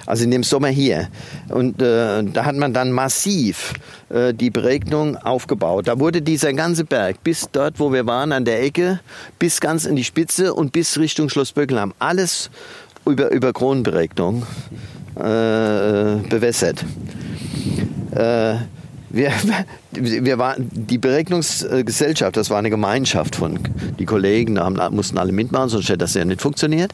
Also 0.06 0.24
in 0.24 0.30
dem 0.30 0.42
Sommer 0.42 0.68
hier. 0.68 1.08
Und 1.48 1.82
äh, 1.82 2.22
da 2.22 2.44
hat 2.44 2.56
man 2.56 2.72
dann 2.72 2.92
massiv 2.92 3.74
äh, 4.08 4.32
die 4.32 4.50
Beregnung 4.50 5.16
aufgebaut. 5.16 5.88
Da 5.88 5.98
wurde 5.98 6.22
dieser 6.22 6.52
ganze 6.52 6.84
Berg 6.84 7.22
bis 7.24 7.48
dort, 7.50 7.78
wo 7.78 7.92
wir 7.92 8.06
waren, 8.06 8.32
an 8.32 8.44
der 8.44 8.62
Ecke, 8.62 9.00
bis 9.38 9.60
ganz 9.60 9.84
in 9.84 9.96
die 9.96 10.04
Spitze 10.04 10.54
und 10.54 10.72
bis 10.72 10.98
Richtung 10.98 11.28
Schloss 11.28 11.52
Böckelheim. 11.52 11.92
Alles 11.98 12.50
über, 13.04 13.30
über 13.30 13.52
Kronenberegnung 13.52 14.46
äh, 15.16 15.22
bewässert. 16.28 16.84
Wir, 19.16 19.32
wir 19.92 20.38
waren, 20.38 20.68
die 20.70 20.98
Beregnungsgesellschaft, 20.98 22.36
das 22.36 22.50
war 22.50 22.58
eine 22.58 22.68
Gemeinschaft 22.68 23.36
von, 23.36 23.58
die 23.98 24.04
Kollegen, 24.04 24.56
da 24.56 24.64
haben, 24.64 24.94
mussten 24.94 25.16
alle 25.16 25.32
mitmachen, 25.32 25.70
sonst 25.70 25.88
hätte 25.88 25.98
das 25.98 26.12
ja 26.12 26.24
nicht 26.24 26.42
funktioniert, 26.42 26.92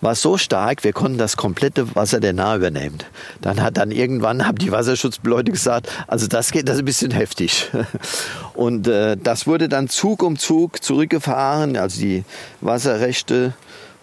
war 0.00 0.14
so 0.14 0.38
stark, 0.38 0.84
wir 0.84 0.94
konnten 0.94 1.18
das 1.18 1.36
komplette 1.36 1.94
Wasser 1.94 2.18
der 2.18 2.32
Nahe 2.32 2.56
übernehmen. 2.56 2.98
Dann 3.42 3.60
hat 3.60 3.76
dann 3.76 3.90
irgendwann, 3.90 4.46
haben 4.46 4.56
die 4.56 4.72
Wasserschutzleute 4.72 5.52
gesagt, 5.52 5.88
also 6.06 6.26
das 6.26 6.50
geht, 6.50 6.66
das 6.66 6.76
ist 6.76 6.82
ein 6.82 6.86
bisschen 6.86 7.10
heftig. 7.10 7.68
Und 8.54 8.88
äh, 8.88 9.18
das 9.22 9.46
wurde 9.46 9.68
dann 9.68 9.88
Zug 9.88 10.22
um 10.22 10.38
Zug 10.38 10.82
zurückgefahren, 10.82 11.76
also 11.76 12.00
die 12.00 12.24
Wasserrechte 12.62 13.52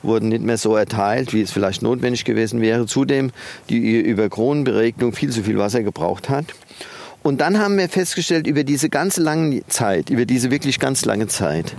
wurden 0.03 0.29
nicht 0.29 0.43
mehr 0.43 0.59
so 0.59 0.75
erteilt, 0.75 1.33
wie 1.33 1.41
es 1.41 1.51
vielleicht 1.51 1.81
notwendig 1.81 2.23
gewesen 2.23 2.61
wäre. 2.61 2.85
Zudem 2.85 3.31
die 3.69 3.99
über 3.99 4.29
Kronenberegnung 4.29 5.11
viel 5.11 5.31
zu 5.31 5.41
viel 5.41 5.57
Wasser 5.57 5.81
gebraucht 5.81 6.29
hat. 6.29 6.45
Und 7.27 7.41
dann 7.41 7.59
haben 7.59 7.77
wir 7.77 7.89
festgestellt, 7.89 8.47
über 8.47 8.63
diese 8.63 8.87
ganz 8.87 9.17
lange 9.17 9.67
Zeit, 9.67 10.09
über 10.09 10.25
diese 10.25 10.49
wirklich 10.49 10.79
ganz 10.79 11.03
lange 11.03 11.27
Zeit, 11.27 11.75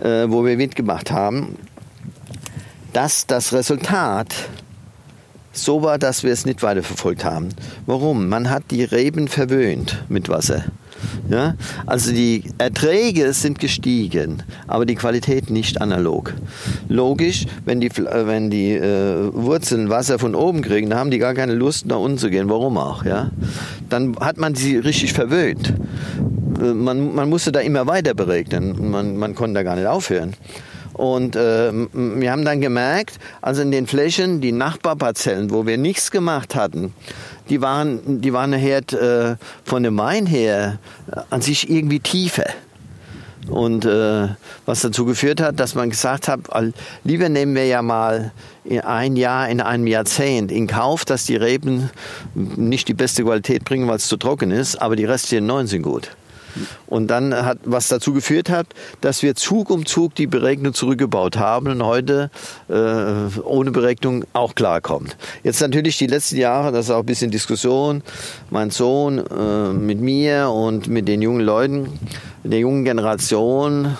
äh, 0.00 0.24
wo 0.28 0.46
wir 0.46 0.56
mitgemacht 0.56 1.10
haben, 1.10 1.58
dass 2.94 3.26
das 3.26 3.52
Resultat 3.52 4.34
so 5.52 5.82
war, 5.82 5.98
dass 5.98 6.22
wir 6.22 6.32
es 6.32 6.46
nicht 6.46 6.62
weiterverfolgt 6.62 7.22
haben. 7.22 7.50
Warum? 7.84 8.30
Man 8.30 8.48
hat 8.48 8.70
die 8.70 8.82
Reben 8.82 9.28
verwöhnt 9.28 10.06
mit 10.08 10.30
Wasser. 10.30 10.64
Ja? 11.28 11.54
Also 11.86 12.12
die 12.12 12.44
Erträge 12.58 13.32
sind 13.32 13.58
gestiegen, 13.58 14.42
aber 14.66 14.86
die 14.86 14.94
Qualität 14.94 15.50
nicht 15.50 15.80
analog. 15.80 16.34
Logisch, 16.88 17.46
wenn 17.64 17.80
die, 17.80 17.90
wenn 17.96 18.50
die 18.50 18.72
äh, 18.72 19.32
Wurzeln 19.32 19.88
Wasser 19.90 20.18
von 20.18 20.34
oben 20.34 20.62
kriegen, 20.62 20.90
dann 20.90 20.98
haben 20.98 21.10
die 21.10 21.18
gar 21.18 21.34
keine 21.34 21.54
Lust 21.54 21.86
nach 21.86 21.98
unten 21.98 22.18
zu 22.18 22.30
gehen. 22.30 22.48
Warum 22.48 22.78
auch? 22.78 23.04
Ja? 23.04 23.30
Dann 23.88 24.16
hat 24.20 24.38
man 24.38 24.54
sie 24.54 24.76
richtig 24.76 25.12
verwöhnt. 25.12 25.72
Äh, 26.60 26.74
Man, 26.74 27.14
man 27.14 27.28
musste 27.28 27.52
da 27.52 27.60
immer 27.60 27.86
weiter 27.86 28.14
beregnen. 28.14 28.90
Man, 28.90 29.16
man 29.16 29.34
konnte 29.34 29.54
da 29.54 29.62
gar 29.62 29.76
nicht 29.76 29.86
aufhören. 29.86 30.34
Und 30.92 31.36
äh, 31.36 31.72
wir 31.72 32.30
haben 32.30 32.44
dann 32.44 32.60
gemerkt, 32.60 33.18
also 33.40 33.62
in 33.62 33.70
den 33.70 33.86
Flächen, 33.86 34.42
die 34.42 34.52
Nachbarparzellen, 34.52 35.50
wo 35.50 35.66
wir 35.66 35.78
nichts 35.78 36.10
gemacht 36.10 36.54
hatten, 36.54 36.92
die 37.48 37.60
waren, 37.60 38.20
die 38.20 38.32
waren 38.32 38.50
nachher 38.50 38.80
äh, 38.92 39.36
von 39.64 39.82
dem 39.82 39.94
Main 39.94 40.26
her 40.26 40.78
äh, 41.10 41.20
an 41.30 41.40
sich 41.40 41.68
irgendwie 41.70 42.00
tiefer. 42.00 42.46
Und 43.48 43.84
äh, 43.84 44.28
was 44.66 44.82
dazu 44.82 45.04
geführt 45.04 45.40
hat, 45.40 45.58
dass 45.58 45.74
man 45.74 45.90
gesagt 45.90 46.28
hat, 46.28 46.40
lieber 47.02 47.28
nehmen 47.28 47.56
wir 47.56 47.66
ja 47.66 47.82
mal 47.82 48.30
in 48.64 48.80
ein 48.80 49.16
Jahr, 49.16 49.48
in 49.48 49.60
einem 49.60 49.88
Jahrzehnt 49.88 50.52
in 50.52 50.68
Kauf, 50.68 51.04
dass 51.04 51.26
die 51.26 51.34
Reben 51.34 51.90
nicht 52.34 52.86
die 52.86 52.94
beste 52.94 53.24
Qualität 53.24 53.64
bringen, 53.64 53.88
weil 53.88 53.96
es 53.96 54.06
zu 54.06 54.16
trocken 54.16 54.52
ist, 54.52 54.80
aber 54.80 54.94
die 54.94 55.04
restlichen 55.04 55.46
neun 55.46 55.66
sind 55.66 55.82
gut. 55.82 56.10
Und 56.86 57.08
dann 57.08 57.34
hat, 57.34 57.58
was 57.64 57.88
dazu 57.88 58.12
geführt 58.12 58.50
hat, 58.50 58.66
dass 59.00 59.22
wir 59.22 59.34
Zug 59.34 59.70
um 59.70 59.86
Zug 59.86 60.14
die 60.14 60.26
Beregnung 60.26 60.74
zurückgebaut 60.74 61.36
haben 61.36 61.68
und 61.68 61.84
heute 61.84 62.30
äh, 62.68 62.72
ohne 63.42 63.70
Beregnung 63.70 64.24
auch 64.32 64.54
klarkommt. 64.54 65.16
Jetzt 65.42 65.60
natürlich 65.60 65.98
die 65.98 66.06
letzten 66.06 66.36
Jahre, 66.36 66.72
das 66.72 66.86
ist 66.86 66.90
auch 66.90 67.00
ein 67.00 67.06
bisschen 67.06 67.30
Diskussion, 67.30 68.02
mein 68.50 68.70
Sohn 68.70 69.18
äh, 69.18 69.72
mit 69.72 70.00
mir 70.00 70.50
und 70.50 70.88
mit 70.88 71.08
den 71.08 71.22
jungen 71.22 71.40
Leuten, 71.40 71.98
der 72.44 72.58
jungen 72.58 72.84
Generation. 72.84 73.96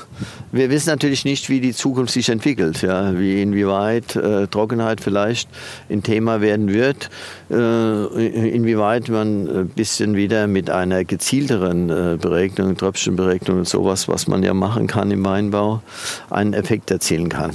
Wir 0.51 0.69
wissen 0.71 0.91
natürlich 0.91 1.25
nicht, 1.25 1.49
wie 1.49 1.61
die 1.61 1.73
Zukunft 1.73 2.13
sich 2.13 2.29
entwickelt, 2.29 2.83
ja, 2.83 3.19
wie 3.19 3.41
inwieweit 3.41 4.17
äh, 4.17 4.47
Trockenheit 4.49 5.01
vielleicht 5.01 5.49
ein 5.89 6.03
Thema 6.03 6.41
werden 6.41 6.73
wird, 6.73 7.09
äh, 7.51 8.27
inwieweit 8.49 9.09
man 9.09 9.49
ein 9.49 9.69
bisschen 9.69 10.17
wieder 10.17 10.47
mit 10.47 10.71
einer 10.71 11.05
gezielteren 11.05 11.89
äh, 11.89 12.19
Beregnung, 12.21 12.77
Tröpfchenberegnung 12.77 13.59
und 13.59 13.69
sowas, 13.69 14.09
was 14.09 14.27
man 14.27 14.43
ja 14.43 14.55
machen 14.55 14.87
kann 14.89 15.11
im 15.11 15.25
Weinbau, 15.25 15.81
einen 16.29 16.53
Effekt 16.53 16.91
erzielen 16.91 17.29
kann. 17.29 17.53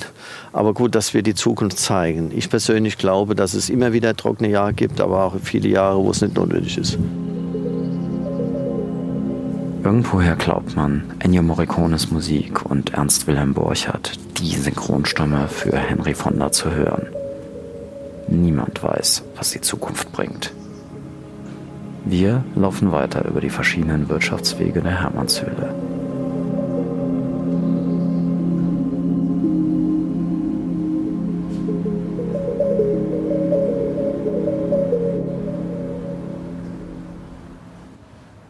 Aber 0.54 0.74
gut, 0.74 0.96
das 0.96 1.14
wird 1.14 1.28
die 1.28 1.36
Zukunft 1.36 1.78
zeigen. 1.78 2.32
Ich 2.36 2.50
persönlich 2.50 2.98
glaube, 2.98 3.36
dass 3.36 3.54
es 3.54 3.70
immer 3.70 3.94
wieder 3.94 4.16
trockene 4.16 4.50
Jahre 4.50 4.74
gibt, 4.74 5.02
aber 5.02 5.26
auch 5.26 5.36
viele 5.44 5.70
Jahre, 5.70 6.04
wo 6.04 6.12
es 6.12 6.22
nicht 6.22 6.36
notwendig 6.36 6.78
ist. 6.78 6.98
Irgendwoher 9.84 10.36
glaubt 10.36 10.76
man, 10.76 11.04
Ennio 11.20 11.44
Morricones 11.44 12.12
Musik 12.12 12.66
und 12.66 12.94
Ernst 12.94 13.28
Wilhelm 13.28 13.54
Borchardt 13.54 14.18
die 14.40 14.56
Synchronstimme 14.56 15.48
für 15.48 15.78
Henry 15.78 16.14
Fonda 16.14 16.52
zu 16.52 16.72
hören. 16.72 17.08
Niemand 18.28 18.84
weiß, 18.84 19.24
was 19.36 19.52
die 19.52 19.62
Zukunft 19.62 20.12
bringt. 20.12 20.54
Wir 22.06 22.44
laufen 22.56 22.92
weiter 22.92 23.26
über 23.26 23.42
die 23.42 23.50
verschiedenen 23.50 24.10
Wirtschaftswege 24.10 24.82
der 24.82 25.02
Hermannshöhle. 25.02 25.74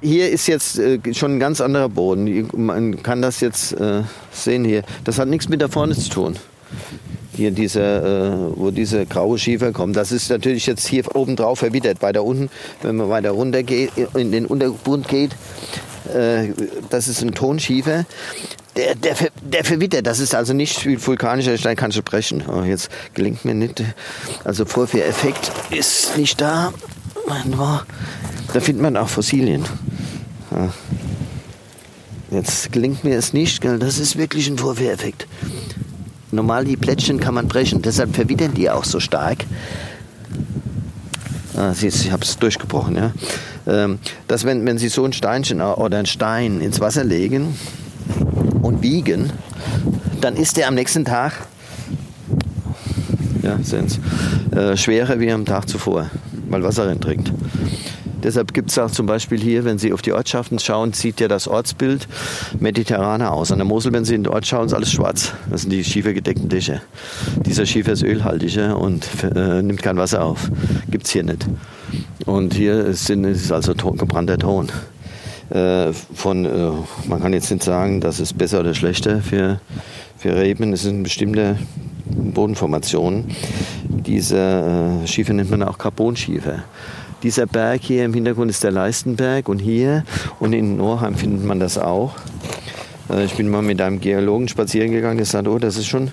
Hier 0.08 0.30
ist 0.30 0.48
jetzt 0.48 0.80
äh, 0.80 1.00
schon 1.14 1.36
ein 1.36 1.40
ganz 1.42 1.60
anderer 1.60 1.90
Boden. 1.90 2.48
Man 2.56 3.04
kann 3.04 3.22
das 3.22 3.42
jetzt 3.42 3.74
äh, 3.74 4.04
sehen 4.32 4.64
hier. 4.64 4.84
Das 5.04 5.20
hat 5.20 5.28
nichts 5.28 5.50
mit 5.50 5.62
da 5.62 5.68
vorne 5.68 5.96
zu 5.96 6.10
tun. 6.10 6.38
Hier 7.34 7.52
diese, 7.52 7.82
äh, 7.82 8.58
wo 8.58 8.72
diese 8.72 9.06
graue 9.06 9.38
Schiefer 9.38 9.74
kommt. 9.74 9.98
Das 9.98 10.14
ist 10.14 10.30
natürlich 10.30 10.66
jetzt 10.66 10.88
hier 10.88 11.14
oben 11.14 11.36
drauf 11.36 11.60
verwittert. 11.60 12.02
Weiter 12.02 12.24
unten, 12.24 12.50
wenn 12.84 12.96
man 12.96 13.10
weiter 13.10 13.32
runter 13.32 13.64
geht, 13.64 13.92
in 14.16 14.32
den 14.32 14.46
Untergrund 14.46 15.10
geht, 15.10 15.32
äh, 16.16 16.54
das 16.90 17.10
ist 17.10 17.22
ein 17.22 17.34
Tonschiefer. 17.34 18.06
Der, 18.78 18.96
der, 18.96 19.14
der 19.42 19.66
verwittert, 19.66 20.08
das 20.08 20.20
ist 20.20 20.34
also 20.34 20.54
nicht 20.54 20.86
wie 20.86 21.06
vulkanischer 21.06 21.58
Stein, 21.58 21.76
kannst 21.76 21.98
du 21.98 22.02
brechen. 22.02 22.44
Oh, 22.48 22.62
jetzt 22.62 22.90
gelingt 23.14 23.44
mir 23.44 23.56
nicht. 23.56 23.84
Also 24.46 24.64
Vorführeffekt 24.64 25.52
ist 25.70 26.16
nicht 26.16 26.40
da. 26.40 26.72
Da 28.58 28.62
findet 28.62 28.82
man 28.82 28.98
auch 28.98 29.08
Fossilien. 29.08 29.64
Ja. 30.50 30.74
Jetzt 32.32 32.72
gelingt 32.72 33.04
mir 33.04 33.16
es 33.16 33.32
nicht, 33.32 33.62
gell? 33.62 33.78
das 33.78 34.00
ist 34.00 34.18
wirklich 34.18 34.50
ein 34.50 34.58
Vorführeffekt. 34.58 35.28
Normal 36.32 36.66
die 36.66 36.76
Plättchen 36.76 37.20
kann 37.20 37.36
man 37.36 37.48
brechen, 37.48 37.84
deshalb 37.84 38.16
verwittern 38.16 38.56
die 38.56 38.72
auch 38.72 38.84
so 38.84 39.00
stark. 39.00 39.46
Ah, 41.56 41.72
siehst, 41.76 42.04
ich 42.04 42.12
habe 42.12 42.24
es 42.24 42.40
durchgebrochen. 42.40 42.96
Ja? 42.96 43.12
Ähm, 43.68 44.00
dass 44.28 44.44
wenn, 44.44 44.66
wenn 44.66 44.80
Sie 44.80 44.90
so 44.90 45.06
ein 45.06 45.14
Steinchen 45.14 45.62
oder 45.62 46.00
ein 46.00 46.08
Stein 46.08 46.60
ins 46.60 46.80
Wasser 46.80 47.04
legen 47.04 47.54
und 48.64 48.82
wiegen, 48.82 49.34
dann 50.20 50.36
ist 50.36 50.58
der 50.58 50.68
am 50.68 50.74
nächsten 50.74 51.06
Tag 51.06 51.34
ja, 53.44 53.60
äh, 54.60 54.76
schwerer 54.76 55.20
wie 55.20 55.32
am 55.32 55.46
Tag 55.46 55.70
zuvor, 55.70 56.10
weil 56.50 56.64
Wasser 56.64 56.88
reintrinkt. 56.88 57.32
Deshalb 58.28 58.54
gibt 58.54 58.72
es 58.72 58.78
auch 58.78 58.92
zum 58.92 59.06
Beispiel 59.06 59.40
hier, 59.40 59.64
wenn 59.64 59.78
Sie 59.78 59.94
auf 59.94 60.02
die 60.02 60.12
Ortschaften 60.12 60.60
schauen, 60.60 60.92
sieht 60.92 61.22
ja 61.22 61.30
das 61.30 61.48
Ortsbild 61.48 62.10
mediterraner 62.60 63.32
aus. 63.32 63.54
An 63.54 63.60
der 63.60 63.66
Mosel, 63.66 63.94
wenn 63.94 64.04
Sie 64.04 64.16
in 64.16 64.26
den 64.26 64.34
Ort 64.34 64.46
schauen, 64.46 64.66
ist 64.66 64.74
alles 64.74 64.92
schwarz. 64.92 65.32
Das 65.50 65.62
sind 65.62 65.70
die 65.70 65.82
schiefergedeckten 65.82 66.50
Dächer. 66.50 66.82
Dieser 67.46 67.66
Schiefer 67.66 67.94
ist 67.94 68.04
ölhaltiger 68.04 68.78
und 68.78 69.08
äh, 69.34 69.62
nimmt 69.62 69.82
kein 69.82 69.96
Wasser 69.96 70.26
auf. 70.26 70.52
Gibt 70.92 71.06
es 71.06 71.12
hier 71.12 71.24
nicht. 71.24 71.48
Und 72.26 72.54
hier 72.54 72.86
ist, 72.86 73.10
ist 73.10 73.52
also 73.54 73.74
Ton, 73.74 73.96
gebrannter 73.96 74.38
Ton. 74.38 74.74
Äh, 75.50 75.94
von, 75.94 76.44
äh, 76.44 76.72
man 77.08 77.22
kann 77.22 77.32
jetzt 77.32 77.50
nicht 77.50 77.64
sagen, 77.64 78.02
das 78.02 78.20
ist 78.20 78.38
besser 78.38 78.60
oder 78.60 78.74
schlechter 78.74 79.22
für, 79.22 79.62
für 80.18 80.36
Reben. 80.36 80.74
Es 80.74 80.82
sind 80.82 81.02
bestimmte 81.02 81.56
Bodenformationen. 82.08 83.34
Dieser 83.88 85.04
äh, 85.04 85.08
Schiefer 85.08 85.32
nennt 85.32 85.50
man 85.50 85.64
auch 85.64 85.78
Carbonschiefer. 85.78 86.66
Dieser 87.24 87.48
Berg 87.48 87.82
hier 87.82 88.06
im 88.06 88.14
Hintergrund 88.14 88.52
ist 88.52 88.64
der 88.64 88.72
Leistenberg 88.72 89.50
und 89.50 89.60
hier 89.60 90.04
und 90.40 90.54
in 90.54 90.78
Norheim 90.78 91.16
findet 91.16 91.44
man 91.44 91.60
das 91.60 91.78
auch. 91.78 92.16
Äh, 93.10 93.26
Ich 93.26 93.34
bin 93.34 93.50
mal 93.50 93.62
mit 93.64 93.82
einem 93.82 94.00
Geologen 94.00 94.48
spazieren 94.48 94.92
gegangen, 94.92 95.18
der 95.18 95.26
sagt, 95.26 95.48
oh, 95.48 95.58
das 95.58 95.78
ist 95.78 95.88
schon 95.88 96.12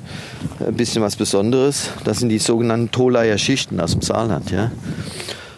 ein 0.66 0.74
bisschen 0.74 1.02
was 1.02 1.16
Besonderes. 1.16 1.90
Das 2.04 2.18
sind 2.20 2.30
die 2.30 2.38
sogenannten 2.38 2.90
Tolaier 2.90 3.36
Schichten 3.36 3.80
aus 3.80 3.92
dem 3.92 4.00
Saarland. 4.02 4.50
Ja? 4.50 4.70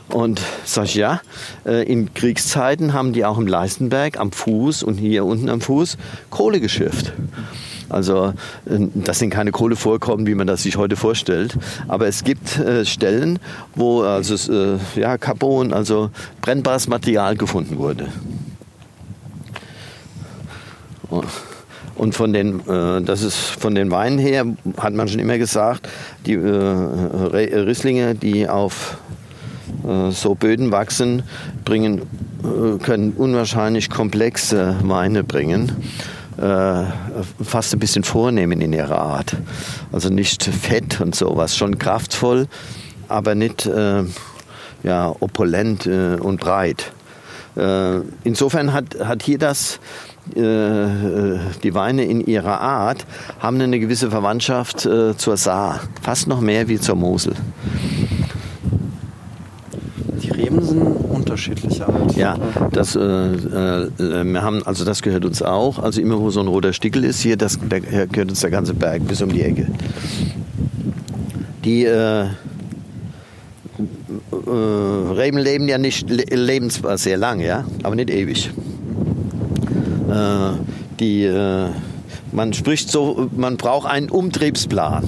Und 0.08 0.40
sag 0.64 0.86
ich, 0.86 0.94
ja, 0.96 1.20
äh, 1.64 1.84
in 1.84 2.12
Kriegszeiten 2.14 2.92
haben 2.92 3.12
die 3.12 3.24
auch 3.24 3.38
im 3.38 3.46
Leistenberg 3.46 4.18
am 4.18 4.32
Fuß 4.32 4.82
und 4.82 4.96
hier 4.96 5.24
unten 5.24 5.48
am 5.48 5.60
Fuß 5.60 5.96
Kohle 6.30 6.60
geschürft. 6.60 7.12
Also 7.88 8.34
äh, 8.66 8.88
das 8.94 9.18
sind 9.18 9.30
keine 9.30 9.52
Kohlevorkommen, 9.52 10.26
wie 10.26 10.34
man 10.34 10.46
das 10.46 10.62
sich 10.62 10.76
heute 10.76 10.96
vorstellt. 10.96 11.56
Aber 11.88 12.06
es 12.06 12.24
gibt 12.24 12.58
äh, 12.58 12.84
Stellen, 12.84 13.38
wo 13.74 14.02
also 14.02 14.52
äh, 14.52 14.78
ja, 14.96 15.18
Carbon, 15.18 15.72
also 15.72 16.10
brennbares 16.42 16.88
Material 16.88 17.36
gefunden 17.36 17.78
wurde. 17.78 18.08
Und 21.94 22.14
von 22.14 22.32
den, 22.32 22.60
äh, 22.68 23.00
das 23.00 23.22
ist 23.22 23.36
von 23.36 23.74
den 23.74 23.90
Weinen 23.90 24.18
her, 24.18 24.44
hat 24.76 24.92
man 24.92 25.08
schon 25.08 25.20
immer 25.20 25.38
gesagt, 25.38 25.88
die 26.26 26.34
äh, 26.34 26.38
Re- 26.38 27.66
Risslinge, 27.66 28.14
die 28.14 28.48
auf 28.48 28.98
äh, 29.86 30.10
so 30.10 30.34
Böden 30.34 30.72
wachsen, 30.72 31.22
bringen, 31.64 32.02
äh, 32.42 32.78
können 32.82 33.12
unwahrscheinlich 33.12 33.88
komplexe 33.88 34.76
Weine 34.82 35.24
bringen. 35.24 35.72
Äh, 36.38 36.84
fast 37.42 37.72
ein 37.72 37.78
bisschen 37.78 38.04
vornehmen 38.04 38.60
in 38.60 38.72
ihrer 38.72 38.98
Art. 38.98 39.36
Also 39.90 40.10
nicht 40.10 40.42
fett 40.42 41.00
und 41.00 41.14
sowas, 41.14 41.56
schon 41.56 41.78
kraftvoll, 41.78 42.46
aber 43.08 43.34
nicht 43.34 43.64
äh, 43.64 44.04
ja, 44.82 45.14
opulent 45.20 45.86
äh, 45.86 46.16
und 46.16 46.40
breit. 46.40 46.92
Äh, 47.56 48.00
insofern 48.24 48.74
hat, 48.74 49.00
hat 49.00 49.22
hier 49.22 49.38
das, 49.38 49.80
äh, 50.36 50.40
äh, 50.40 51.38
die 51.62 51.72
Weine 51.72 52.04
in 52.04 52.20
ihrer 52.20 52.60
Art, 52.60 53.06
haben 53.40 53.58
eine 53.60 53.80
gewisse 53.80 54.10
Verwandtschaft 54.10 54.80
zur 54.80 55.36
Saar. 55.36 55.80
Fast 56.02 56.28
noch 56.28 56.40
mehr 56.40 56.68
wie 56.68 56.78
zur 56.78 56.96
Mosel. 56.96 57.34
Sind 60.36 60.82
unterschiedlicher 61.10 61.88
Art. 61.88 62.14
Ja, 62.16 62.36
das, 62.72 62.94
äh, 62.94 63.00
äh, 63.00 63.88
wir 63.98 64.42
haben, 64.42 64.62
also 64.64 64.84
das 64.84 65.02
gehört 65.02 65.24
uns 65.24 65.42
auch. 65.42 65.78
Also 65.78 66.00
immer 66.00 66.20
wo 66.20 66.30
so 66.30 66.40
ein 66.40 66.48
roter 66.48 66.72
Stickel 66.72 67.04
ist, 67.04 67.20
hier, 67.20 67.36
das, 67.36 67.58
da 67.68 67.78
gehört 67.78 68.30
uns 68.30 68.40
der 68.40 68.50
ganze 68.50 68.74
Berg 68.74 69.06
bis 69.08 69.22
um 69.22 69.30
die 69.32 69.42
Ecke. 69.42 69.66
Die 71.64 71.84
äh, 71.84 72.24
äh, 72.24 72.28
Reben 75.16 75.38
leben 75.38 75.68
ja 75.68 75.78
nicht, 75.78 76.10
le- 76.10 76.24
leben 76.34 76.70
zwar 76.70 76.98
sehr 76.98 77.16
lang, 77.16 77.40
ja, 77.40 77.64
aber 77.82 77.94
nicht 77.96 78.10
ewig. 78.10 78.50
Äh, 80.10 80.52
die, 81.00 81.24
äh, 81.24 81.68
man 82.32 82.52
spricht 82.52 82.90
so, 82.90 83.28
man 83.36 83.56
braucht 83.56 83.88
einen 83.88 84.10
Umtriebsplan. 84.10 85.04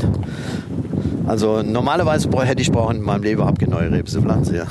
Also 1.28 1.62
normalerweise 1.62 2.28
hätte 2.42 2.62
ich 2.62 2.72
brauchen 2.72 2.96
in 2.96 3.02
meinem 3.02 3.22
Leben 3.22 3.40
überhaupt 3.40 3.58
keine 3.58 3.72
neue 3.72 3.92
Rebe 3.92 4.04
zu 4.04 4.22
pflanzen. 4.22 4.54
Ja. 4.54 4.64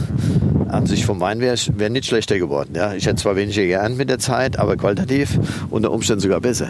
An 0.69 0.87
sich 0.87 1.05
vom 1.05 1.19
Wein 1.19 1.39
wäre 1.39 1.55
wär 1.75 1.89
nicht 1.89 2.07
schlechter 2.07 2.39
geworden. 2.39 2.73
Ja. 2.75 2.93
Ich 2.93 3.05
hätte 3.05 3.17
zwar 3.17 3.35
weniger 3.35 3.63
geerntet 3.63 3.99
mit 3.99 4.09
der 4.09 4.17
Zeit, 4.17 4.57
aber 4.57 4.75
qualitativ 4.75 5.39
unter 5.69 5.91
Umständen 5.91 6.21
sogar 6.21 6.41
besser. 6.41 6.69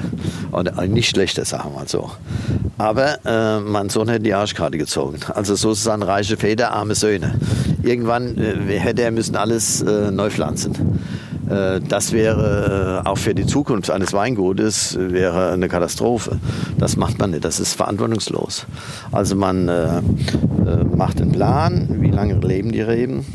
Oder 0.52 0.78
äh, 0.78 0.88
nicht 0.90 1.10
schlechter, 1.10 1.46
sagen 1.46 1.72
wir 1.72 1.80
mal 1.80 1.88
so. 1.88 2.12
Aber 2.78 3.26
äh, 3.26 3.62
mein 3.62 3.90
Sohn 3.90 4.10
hätte 4.10 4.24
die 4.24 4.34
Arschkarte 4.34 4.78
gezogen. 4.78 5.20
Also 5.34 5.56
sozusagen 5.56 6.04
reiche 6.04 6.36
Väter, 6.36 6.74
arme 6.74 6.94
Söhne. 6.94 7.36
Irgendwann 7.82 8.38
äh, 8.38 8.78
hätte 8.78 9.04
er 9.04 9.12
müssen 9.12 9.38
alles 9.38 9.82
äh, 9.82 10.12
neu 10.12 10.30
pflanzen. 10.30 11.00
Äh, 11.50 11.80
Das 11.88 12.12
wäre 12.12 13.04
äh, 13.06 13.08
auch 13.08 13.18
für 13.18 13.34
die 13.34 13.46
Zukunft 13.46 13.90
eines 13.92 14.14
Weingutes 14.14 14.96
äh, 14.96 15.12
wäre 15.12 15.52
eine 15.52 15.68
Katastrophe. 15.68 16.40
Das 16.78 16.98
macht 16.98 17.20
man 17.20 17.32
nicht, 17.32 17.46
das 17.46 17.60
ist 17.60 17.74
verantwortungslos. 17.74 18.66
Also 19.12 19.36
man 19.36 19.68
äh, 19.68 20.02
macht 20.96 21.22
einen 21.22 21.32
Plan, 21.32 21.98
wie 22.02 22.12
lange 22.12 22.36
leben 22.36 22.72
die 22.72 22.82
Reben 22.82 23.26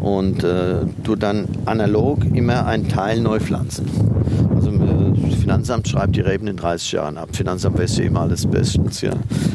und 0.00 0.42
äh, 0.44 0.86
tut 1.04 1.22
dann 1.22 1.46
analog 1.66 2.24
immer 2.34 2.66
einen 2.66 2.88
Teil 2.88 3.20
neu 3.20 3.38
pflanzen. 3.38 3.86
Also 4.54 4.72
das 4.72 5.34
Finanzamt 5.34 5.88
schreibt 5.88 6.16
die 6.16 6.20
Reben 6.20 6.46
in 6.46 6.56
30 6.56 6.92
Jahren 6.92 7.18
ab. 7.18 7.28
Finanzamt 7.32 7.78
weiß 7.78 7.98
ja 7.98 8.04
immer 8.04 8.22
alles 8.22 8.46
bestens, 8.46 9.00
ja. 9.00 9.12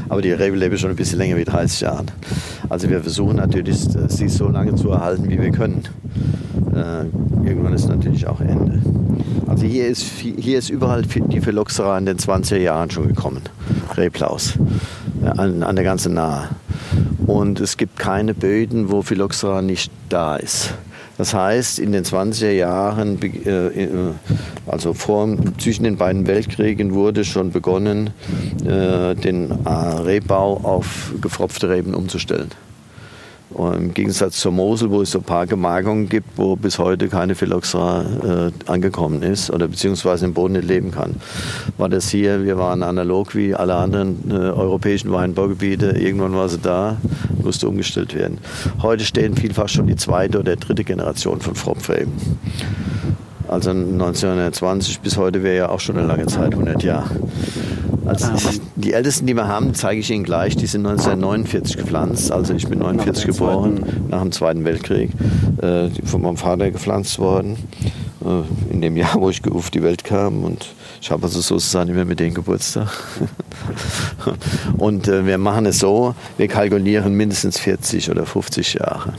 Aber 0.10 0.22
die 0.22 0.32
Rebe 0.32 0.56
lebt 0.56 0.80
schon 0.80 0.90
ein 0.92 0.96
bisschen 0.96 1.18
länger 1.18 1.38
wie 1.38 1.44
30 1.44 1.82
Jahren. 1.82 2.06
Also 2.70 2.90
wir 2.90 3.02
versuchen 3.02 3.38
natürlich, 3.38 3.80
sie 4.08 4.30
so 4.30 4.48
lange 4.50 4.76
zu 4.76 4.90
erhalten, 4.92 5.30
wie 5.30 5.42
wir 5.42 5.52
können. 5.52 5.84
Äh, 6.76 7.06
irgendwann 7.48 7.74
ist 7.74 7.88
natürlich 7.88 8.28
auch 8.28 8.42
Ende. 8.42 8.82
Also 9.48 9.66
hier 9.66 9.88
ist, 9.88 10.04
hier 10.04 10.60
ist 10.60 10.70
überall 10.70 11.04
die 11.04 11.40
Phylloxera 11.40 11.98
in 11.98 12.06
den 12.06 12.18
20er 12.18 12.58
Jahren 12.58 12.92
schon 12.92 13.08
gekommen. 13.08 13.42
Reblaus. 13.96 14.54
An, 15.24 15.64
an 15.64 15.76
der 15.76 15.86
ganzen 15.86 16.14
Nahe. 16.14 16.50
Und 17.26 17.60
es 17.60 17.78
gibt 17.78 17.98
keine 17.98 18.34
Böden, 18.34 18.92
wo 18.92 19.02
Phylloxera 19.02 19.62
nicht 19.62 19.92
da 20.10 20.36
ist. 20.36 20.74
Das 21.18 21.34
heißt, 21.34 21.80
in 21.80 21.94
den 21.94 22.04
20er 22.04 22.52
Jahren, 22.52 23.20
äh, 23.22 23.84
äh, 23.84 23.88
also 24.68 24.94
vor, 24.94 25.36
zwischen 25.58 25.84
den 25.84 25.96
beiden 25.96 26.28
Weltkriegen, 26.28 26.94
wurde 26.94 27.24
schon 27.24 27.52
begonnen, 27.52 28.10
äh, 28.66 29.16
den 29.16 29.52
Rebbau 29.52 30.58
auf 30.58 31.14
gefropfte 31.22 31.70
Reben 31.70 31.94
umzustellen. 31.94 32.50
Und 33.56 33.76
Im 33.76 33.94
Gegensatz 33.94 34.42
zur 34.42 34.52
Mosel, 34.52 34.92
wo 34.92 35.02
es 35.02 35.12
so 35.12 35.20
ein 35.20 35.24
paar 35.24 35.48
Gemarkungen 35.48 36.10
gibt, 36.10 36.28
wo 36.38 36.58
bis 36.58 36.78
heute 36.78 37.08
keine 37.08 37.36
Phylloxera 37.36 38.04
äh, 38.04 38.70
angekommen 38.70 39.22
ist 39.24 39.50
oder 39.50 39.70
beziehungsweise 39.70 40.26
im 40.26 40.34
Boden 40.34 40.54
nicht 40.54 40.68
leben 40.68 40.92
kann, 40.92 41.16
war 41.78 41.88
das 41.88 42.10
hier, 42.10 42.44
wir 42.44 42.58
waren 42.58 42.84
analog 42.84 43.34
wie 43.34 43.56
alle 43.56 43.76
anderen 43.76 44.30
äh, 44.30 44.34
europäischen 44.34 45.10
Weinbaugebiete, 45.14 45.92
irgendwann 45.92 46.34
war 46.34 46.50
sie 46.50 46.58
da, 46.58 46.98
musste 47.42 47.70
umgestellt 47.70 48.14
werden. 48.14 48.40
Heute 48.82 49.06
stehen 49.06 49.38
vielfach 49.38 49.70
schon 49.70 49.88
die 49.88 49.96
zweite 49.96 50.40
oder 50.40 50.58
dritte 50.58 50.84
Generation 50.84 51.40
von 51.40 51.56
Frommfreben. 51.56 52.12
Also 53.48 53.72
1920 53.72 55.02
bis 55.02 55.18
heute 55.18 55.44
wäre 55.44 55.56
ja 55.56 55.70
auch 55.70 55.80
schon 55.80 55.98
eine 55.98 56.08
lange 56.08 56.26
Zeit, 56.26 56.54
100 56.54 56.84
Jahre. 56.84 57.10
Also 58.06 58.28
die 58.76 58.94
ältesten, 58.94 59.26
die 59.26 59.36
wir 59.36 59.48
haben, 59.48 59.74
zeige 59.74 60.00
ich 60.00 60.12
Ihnen 60.12 60.24
gleich. 60.24 60.56
Die 60.56 60.68
sind 60.68 60.86
1949 60.86 61.78
gepflanzt. 61.78 62.32
Also 62.32 62.54
ich 62.54 62.68
bin 62.68 62.80
49 62.80 63.26
geboren, 63.26 63.84
nach 64.10 64.22
dem 64.22 64.32
Zweiten 64.32 64.64
Weltkrieg, 64.64 65.12
äh, 65.62 65.90
von 66.06 66.22
meinem 66.22 66.38
Vater 66.38 66.70
gepflanzt 66.70 67.18
worden. 67.20 67.58
Äh, 68.26 68.74
in 68.74 68.82
dem 68.82 68.98
Jahr, 68.98 69.16
wo 69.16 69.30
ich 69.30 69.42
auf 69.50 69.70
die 69.70 69.84
Welt 69.84 70.04
kam. 70.04 70.44
Und 70.44 70.68
ich 71.02 71.12
habe 71.12 71.24
also 71.24 71.42
sozusagen 71.42 71.90
immer 71.90 72.06
mit 72.06 72.20
denen 72.20 72.34
Geburtstag. 72.34 72.90
Und 74.78 75.08
äh, 75.08 75.26
wir 75.26 75.38
machen 75.38 75.66
es 75.66 75.80
so, 75.80 76.16
wir 76.38 76.48
kalkulieren 76.48 77.14
mindestens 77.14 77.60
40 77.60 78.10
oder 78.10 78.26
50 78.26 78.76
Jahre. 78.76 79.14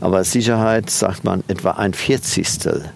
Aber 0.00 0.22
Sicherheit 0.22 0.90
sagt 0.90 1.24
man 1.24 1.42
etwa 1.48 1.72
ein 1.72 1.94
Vierzigstel 1.94 2.90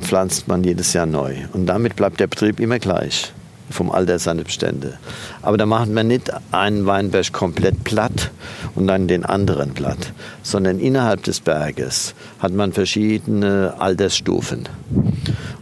pflanzt 0.00 0.48
man 0.48 0.64
jedes 0.64 0.92
Jahr 0.92 1.06
neu. 1.06 1.34
Und 1.52 1.66
damit 1.66 1.96
bleibt 1.96 2.20
der 2.20 2.26
Betrieb 2.26 2.60
immer 2.60 2.78
gleich 2.78 3.32
vom 3.70 3.90
Alter 3.90 4.18
seiner 4.18 4.44
Bestände. 4.44 4.98
Aber 5.42 5.56
da 5.56 5.66
macht 5.66 5.90
man 5.90 6.06
nicht 6.06 6.30
einen 6.52 6.86
Weinberg 6.86 7.32
komplett 7.32 7.84
platt 7.84 8.30
und 8.74 8.86
dann 8.86 9.08
den 9.08 9.24
anderen 9.24 9.72
platt, 9.72 10.12
sondern 10.42 10.78
innerhalb 10.78 11.22
des 11.24 11.40
Berges 11.40 12.14
hat 12.38 12.52
man 12.52 12.72
verschiedene 12.72 13.74
Altersstufen. 13.78 14.68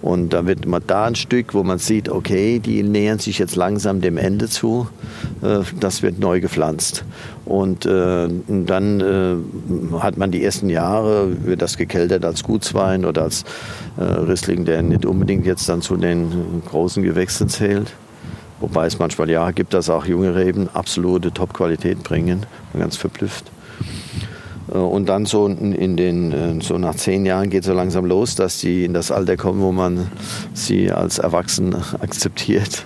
Und 0.03 0.33
da 0.33 0.47
wird 0.47 0.67
man 0.67 0.83
da 0.85 1.05
ein 1.05 1.15
Stück, 1.15 1.55
wo 1.55 1.63
man 1.63 1.79
sieht, 1.79 2.09
okay, 2.09 2.59
die 2.59 2.83
nähern 2.83 3.21
sich 3.21 3.39
jetzt 3.39 3.55
langsam 3.55 4.01
dem 4.01 4.19
Ende 4.19 4.49
zu. 4.49 4.89
Äh, 5.43 5.61
das 5.79 6.03
wird 6.03 6.19
neu 6.19 6.41
gepflanzt. 6.41 7.05
Und 7.45 7.87
äh, 7.87 8.29
dann 8.49 9.01
äh, 9.01 9.99
hat 10.01 10.19
man 10.19 10.33
die 10.33 10.45
ersten 10.45 10.69
Jahre, 10.69 11.45
wird 11.45 11.63
das 11.63 11.77
gekeltert 11.77 12.25
als 12.25 12.43
Gutswein 12.43 13.05
oder 13.05 13.23
als 13.23 13.45
äh, 13.97 14.03
Riesling, 14.03 14.65
der 14.65 14.83
nicht 14.83 15.07
unbedingt 15.07 15.47
jetzt 15.47 15.69
dann 15.69 15.83
zu 15.83 15.97
den 15.97 16.63
großen 16.69 17.05
Gewächsen 17.05 17.49
zählt. 17.49 17.93
Wobei 18.61 18.87
es 18.87 18.99
manchmal 18.99 19.31
Jahre 19.31 19.53
gibt, 19.53 19.73
dass 19.73 19.89
auch 19.89 20.07
junge 20.07 20.35
Reben 20.35 20.69
absolute 20.73 21.33
Top-Qualität 21.33 22.03
bringen. 22.03 22.47
Ganz 22.77 22.97
verblüfft. 22.97 23.51
Äh, 24.73 24.79
und 24.79 25.09
dann 25.09 25.27
so 25.27 25.47
in 25.47 25.97
den, 25.97 26.33
äh, 26.33 26.63
so 26.63 26.79
nach 26.79 26.95
zehn 26.95 27.27
Jahren 27.27 27.51
geht 27.51 27.61
es 27.61 27.67
so 27.67 27.73
langsam 27.73 28.07
los, 28.07 28.35
dass 28.35 28.59
die 28.59 28.85
in 28.85 28.95
das 28.95 29.11
Alter 29.11 29.37
kommen, 29.37 29.61
wo 29.61 29.73
man 29.73 30.09
sie 30.55 30.91
als 30.91 31.19
erwachsen 31.19 31.75
akzeptiert. 32.01 32.85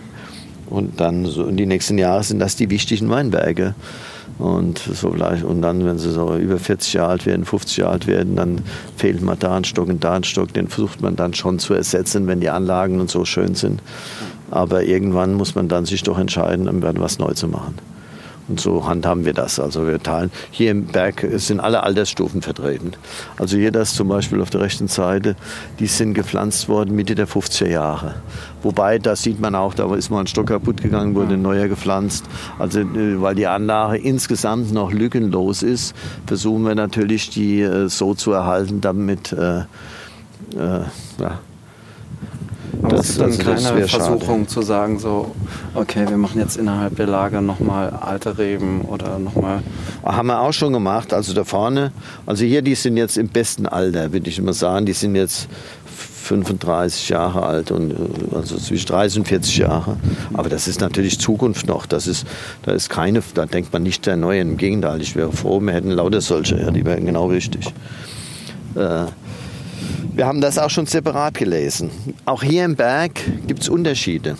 Und 0.68 1.00
dann 1.00 1.26
so 1.26 1.46
in 1.46 1.56
die 1.56 1.66
nächsten 1.66 1.96
Jahre 1.96 2.24
sind 2.24 2.40
das 2.40 2.56
die 2.56 2.70
wichtigen 2.70 3.08
Weinberge. 3.08 3.74
Und, 4.38 4.78
so 4.78 5.10
gleich, 5.10 5.44
und 5.44 5.62
dann, 5.62 5.86
wenn 5.86 5.98
sie 5.98 6.12
so 6.12 6.36
über 6.36 6.58
40 6.58 6.92
Jahre 6.94 7.12
alt 7.12 7.26
werden, 7.26 7.46
50 7.46 7.78
Jahre 7.78 7.92
alt 7.92 8.06
werden, 8.06 8.36
dann 8.36 8.60
fehlt 8.96 9.22
mal 9.22 9.36
da 9.36 9.56
ein 9.56 9.64
Stock 9.64 9.88
und 9.88 10.04
da 10.04 10.14
ein 10.14 10.24
Stock. 10.24 10.52
Den 10.52 10.68
versucht 10.68 11.00
man 11.00 11.16
dann 11.16 11.32
schon 11.32 11.58
zu 11.58 11.72
ersetzen, 11.72 12.26
wenn 12.26 12.40
die 12.40 12.50
Anlagen 12.50 13.00
und 13.00 13.10
so 13.10 13.24
schön 13.24 13.54
sind. 13.54 13.80
Aber 14.50 14.82
irgendwann 14.82 15.34
muss 15.34 15.54
man 15.54 15.68
dann 15.68 15.86
sich 15.86 16.02
doch 16.02 16.18
entscheiden, 16.18 16.68
was 16.98 17.18
neu 17.18 17.32
zu 17.32 17.48
machen. 17.48 17.76
Und 18.48 18.60
so 18.60 18.86
handhaben 18.86 19.24
wir 19.24 19.32
das. 19.32 19.58
Also 19.58 19.86
wir 19.86 20.00
teilen. 20.00 20.30
Hier 20.50 20.70
im 20.70 20.86
Berg 20.86 21.26
sind 21.34 21.58
alle 21.58 21.82
Altersstufen 21.82 22.42
vertreten. 22.42 22.92
Also 23.38 23.56
hier 23.56 23.72
das 23.72 23.94
zum 23.94 24.08
Beispiel 24.08 24.40
auf 24.40 24.50
der 24.50 24.60
rechten 24.60 24.88
Seite, 24.88 25.34
die 25.80 25.86
sind 25.86 26.14
gepflanzt 26.14 26.68
worden 26.68 26.94
Mitte 26.94 27.14
der 27.14 27.26
50er 27.26 27.68
Jahre. 27.68 28.14
Wobei, 28.62 28.98
da 28.98 29.16
sieht 29.16 29.40
man 29.40 29.54
auch, 29.54 29.74
da 29.74 29.92
ist 29.94 30.10
mal 30.10 30.20
ein 30.20 30.26
Stock 30.26 30.46
kaputt 30.46 30.82
gegangen, 30.82 31.14
wurde 31.14 31.34
ein 31.34 31.42
neuer 31.42 31.68
gepflanzt. 31.68 32.24
Also 32.58 32.80
äh, 32.80 33.20
weil 33.20 33.34
die 33.34 33.46
Anlage 33.46 33.98
insgesamt 33.98 34.72
noch 34.72 34.92
lückenlos 34.92 35.62
ist, 35.62 35.94
versuchen 36.26 36.64
wir 36.64 36.74
natürlich, 36.74 37.30
die 37.30 37.62
äh, 37.62 37.88
so 37.88 38.14
zu 38.14 38.32
erhalten, 38.32 38.80
damit 38.80 39.32
äh, 39.32 39.60
äh, 39.60 40.84
ja, 41.18 41.38
aber 42.82 42.96
das, 42.96 43.10
ist 43.10 43.20
dann 43.20 43.36
keine 43.38 43.86
Versuchung 43.88 44.40
schade. 44.40 44.46
zu 44.46 44.62
sagen, 44.62 44.98
so, 44.98 45.34
okay, 45.74 46.08
wir 46.08 46.16
machen 46.16 46.40
jetzt 46.40 46.56
innerhalb 46.56 46.96
der 46.96 47.06
Lager 47.06 47.40
nochmal 47.40 47.90
alte 47.90 48.38
Reben 48.38 48.82
oder 48.82 49.18
nochmal. 49.18 49.60
Haben 50.04 50.28
wir 50.28 50.40
auch 50.40 50.52
schon 50.52 50.72
gemacht. 50.72 51.12
Also 51.12 51.32
da 51.34 51.44
vorne, 51.44 51.92
also 52.26 52.44
hier, 52.44 52.62
die 52.62 52.74
sind 52.74 52.96
jetzt 52.96 53.16
im 53.16 53.28
besten 53.28 53.66
Alter, 53.66 54.12
würde 54.12 54.28
ich 54.28 54.38
immer 54.38 54.52
sagen. 54.52 54.86
Die 54.86 54.92
sind 54.92 55.14
jetzt 55.14 55.48
35 56.26 57.08
Jahre 57.08 57.44
alt 57.44 57.70
und 57.70 57.92
äh, 57.92 57.94
also 58.34 58.56
zwischen 58.56 58.86
30 58.86 59.20
und 59.20 59.28
40 59.28 59.58
Jahre. 59.58 59.96
Aber 60.34 60.48
das 60.48 60.68
ist 60.68 60.80
natürlich 60.80 61.18
Zukunft 61.20 61.66
noch. 61.66 61.86
Das 61.86 62.06
ist, 62.06 62.26
da 62.62 62.72
ist 62.72 62.90
keine, 62.90 63.22
da 63.34 63.46
denkt 63.46 63.72
man 63.72 63.82
nicht 63.82 64.06
der 64.06 64.16
Neue. 64.16 64.40
Im 64.40 64.56
Gegenteil, 64.56 65.00
ich 65.00 65.16
wäre 65.16 65.32
froh, 65.32 65.60
wir 65.60 65.72
hätten 65.72 65.90
lauter 65.90 66.20
solche, 66.20 66.60
ja, 66.60 66.70
die 66.70 66.84
wären 66.84 67.06
genau 67.06 67.26
richtig. 67.26 67.72
Äh, 68.74 69.06
wir 70.14 70.26
haben 70.26 70.40
das 70.40 70.58
auch 70.58 70.70
schon 70.70 70.86
separat 70.86 71.34
gelesen. 71.34 71.90
Auch 72.24 72.42
hier 72.42 72.64
im 72.64 72.76
Berg 72.76 73.12
gibt 73.46 73.62
es 73.62 73.68
Unterschiede. 73.68 74.36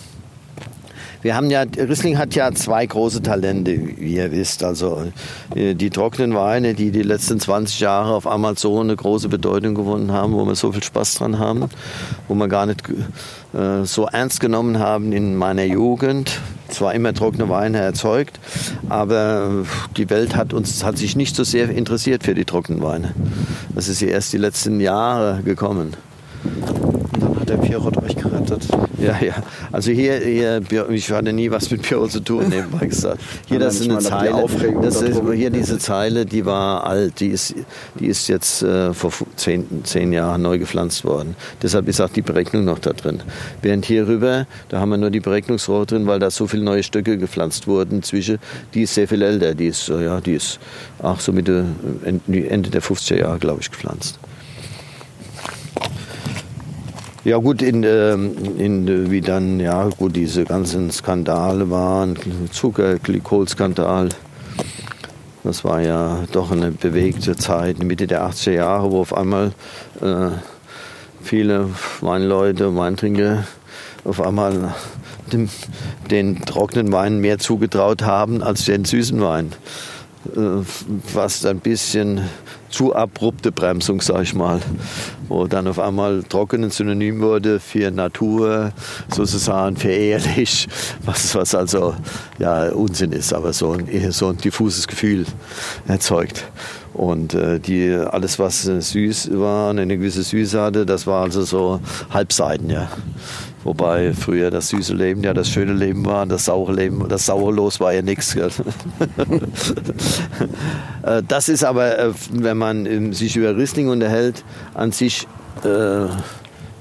Wir 1.27 1.35
haben 1.35 1.49
ja, 1.49 1.63
Riesling 1.63 2.17
hat 2.17 2.35
ja 2.35 2.53
zwei 2.53 2.85
große 2.85 3.21
Talente, 3.21 3.77
wie 3.97 4.15
ihr 4.15 4.31
wisst. 4.31 4.63
Also 4.63 5.11
äh, 5.53 5.73
die 5.73 5.89
trockenen 5.89 6.33
Weine, 6.33 6.73
die 6.73 6.89
die 6.89 7.01
letzten 7.01 7.37
20 7.37 7.81
Jahre 7.81 8.13
auf 8.13 8.25
so 8.57 8.79
eine 8.79 8.95
große 8.95 9.27
Bedeutung 9.27 9.75
gewonnen 9.75 10.13
haben, 10.13 10.31
wo 10.31 10.45
wir 10.45 10.55
so 10.55 10.71
viel 10.71 10.81
Spaß 10.81 11.15
dran 11.15 11.37
haben, 11.37 11.65
wo 12.29 12.35
wir 12.35 12.47
gar 12.47 12.65
nicht 12.65 12.81
äh, 13.53 13.83
so 13.83 14.05
ernst 14.05 14.39
genommen 14.39 14.79
haben 14.79 15.11
in 15.11 15.35
meiner 15.35 15.65
Jugend. 15.65 16.39
Zwar 16.69 16.95
immer 16.95 17.13
trockene 17.13 17.49
Weine 17.49 17.79
erzeugt, 17.79 18.39
aber 18.87 19.65
die 19.97 20.09
Welt 20.09 20.33
hat 20.33 20.53
uns 20.53 20.85
hat 20.85 20.97
sich 20.97 21.17
nicht 21.17 21.35
so 21.35 21.43
sehr 21.43 21.69
interessiert 21.69 22.23
für 22.23 22.35
die 22.35 22.45
trockenen 22.45 22.81
Weine. 22.81 23.13
Das 23.75 23.89
ist 23.89 23.99
ja 23.99 24.07
erst 24.07 24.31
die 24.31 24.37
letzten 24.37 24.79
Jahre 24.79 25.41
gekommen. 25.43 25.93
Hat 27.47 27.61
der 27.61 27.65
Pierrot 27.65 27.95
euch 28.03 28.15
gerettet. 28.17 28.67
Ja, 28.97 29.17
ja. 29.21 29.35
Also 29.71 29.91
hier, 29.91 30.19
hier 30.19 30.61
ich 30.89 31.09
hatte 31.09 31.31
nie 31.31 31.49
was 31.49 31.71
mit 31.71 31.81
Pierrot 31.81 32.11
zu 32.11 32.19
tun, 32.19 32.49
nebenbei 32.49 32.87
gesagt. 32.87 33.21
Hier, 33.47 33.57
das 33.57 33.79
ist 33.79 33.89
eine 33.89 33.99
Zeile. 33.99 34.45
Das 34.81 35.01
ist, 35.01 35.21
hier 35.33 35.49
diese 35.49 35.79
Zeile, 35.79 36.25
die 36.25 36.45
war 36.45 36.85
alt. 36.85 37.21
Die 37.21 37.27
ist, 37.27 37.55
die 37.99 38.07
ist 38.07 38.27
jetzt 38.27 38.63
äh, 38.63 38.93
vor 38.93 39.13
zehn, 39.37 39.65
zehn 39.85 40.11
Jahren 40.11 40.41
neu 40.41 40.59
gepflanzt 40.59 41.05
worden. 41.05 41.37
Deshalb 41.61 41.87
ist 41.87 42.01
auch 42.01 42.09
die 42.09 42.21
Berechnung 42.21 42.65
noch 42.65 42.79
da 42.79 42.91
drin. 42.91 43.21
Während 43.61 43.85
hier 43.85 44.09
rüber, 44.09 44.45
da 44.67 44.81
haben 44.81 44.89
wir 44.89 44.97
nur 44.97 45.11
die 45.11 45.21
Berechnungsrohre 45.21 45.85
drin, 45.85 46.05
weil 46.05 46.19
da 46.19 46.29
so 46.29 46.47
viele 46.47 46.63
neue 46.63 46.83
Stöcke 46.83 47.17
gepflanzt 47.17 47.65
wurden. 47.65 48.03
Zwischen, 48.03 48.39
die 48.73 48.81
ist 48.81 48.93
sehr 48.93 49.07
viel 49.07 49.21
älter. 49.21 49.55
Die 49.55 49.67
ist, 49.67 49.87
ja, 49.87 50.19
die 50.19 50.33
ist 50.33 50.59
auch 51.01 51.21
so 51.21 51.31
Mitte, 51.31 51.65
Ende 52.03 52.69
der 52.69 52.81
50er 52.81 53.19
Jahre, 53.19 53.39
glaube 53.39 53.61
ich, 53.61 53.71
gepflanzt. 53.71 54.19
Ja 57.27 57.39
gut, 57.39 57.61
in, 57.61 57.83
ähm, 57.83 58.57
in, 58.57 59.11
wie 59.11 59.19
dann 59.19 59.59
ja 59.59 59.89
gut 59.89 60.15
diese 60.15 60.45
ganzen 60.45 60.91
Skandale 60.91 61.69
waren, 61.69 62.17
Zuckerglykolskandal, 62.53 64.07
das 65.43 65.65
war 65.65 65.81
ja 65.81 66.23
doch 66.31 66.51
eine 66.51 66.71
bewegte 66.71 67.35
Zeit, 67.35 67.83
Mitte 67.83 68.07
der 68.07 68.25
80er 68.25 68.51
Jahre, 68.51 68.91
wo 68.91 69.01
auf 69.01 69.13
einmal 69.13 69.51
äh, 70.01 70.29
viele 71.21 71.69
Weinleute, 71.99 72.73
Weintrinker 72.77 73.43
auf 74.05 74.21
einmal 74.21 74.73
dem, 75.33 75.49
den 76.09 76.45
trockenen 76.45 76.93
Wein 76.93 77.19
mehr 77.19 77.39
zugetraut 77.39 78.03
haben 78.03 78.41
als 78.41 78.63
den 78.63 78.85
süßen 78.85 79.19
Wein. 79.19 79.51
Äh, 80.33 80.63
was 81.13 81.45
ein 81.45 81.59
bisschen 81.59 82.21
zu 82.69 82.95
abrupte 82.95 83.51
Bremsung, 83.51 84.01
sag 84.01 84.23
ich 84.23 84.33
mal, 84.33 84.59
wo 85.27 85.47
dann 85.47 85.67
auf 85.67 85.79
einmal 85.79 86.23
trocken 86.23 86.63
ein 86.63 86.69
Synonym 86.69 87.21
wurde 87.21 87.59
für 87.59 87.91
Natur, 87.91 88.71
sozusagen 89.13 89.77
für 89.77 89.91
ehrlich, 89.91 90.67
was, 91.05 91.33
was 91.35 91.55
also 91.55 91.95
ja 92.39 92.69
Unsinn 92.69 93.11
ist, 93.11 93.33
aber 93.33 93.53
so 93.53 93.71
ein, 93.71 94.11
so 94.11 94.29
ein 94.29 94.37
diffuses 94.37 94.87
Gefühl 94.87 95.25
erzeugt. 95.87 96.45
Und 96.93 97.35
äh, 97.35 97.59
die, 97.59 97.91
alles, 97.91 98.39
was 98.39 98.63
süß 98.63 99.29
war 99.33 99.69
und 99.69 99.79
eine 99.79 99.97
gewisse 99.97 100.23
Süße 100.23 100.59
hatte, 100.59 100.85
das 100.85 101.05
war 101.05 101.23
also 101.23 101.43
so 101.43 101.79
Halbseiten, 102.09 102.71
ja. 102.71 102.89
Wobei 103.67 104.13
früher 104.13 104.49
das 104.49 104.69
süße 104.69 104.93
Leben 104.93 105.25
ja 105.25 105.33
das 105.33 105.49
schöne 105.49 105.73
Leben 105.73 106.05
war, 106.05 106.25
das 106.25 106.45
saure 106.45 106.71
Leben, 106.71 107.05
das 107.09 107.25
saure 107.25 107.51
Los 107.51 107.81
war 107.81 107.91
ja 107.91 108.01
nichts. 108.01 108.37
Äh, 111.03 111.23
das 111.25 111.47
ist 111.47 111.63
aber, 111.63 111.97
äh, 111.97 112.11
wenn 112.31 112.57
man 112.57 112.85
ähm, 112.85 113.13
sich 113.13 113.35
über 113.37 113.55
Riesling 113.55 113.87
unterhält, 113.87 114.43
an 114.73 114.91
sich 114.91 115.27
äh, 115.63 116.07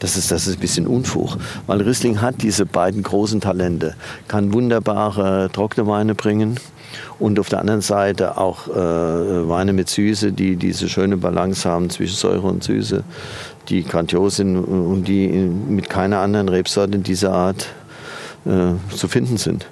das 0.00 0.16
ist, 0.16 0.30
das 0.30 0.46
ist 0.46 0.56
ein 0.56 0.60
bisschen 0.60 0.86
Unfug, 0.86 1.36
weil 1.66 1.80
Riesling 1.80 2.20
hat 2.20 2.42
diese 2.42 2.66
beiden 2.66 3.02
großen 3.02 3.40
Talente, 3.40 3.94
kann 4.28 4.52
wunderbare 4.52 5.50
trockene 5.52 5.86
Weine 5.86 6.14
bringen 6.14 6.58
und 7.18 7.38
auf 7.38 7.48
der 7.48 7.60
anderen 7.60 7.80
Seite 7.80 8.36
auch 8.36 8.68
äh, 8.68 9.48
Weine 9.48 9.72
mit 9.72 9.88
Süße, 9.88 10.32
die 10.32 10.56
diese 10.56 10.88
schöne 10.88 11.16
Balance 11.16 11.68
haben 11.68 11.90
zwischen 11.90 12.16
Säure 12.16 12.46
und 12.46 12.64
Süße 12.64 13.04
die 13.68 13.82
grandios 13.82 14.36
sind 14.36 14.56
und 14.56 15.04
die 15.04 15.28
mit 15.28 15.88
keiner 15.88 16.20
anderen 16.20 16.48
Rebsorte 16.48 16.98
dieser 16.98 17.32
Art 17.32 17.68
äh, 18.44 18.74
zu 18.94 19.08
finden 19.08 19.36
sind. 19.36 19.66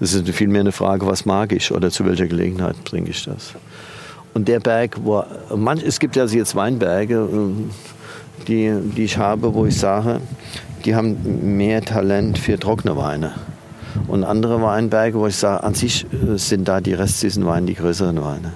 Es 0.00 0.14
ist 0.14 0.28
vielmehr 0.30 0.60
eine 0.60 0.72
Frage, 0.72 1.06
was 1.06 1.24
mag 1.24 1.52
ich 1.52 1.72
oder 1.72 1.90
zu 1.90 2.04
welcher 2.04 2.26
Gelegenheit 2.26 2.76
trinke 2.84 3.10
ich 3.10 3.24
das. 3.24 3.52
Und 4.34 4.48
der 4.48 4.60
Berg, 4.60 4.96
wo, 5.02 5.24
manch, 5.54 5.82
es 5.82 5.98
gibt 5.98 6.16
ja 6.16 6.22
also 6.22 6.36
jetzt 6.36 6.54
Weinberge, 6.54 7.14
äh, 7.14 7.70
die, 8.48 8.72
die 8.96 9.04
ich 9.04 9.18
habe, 9.18 9.54
wo 9.54 9.66
ich 9.66 9.78
sage, 9.78 10.20
die 10.84 10.94
haben 10.94 11.56
mehr 11.56 11.82
Talent 11.82 12.38
für 12.38 12.58
trockene 12.58 12.96
Weine. 12.96 13.32
Und 14.08 14.24
andere 14.24 14.60
Weinberge, 14.62 15.18
wo 15.18 15.26
ich 15.26 15.36
sage, 15.36 15.62
an 15.62 15.74
sich 15.74 16.06
äh, 16.12 16.38
sind 16.38 16.66
da 16.68 16.80
die 16.80 16.94
restlichen 16.94 17.46
Weine 17.46 17.66
die 17.66 17.74
größeren 17.74 18.20
Weine. 18.22 18.52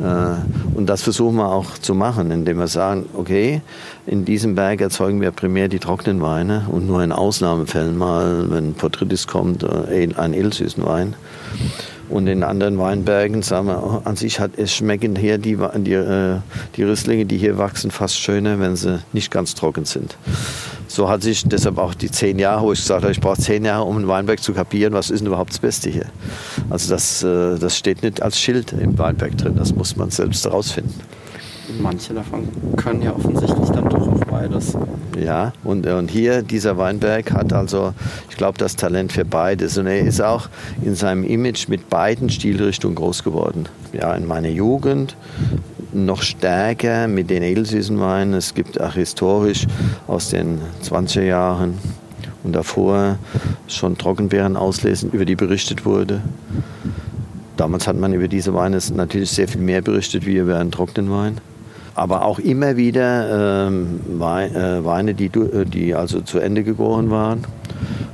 Äh, 0.00 0.76
und 0.76 0.86
das 0.86 1.02
versuchen 1.02 1.36
wir 1.36 1.48
auch 1.48 1.78
zu 1.78 1.94
machen, 1.94 2.30
indem 2.30 2.58
wir 2.58 2.68
sagen, 2.68 3.06
okay, 3.14 3.62
in 4.06 4.24
diesem 4.24 4.54
Berg 4.54 4.80
erzeugen 4.80 5.20
wir 5.20 5.30
primär 5.30 5.68
die 5.68 5.78
trockenen 5.78 6.20
Weine 6.20 6.66
und 6.70 6.86
nur 6.86 7.02
in 7.02 7.12
Ausnahmefällen 7.12 7.96
mal, 7.96 8.50
wenn 8.50 8.74
Porträtis 8.74 9.26
kommt, 9.26 9.62
äh, 9.62 10.08
einen 10.16 10.34
edelsüßen 10.34 10.84
Wein. 10.84 11.14
Und 12.08 12.28
in 12.28 12.42
anderen 12.42 12.78
Weinbergen 12.78 13.42
sagen 13.42 13.66
wir, 13.66 14.02
an 14.04 14.16
sich 14.16 14.38
hat 14.38 14.52
es 14.56 14.74
schmecken 14.74 15.16
hier 15.16 15.38
die, 15.38 15.58
die, 15.78 15.92
äh, 15.92 16.36
die 16.76 16.82
Risslinge, 16.84 17.26
die 17.26 17.36
hier 17.36 17.58
wachsen, 17.58 17.90
fast 17.90 18.18
schöner, 18.18 18.60
wenn 18.60 18.76
sie 18.76 19.00
nicht 19.12 19.30
ganz 19.30 19.54
trocken 19.54 19.84
sind. 19.84 20.16
So 20.88 21.08
hat 21.08 21.22
sich 21.22 21.44
deshalb 21.44 21.78
auch 21.78 21.94
die 21.94 22.10
zehn 22.10 22.38
Jahre, 22.38 22.62
wo 22.62 22.72
ich 22.72 22.80
gesagt 22.80 23.02
habe, 23.02 23.12
ich 23.12 23.20
brauche 23.20 23.40
zehn 23.40 23.64
Jahre, 23.64 23.84
um 23.84 23.96
einen 23.96 24.08
Weinberg 24.08 24.40
zu 24.40 24.52
kapieren, 24.52 24.92
was 24.92 25.10
ist 25.10 25.20
denn 25.20 25.26
überhaupt 25.26 25.50
das 25.50 25.58
Beste 25.58 25.90
hier. 25.90 26.06
Also 26.70 26.90
das, 26.90 27.24
äh, 27.24 27.58
das 27.58 27.76
steht 27.76 28.02
nicht 28.02 28.22
als 28.22 28.38
Schild 28.38 28.72
im 28.72 28.96
Weinberg 28.96 29.36
drin, 29.36 29.56
das 29.56 29.74
muss 29.74 29.96
man 29.96 30.10
selbst 30.10 30.44
herausfinden. 30.44 30.94
Manche 31.80 32.14
davon 32.14 32.48
können 32.76 33.02
ja 33.02 33.12
offensichtlich 33.12 33.68
dann 33.70 33.88
doch 33.88 34.08
auch 34.08 34.24
beides. 34.24 34.76
Ja, 35.18 35.52
und, 35.64 35.86
und 35.86 36.10
hier, 36.10 36.42
dieser 36.42 36.78
Weinberg 36.78 37.32
hat 37.32 37.52
also, 37.52 37.92
ich 38.30 38.36
glaube, 38.36 38.58
das 38.58 38.76
Talent 38.76 39.12
für 39.12 39.24
beides. 39.24 39.76
Und 39.78 39.86
er 39.86 40.00
ist 40.00 40.20
auch 40.20 40.48
in 40.82 40.94
seinem 40.94 41.24
Image 41.24 41.68
mit 41.68 41.88
beiden 41.88 42.30
Stilrichtungen 42.30 42.94
groß 42.94 43.24
geworden. 43.24 43.68
Ja, 43.92 44.14
in 44.14 44.26
meiner 44.26 44.48
Jugend 44.48 45.16
noch 45.92 46.22
stärker 46.22 47.08
mit 47.08 47.30
den 47.30 47.42
edelsüßen 47.42 47.98
Weinen. 47.98 48.34
Es 48.34 48.54
gibt 48.54 48.80
auch 48.80 48.94
historisch 48.94 49.66
aus 50.06 50.28
den 50.30 50.60
20er 50.84 51.22
Jahren 51.22 51.78
und 52.44 52.54
davor 52.54 53.18
schon 53.66 53.96
Trockenbeeren 53.96 54.56
auslesen, 54.56 55.10
über 55.10 55.24
die 55.24 55.36
berichtet 55.36 55.84
wurde. 55.84 56.20
Damals 57.56 57.88
hat 57.88 57.96
man 57.96 58.12
über 58.12 58.28
diese 58.28 58.52
Weine 58.52 58.78
natürlich 58.94 59.30
sehr 59.30 59.48
viel 59.48 59.62
mehr 59.62 59.80
berichtet 59.80 60.26
wie 60.26 60.36
über 60.36 60.58
einen 60.58 60.70
trockenen 60.70 61.10
Wein 61.10 61.40
aber 61.96 62.24
auch 62.24 62.38
immer 62.38 62.76
wieder 62.76 63.68
ähm, 63.68 64.00
äh, 64.20 64.84
Weine, 64.84 65.14
die, 65.14 65.26
äh, 65.26 65.64
die 65.64 65.94
also 65.94 66.20
zu 66.20 66.38
Ende 66.38 66.62
gegoren 66.62 67.10
waren 67.10 67.44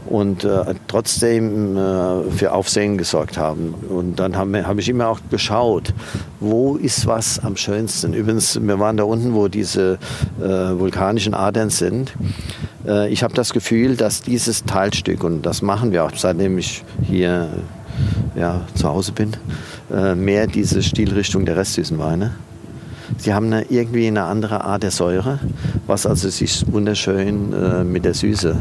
und 0.06 0.44
äh, 0.44 0.74
trotzdem 0.86 1.76
äh, 1.76 2.30
für 2.30 2.52
Aufsehen 2.52 2.96
gesorgt 2.96 3.38
haben. 3.38 3.74
Und 3.88 4.20
dann 4.20 4.36
habe 4.36 4.66
hab 4.66 4.78
ich 4.78 4.88
immer 4.88 5.08
auch 5.08 5.18
geschaut, 5.30 5.94
wo 6.38 6.76
ist 6.76 7.06
was 7.06 7.40
am 7.40 7.56
schönsten. 7.56 8.12
Übrigens, 8.12 8.60
wir 8.62 8.78
waren 8.78 8.96
da 8.96 9.04
unten, 9.04 9.34
wo 9.34 9.48
diese 9.48 9.98
äh, 10.40 10.44
vulkanischen 10.44 11.34
Adern 11.34 11.70
sind. 11.70 12.12
Äh, 12.86 13.10
ich 13.10 13.24
habe 13.24 13.34
das 13.34 13.52
Gefühl, 13.52 13.96
dass 13.96 14.22
dieses 14.22 14.64
Teilstück, 14.64 15.24
und 15.24 15.44
das 15.44 15.60
machen 15.60 15.90
wir 15.90 16.04
auch, 16.04 16.12
seitdem 16.14 16.56
ich 16.58 16.84
hier 17.02 17.48
ja, 18.36 18.60
zu 18.74 18.88
Hause 18.88 19.12
bin, 19.12 19.36
mehr 20.16 20.46
diese 20.46 20.82
Stilrichtung 20.82 21.44
der 21.44 21.56
restsüßen 21.56 21.98
Weine. 21.98 22.32
Sie 23.18 23.34
haben 23.34 23.46
eine, 23.46 23.64
irgendwie 23.70 24.06
eine 24.06 24.24
andere 24.24 24.64
Art 24.64 24.82
der 24.82 24.90
Säure, 24.90 25.38
was 25.86 26.06
also 26.06 26.28
sich 26.28 26.64
wunderschön 26.72 27.52
äh, 27.52 27.84
mit 27.84 28.04
der 28.04 28.14
Süße 28.14 28.56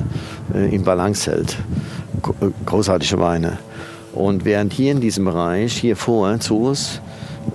äh, 0.53 0.75
in 0.75 0.83
Balance 0.83 1.31
hält. 1.31 1.57
Äh, 2.41 2.47
großartige 2.65 3.19
Weine. 3.19 3.57
Und 4.13 4.45
während 4.45 4.73
hier 4.73 4.91
in 4.91 5.01
diesem 5.01 5.25
Bereich, 5.25 5.73
hier 5.73 5.95
vor 5.95 6.39
zu 6.39 6.57
uns, 6.57 7.01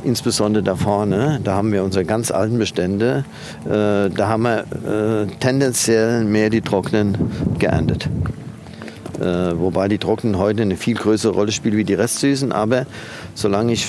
insbesondere 0.05 0.64
da 0.64 0.74
vorne, 0.74 1.40
da 1.44 1.55
haben 1.55 1.72
wir 1.72 1.84
unsere 1.84 2.05
ganz 2.05 2.30
alten 2.30 2.59
Bestände, 2.59 3.24
äh, 3.64 4.11
da 4.11 4.28
haben 4.28 4.42
wir 4.42 4.61
äh, 4.61 5.26
tendenziell 5.38 6.24
mehr 6.24 6.51
die 6.51 6.62
Trockenen 6.62 7.16
geerntet. 7.59 8.09
Äh, 9.20 9.59
wobei 9.59 9.88
die 9.88 9.99
Trockenen 9.99 10.38
heute 10.38 10.62
eine 10.62 10.76
viel 10.76 10.94
größere 10.94 11.32
Rolle 11.32 11.53
spielen 11.53 11.76
wie 11.76 11.84
die 11.84 11.94
Restsüßen. 11.94 12.53
Aber 12.53 12.86
solange 13.34 13.72
ich 13.72 13.86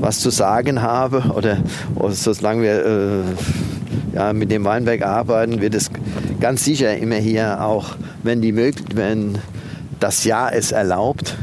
was 0.00 0.20
zu 0.20 0.30
sagen 0.30 0.82
habe 0.82 1.32
oder, 1.34 1.58
oder 1.94 2.12
solange 2.12 2.62
wir 2.62 2.86
äh, 2.86 4.14
ja, 4.14 4.32
mit 4.32 4.50
dem 4.50 4.64
Weinberg 4.64 5.02
arbeiten, 5.02 5.60
wird 5.60 5.74
es 5.74 5.90
ganz 6.40 6.64
sicher 6.64 6.96
immer 6.96 7.16
hier 7.16 7.62
auch, 7.62 7.96
wenn, 8.22 8.40
die 8.40 8.56
wenn 8.56 9.38
das 10.00 10.24
Jahr 10.24 10.52
es 10.54 10.72
erlaubt, 10.72 11.36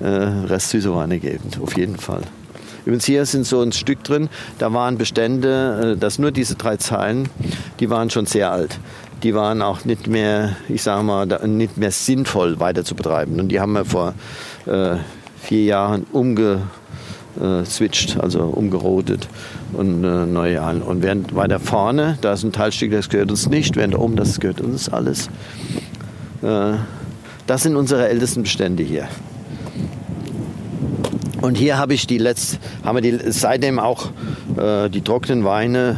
äh, 0.00 0.06
restsüße 0.06 0.94
Weine 0.94 1.18
geben. 1.18 1.50
Auf 1.62 1.76
jeden 1.76 1.96
Fall. 1.96 2.22
Übrigens 2.84 3.04
hier 3.04 3.26
sind 3.26 3.46
so 3.46 3.60
ein 3.60 3.72
Stück 3.72 4.02
drin, 4.04 4.28
da 4.58 4.72
waren 4.72 4.98
Bestände, 4.98 5.94
äh, 5.94 5.98
das 5.98 6.18
nur 6.18 6.32
diese 6.32 6.54
drei 6.54 6.76
Zeilen, 6.76 7.28
die 7.78 7.90
waren 7.90 8.10
schon 8.10 8.26
sehr 8.26 8.50
alt. 8.50 8.78
Die 9.22 9.34
waren 9.34 9.60
auch 9.60 9.84
nicht 9.84 10.06
mehr, 10.06 10.56
ich 10.68 10.82
sage 10.82 11.02
mal, 11.02 11.26
nicht 11.46 11.76
mehr 11.76 11.90
sinnvoll 11.90 12.58
weiter 12.58 12.84
zu 12.84 12.94
betreiben. 12.94 13.38
Und 13.38 13.48
die 13.48 13.60
haben 13.60 13.72
wir 13.72 13.84
vor 13.84 14.14
äh, 14.66 14.96
vier 15.42 15.64
Jahren 15.64 16.06
umge 16.10 16.62
äh, 17.40 17.64
switcht, 17.64 18.18
also 18.18 18.40
umgerodet 18.40 19.28
und 19.72 20.04
äh, 20.04 20.26
neu 20.26 20.60
an. 20.60 20.82
Und 20.82 21.02
während 21.02 21.34
weiter 21.34 21.60
vorne, 21.60 22.18
da 22.20 22.32
ist 22.32 22.42
ein 22.42 22.52
Teilstück, 22.52 22.90
das 22.92 23.08
gehört 23.08 23.30
uns 23.30 23.48
nicht, 23.48 23.76
während 23.76 23.96
oben, 23.96 24.16
das 24.16 24.40
gehört 24.40 24.60
uns 24.60 24.88
alles. 24.88 25.28
Äh, 26.42 26.72
das 27.46 27.62
sind 27.62 27.76
unsere 27.76 28.08
ältesten 28.08 28.42
Bestände 28.42 28.82
hier. 28.82 29.08
Und 31.40 31.56
hier 31.56 31.78
habe 31.78 31.94
ich 31.94 32.06
die 32.06 32.18
letzte, 32.18 32.58
haben 32.84 32.96
wir 32.96 33.02
die, 33.02 33.32
seitdem 33.32 33.78
auch 33.78 34.10
äh, 34.56 34.88
die 34.88 35.00
trockenen 35.00 35.44
Weine 35.44 35.96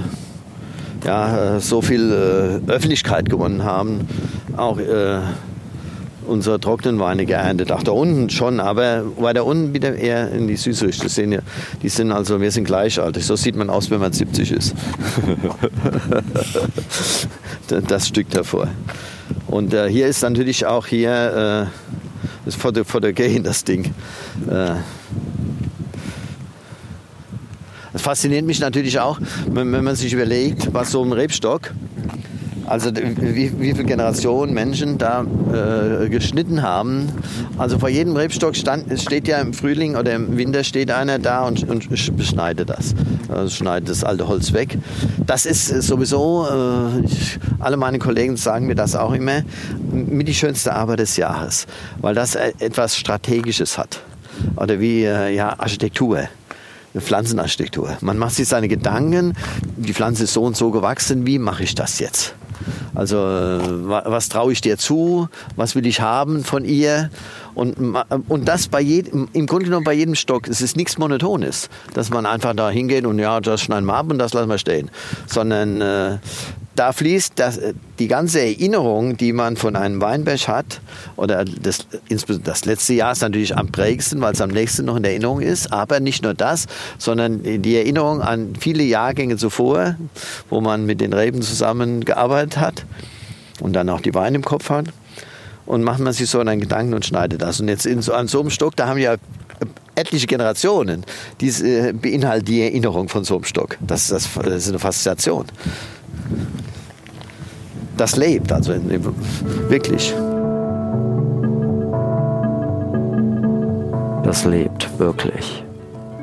ja, 1.05 1.57
äh, 1.57 1.61
so 1.61 1.83
viel 1.83 2.13
äh, 2.13 2.71
Öffentlichkeit 2.71 3.29
gewonnen 3.29 3.65
haben, 3.65 4.07
auch 4.57 4.79
äh, 4.79 5.19
unsere 6.27 6.61
trockenen 6.61 6.99
Weine 6.99 7.27
geerntet. 7.27 7.73
Auch 7.73 7.83
da 7.83 7.93
unten 7.93 8.31
schon, 8.31 8.61
aber 8.61 9.05
weiter 9.19 9.45
unten 9.45 9.75
wieder 9.75 9.95
eher 9.95 10.31
in 10.33 10.49
die 10.49 10.57
süße 10.57 10.87
Richtung. 10.87 11.09
Sehen 11.09 11.33
ja, 11.33 11.41
die 11.83 11.89
sind 11.89 12.13
also, 12.13 12.41
wir 12.41 12.51
sind 12.51 12.65
gleichaltrig. 12.65 13.25
So 13.25 13.37
sieht 13.37 13.57
man 13.57 13.71
aus, 13.71 13.91
wenn 13.91 14.01
man 14.01 14.13
70 14.13 14.53
ist. 14.53 14.75
das 17.89 18.09
Stück 18.09 18.31
davor. 18.31 18.69
Und 19.47 19.75
äh, 19.75 19.89
hier 19.89 20.07
ist 20.07 20.23
natürlich 20.23 20.67
auch 20.67 20.87
hier 20.87 21.69
äh, 21.69 21.93
das 22.45 22.55
Foto, 22.55 22.85
Fotogen, 22.85 23.43
das 23.43 23.65
Ding. 23.65 23.95
Äh, 24.49 24.77
das 27.93 28.03
fasziniert 28.03 28.47
mich 28.47 28.61
natürlich 28.61 28.99
auch, 29.01 29.21
wenn, 29.49 29.71
wenn 29.73 29.85
man 29.85 29.97
sich 29.97 30.13
überlegt, 30.13 30.73
was 30.73 30.91
so 30.91 31.05
ein 31.05 31.13
Rebstock 31.13 31.73
also 32.73 32.91
wie, 32.97 33.53
wie 33.61 33.75
viele 33.75 33.85
Generationen 33.85 34.55
Menschen 34.55 34.97
da 34.97 35.27
äh, 35.53 36.09
geschnitten 36.09 36.63
haben. 36.63 37.07
Also 37.59 37.79
vor 37.79 37.91
jedem 37.91 38.17
Rebstock 38.17 38.57
stand, 38.57 38.99
steht 38.99 39.29
ja 39.29 39.43
im 39.43 39.53
Frühling 39.53 39.95
oder 39.95 40.15
im 40.15 40.39
Winter 40.39 40.65
steht 40.65 40.91
einer 40.91 41.19
da 41.19 41.45
und, 41.45 41.69
und 41.69 41.91
beschneidet 41.91 42.71
das. 42.71 42.95
Also 43.29 43.51
schneidet 43.51 43.91
das 43.91 44.05
alte 44.05 44.27
Holz 44.27 44.55
weg. 44.55 44.79
Das 45.27 45.45
ist 45.45 45.67
sowieso, 45.83 46.47
äh, 46.51 47.05
ich, 47.05 47.39
alle 47.61 47.77
meine 47.77 47.99
Kollegen 47.99 48.39
sagen 48.39 48.69
mir 48.69 48.75
das 48.75 48.97
auch 48.97 49.13
immer, 49.13 49.43
mit 49.93 50.27
die 50.27 50.35
schönste 50.35 50.73
Arbeit 50.73 51.01
des 51.01 51.19
Jahres, 51.19 51.67
weil 52.01 52.15
das 52.15 52.37
e-, 52.37 52.55
etwas 52.59 52.97
Strategisches 52.97 53.77
hat. 53.77 54.01
Oder 54.57 54.81
wie 54.81 55.05
äh, 55.05 55.35
ja, 55.35 55.59
Architektur 55.59 56.21
eine 56.95 57.03
Pflanzenarchitektur. 57.03 57.99
Man 58.01 58.17
macht 58.17 58.35
sich 58.35 58.49
seine 58.49 58.69
Gedanken, 58.69 59.35
die 59.77 59.93
Pflanze 59.93 60.25
ist 60.25 60.33
so 60.33 60.43
und 60.43 60.57
so 60.57 60.71
gewachsen, 60.71 61.27
wie 61.27 61.39
mache 61.39 61.65
ich 61.65 61.75
das 61.75 61.99
jetzt? 61.99 62.35
Also 62.95 63.17
was 63.17 64.29
traue 64.29 64.53
ich 64.53 64.61
dir 64.61 64.79
zu? 64.79 65.29
Was 65.57 65.75
will 65.75 65.87
ich 65.87 66.01
haben 66.01 66.45
von 66.45 66.65
ihr? 66.65 67.11
Und, 67.55 67.77
und 68.29 68.49
das 68.49 68.69
bei 68.69 68.81
jedem, 68.81 69.29
im 69.33 69.47
Grunde 69.47 69.67
genommen 69.67 69.85
bei 69.85 69.93
jedem 69.93 70.15
Stock. 70.15 70.49
Es 70.49 70.63
ist 70.63 70.77
nichts 70.77 70.99
Monotones, 70.99 71.69
dass 71.95 72.11
man 72.11 72.25
einfach 72.25 72.55
da 72.55 72.71
hingeht 72.71 73.05
und 73.05 73.19
ja, 73.19 73.41
das 73.41 73.61
schneiden 73.61 73.87
wir 73.87 73.95
ab 73.95 74.11
und 74.11 74.19
das 74.19 74.33
lassen 74.33 74.49
wir 74.49 74.59
stehen. 74.59 74.91
Sondern 75.27 75.81
äh, 75.81 76.19
da 76.75 76.93
fließt 76.93 77.35
das, 77.37 77.61
die 77.99 78.09
ganze 78.09 78.41
Erinnerung, 78.41 79.17
die 79.17 79.33
man 79.33 79.57
von 79.57 79.77
einem 79.77 80.01
Weinberg 80.01 80.49
hat, 80.49 80.81
oder 81.17 81.45
das, 81.45 81.87
das 82.45 82.65
letzte 82.65 82.95
Jahr 82.95 83.13
ist 83.13 83.21
natürlich 83.21 83.57
am 83.57 83.71
prägsten, 83.71 84.21
weil 84.21 84.33
es 84.33 84.41
am 84.41 84.51
nächsten 84.51 84.87
noch 84.87 84.97
in 84.97 85.05
Erinnerung 85.05 85.41
ist, 85.41 85.73
aber 85.73 86.01
nicht 86.01 86.23
nur 86.23 86.35
das, 86.35 86.67
sondern 86.99 87.43
die 87.43 87.77
Erinnerung 87.77 88.23
an 88.23 88.55
viele 88.59 88.83
Jahrgänge 88.85 89.37
zuvor, 89.37 89.97
wo 90.49 90.61
man 90.61 90.87
mit 90.87 91.01
den 91.01 91.13
Reben 91.13 91.43
zusammengearbeitet 91.43 92.57
hat 92.57 92.87
und 93.61 93.75
dann 93.75 93.89
auch 93.91 94.01
die 94.01 94.15
Weine 94.15 94.37
im 94.37 94.45
Kopf 94.45 94.71
hat. 94.71 94.87
Und 95.65 95.85
macht 95.85 96.01
man 96.01 96.13
sich 96.13 96.29
so 96.29 96.41
einen 96.41 96.59
Gedanken 96.59 96.93
und 96.93 97.07
schneidet 97.07 97.41
das. 97.41 97.61
Und 97.61 97.69
jetzt 97.69 97.87
in 97.87 98.03
so, 98.03 98.13
an 98.13 98.27
so 98.27 98.41
einem 98.41 98.51
Stock, 98.51 98.75
da 98.75 98.89
haben 98.89 98.97
wir 98.97 99.17
etliche 99.95 100.27
Generationen, 100.27 101.05
die 101.41 101.49
äh, 101.49 101.93
beinhaltet 101.93 102.49
die 102.49 102.63
Erinnerung 102.63 103.09
von 103.09 103.23
so 103.23 103.37
einem 103.37 103.45
Stock. 103.45 103.79
Das, 103.81 104.09
das, 104.09 104.29
das 104.35 104.55
ist 104.55 104.69
eine 104.71 104.81
Faszination 104.81 105.47
das 107.97 108.17
lebt, 108.17 108.53
also 108.53 108.75
wirklich. 109.69 110.15
Das 114.25 114.45
lebt 114.45 114.99
wirklich. 114.99 115.65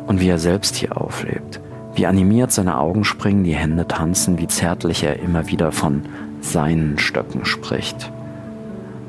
Und 0.08 0.20
wie 0.20 0.30
er 0.30 0.40
selbst 0.40 0.76
hier 0.76 1.00
auflebt. 1.00 1.60
Wie 1.96 2.06
animiert 2.06 2.52
seine 2.52 2.78
Augen 2.78 3.04
springen, 3.04 3.44
die 3.44 3.56
Hände 3.56 3.88
tanzen, 3.88 4.40
wie 4.40 4.48
zärtlich 4.48 5.04
er 5.04 5.20
immer 5.20 5.48
wieder 5.48 5.72
von 5.72 6.04
seinen 6.42 6.98
Stöcken 6.98 7.46
spricht. 7.46 8.12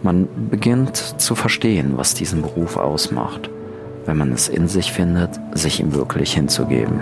Man 0.02 0.28
beginnt 0.50 0.96
zu 0.96 1.34
verstehen, 1.34 1.92
was 1.96 2.14
diesen 2.14 2.42
Beruf 2.42 2.76
ausmacht, 2.76 3.50
wenn 4.06 4.16
man 4.16 4.32
es 4.32 4.48
in 4.48 4.66
sich 4.66 4.92
findet, 4.92 5.38
sich 5.54 5.80
ihm 5.80 5.94
wirklich 5.94 6.34
hinzugeben. 6.34 7.00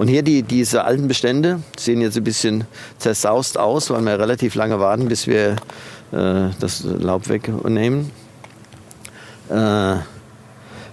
Und 0.00 0.08
hier 0.08 0.22
die, 0.22 0.42
diese 0.42 0.84
alten 0.84 1.08
Bestände 1.08 1.60
sehen 1.78 2.00
jetzt 2.00 2.16
ein 2.16 2.24
bisschen 2.24 2.64
zersaust 2.96 3.58
aus, 3.58 3.90
weil 3.90 4.00
wir 4.00 4.18
relativ 4.18 4.54
lange 4.54 4.80
warten, 4.80 5.08
bis 5.08 5.26
wir 5.26 5.56
äh, 6.10 6.48
das 6.58 6.84
Laub 6.84 7.28
wegnehmen. 7.28 8.10
Äh, 9.50 9.96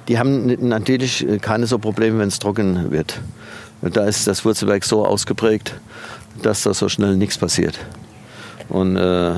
die 0.09 0.19
haben 0.19 0.67
natürlich 0.67 1.25
keine 1.39 1.67
so 1.67 1.79
Probleme, 1.79 2.19
wenn 2.19 2.27
es 2.27 2.39
trocken 2.39 2.91
wird. 2.91 3.21
Da 3.81 4.03
ist 4.03 4.27
das 4.27 4.43
Wurzelwerk 4.43 4.83
so 4.83 5.05
ausgeprägt, 5.05 5.73
dass 6.41 6.63
da 6.63 6.73
so 6.73 6.89
schnell 6.89 7.15
nichts 7.15 7.37
passiert. 7.37 7.79
Und 8.67 8.97
äh, 8.97 9.35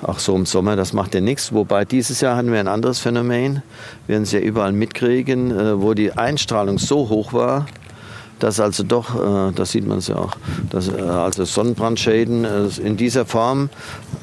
auch 0.00 0.18
so 0.18 0.34
im 0.34 0.46
Sommer, 0.46 0.76
das 0.76 0.94
macht 0.94 1.14
ja 1.14 1.20
nichts. 1.20 1.52
Wobei 1.52 1.84
dieses 1.84 2.22
Jahr 2.22 2.34
hatten 2.34 2.50
wir 2.50 2.60
ein 2.60 2.68
anderes 2.68 2.98
Phänomen. 2.98 3.62
Wir 4.06 4.14
werden 4.14 4.22
es 4.22 4.32
ja 4.32 4.40
überall 4.40 4.72
mitkriegen, 4.72 5.50
äh, 5.50 5.82
wo 5.82 5.92
die 5.92 6.12
Einstrahlung 6.12 6.78
so 6.78 7.10
hoch 7.10 7.34
war, 7.34 7.66
dass 8.40 8.58
also 8.58 8.82
doch, 8.82 9.14
äh, 9.14 9.52
das 9.52 9.70
sieht 9.70 9.86
man 9.86 9.98
es 9.98 10.08
ja 10.08 10.16
auch, 10.16 10.32
dass 10.70 10.88
äh, 10.88 11.00
also 11.00 11.44
Sonnenbrandschäden 11.44 12.44
äh, 12.44 12.68
in 12.82 12.96
dieser 12.96 13.26
Form, 13.26 13.70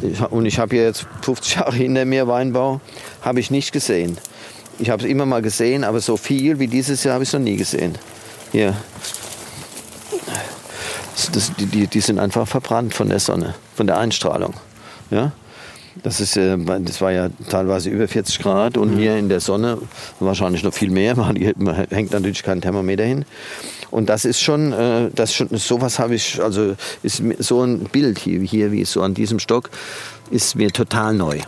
ich, 0.01 0.19
und 0.21 0.45
ich 0.45 0.59
habe 0.59 0.75
hier 0.75 0.85
jetzt 0.85 1.05
50 1.21 1.55
Jahre 1.55 1.75
hinter 1.75 2.05
mir 2.05 2.27
Weinbau, 2.27 2.81
habe 3.21 3.39
ich 3.39 3.51
nicht 3.51 3.71
gesehen. 3.71 4.17
Ich 4.79 4.89
habe 4.89 5.03
es 5.03 5.09
immer 5.09 5.25
mal 5.25 5.41
gesehen, 5.41 5.83
aber 5.83 6.01
so 6.01 6.17
viel 6.17 6.59
wie 6.59 6.67
dieses 6.67 7.03
Jahr 7.03 7.15
habe 7.15 7.23
ich 7.23 7.29
es 7.29 7.33
noch 7.33 7.39
nie 7.39 7.55
gesehen. 7.55 7.97
Hier. 8.51 8.75
Das, 11.31 11.51
die, 11.57 11.87
die 11.87 11.99
sind 11.99 12.19
einfach 12.19 12.47
verbrannt 12.47 12.93
von 12.93 13.09
der 13.09 13.19
Sonne, 13.19 13.55
von 13.75 13.87
der 13.87 13.97
Einstrahlung. 13.97 14.53
Ja? 15.09 15.31
Das, 16.03 16.19
ist, 16.19 16.37
das 16.37 17.01
war 17.01 17.11
ja 17.11 17.29
teilweise 17.49 17.89
über 17.89 18.07
40 18.07 18.37
Grad 18.39 18.77
und 18.77 18.95
hier 18.95 19.17
in 19.17 19.29
der 19.29 19.39
Sonne 19.39 19.79
wahrscheinlich 20.19 20.63
noch 20.63 20.75
viel 20.75 20.91
mehr. 20.91 21.15
Man 21.15 21.35
hängt 21.35 22.11
natürlich 22.11 22.43
kein 22.43 22.61
Thermometer 22.61 23.03
hin. 23.03 23.25
Und 23.91 24.09
das 24.09 24.25
ist 24.25 24.41
schon, 24.41 24.73
äh, 24.73 25.09
das 25.13 25.33
schon 25.33 25.49
sowas 25.57 25.99
habe 25.99 26.15
ich, 26.15 26.41
also 26.41 26.75
ist 27.03 27.21
so 27.39 27.63
ein 27.63 27.85
Bild 27.85 28.19
hier, 28.19 28.41
hier 28.41 28.71
wie 28.71 28.85
so 28.85 29.01
an 29.01 29.13
diesem 29.13 29.39
Stock, 29.39 29.69
ist 30.29 30.55
mir 30.55 30.71
total 30.71 31.13
neu. 31.13 31.39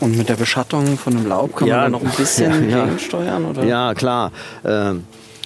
Und 0.00 0.16
mit 0.16 0.28
der 0.28 0.34
Beschattung 0.34 0.98
von 0.98 1.14
dem 1.14 1.26
Laub 1.26 1.56
kann 1.56 1.68
Ja, 1.68 1.82
man 1.82 1.92
da 1.92 1.98
noch 1.98 2.04
ein 2.04 2.10
bisschen 2.16 2.68
ja, 2.70 2.78
ja. 2.78 2.84
gegensteuern? 2.84 3.44
Oder? 3.46 3.64
Ja, 3.64 3.94
klar. 3.94 4.30
Äh, 4.62 4.94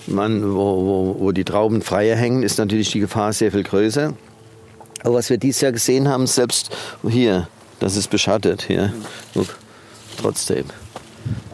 man, 0.06 0.42
wo, 0.42 0.56
wo, 0.56 1.16
wo 1.18 1.32
die 1.32 1.44
Trauben 1.44 1.82
freier 1.82 2.16
hängen, 2.16 2.42
ist 2.42 2.58
natürlich 2.58 2.90
die 2.90 3.00
Gefahr 3.00 3.32
sehr 3.32 3.52
viel 3.52 3.62
größer. 3.62 4.14
Aber 5.02 5.14
was 5.14 5.30
wir 5.30 5.38
dieses 5.38 5.60
Jahr 5.60 5.72
gesehen 5.72 6.08
haben, 6.08 6.26
selbst 6.26 6.76
hier, 7.08 7.48
das 7.78 7.96
ist 7.96 8.10
beschattet 8.10 8.64
hier. 8.66 8.92
Guck, 9.34 9.56
trotzdem. 10.20 10.64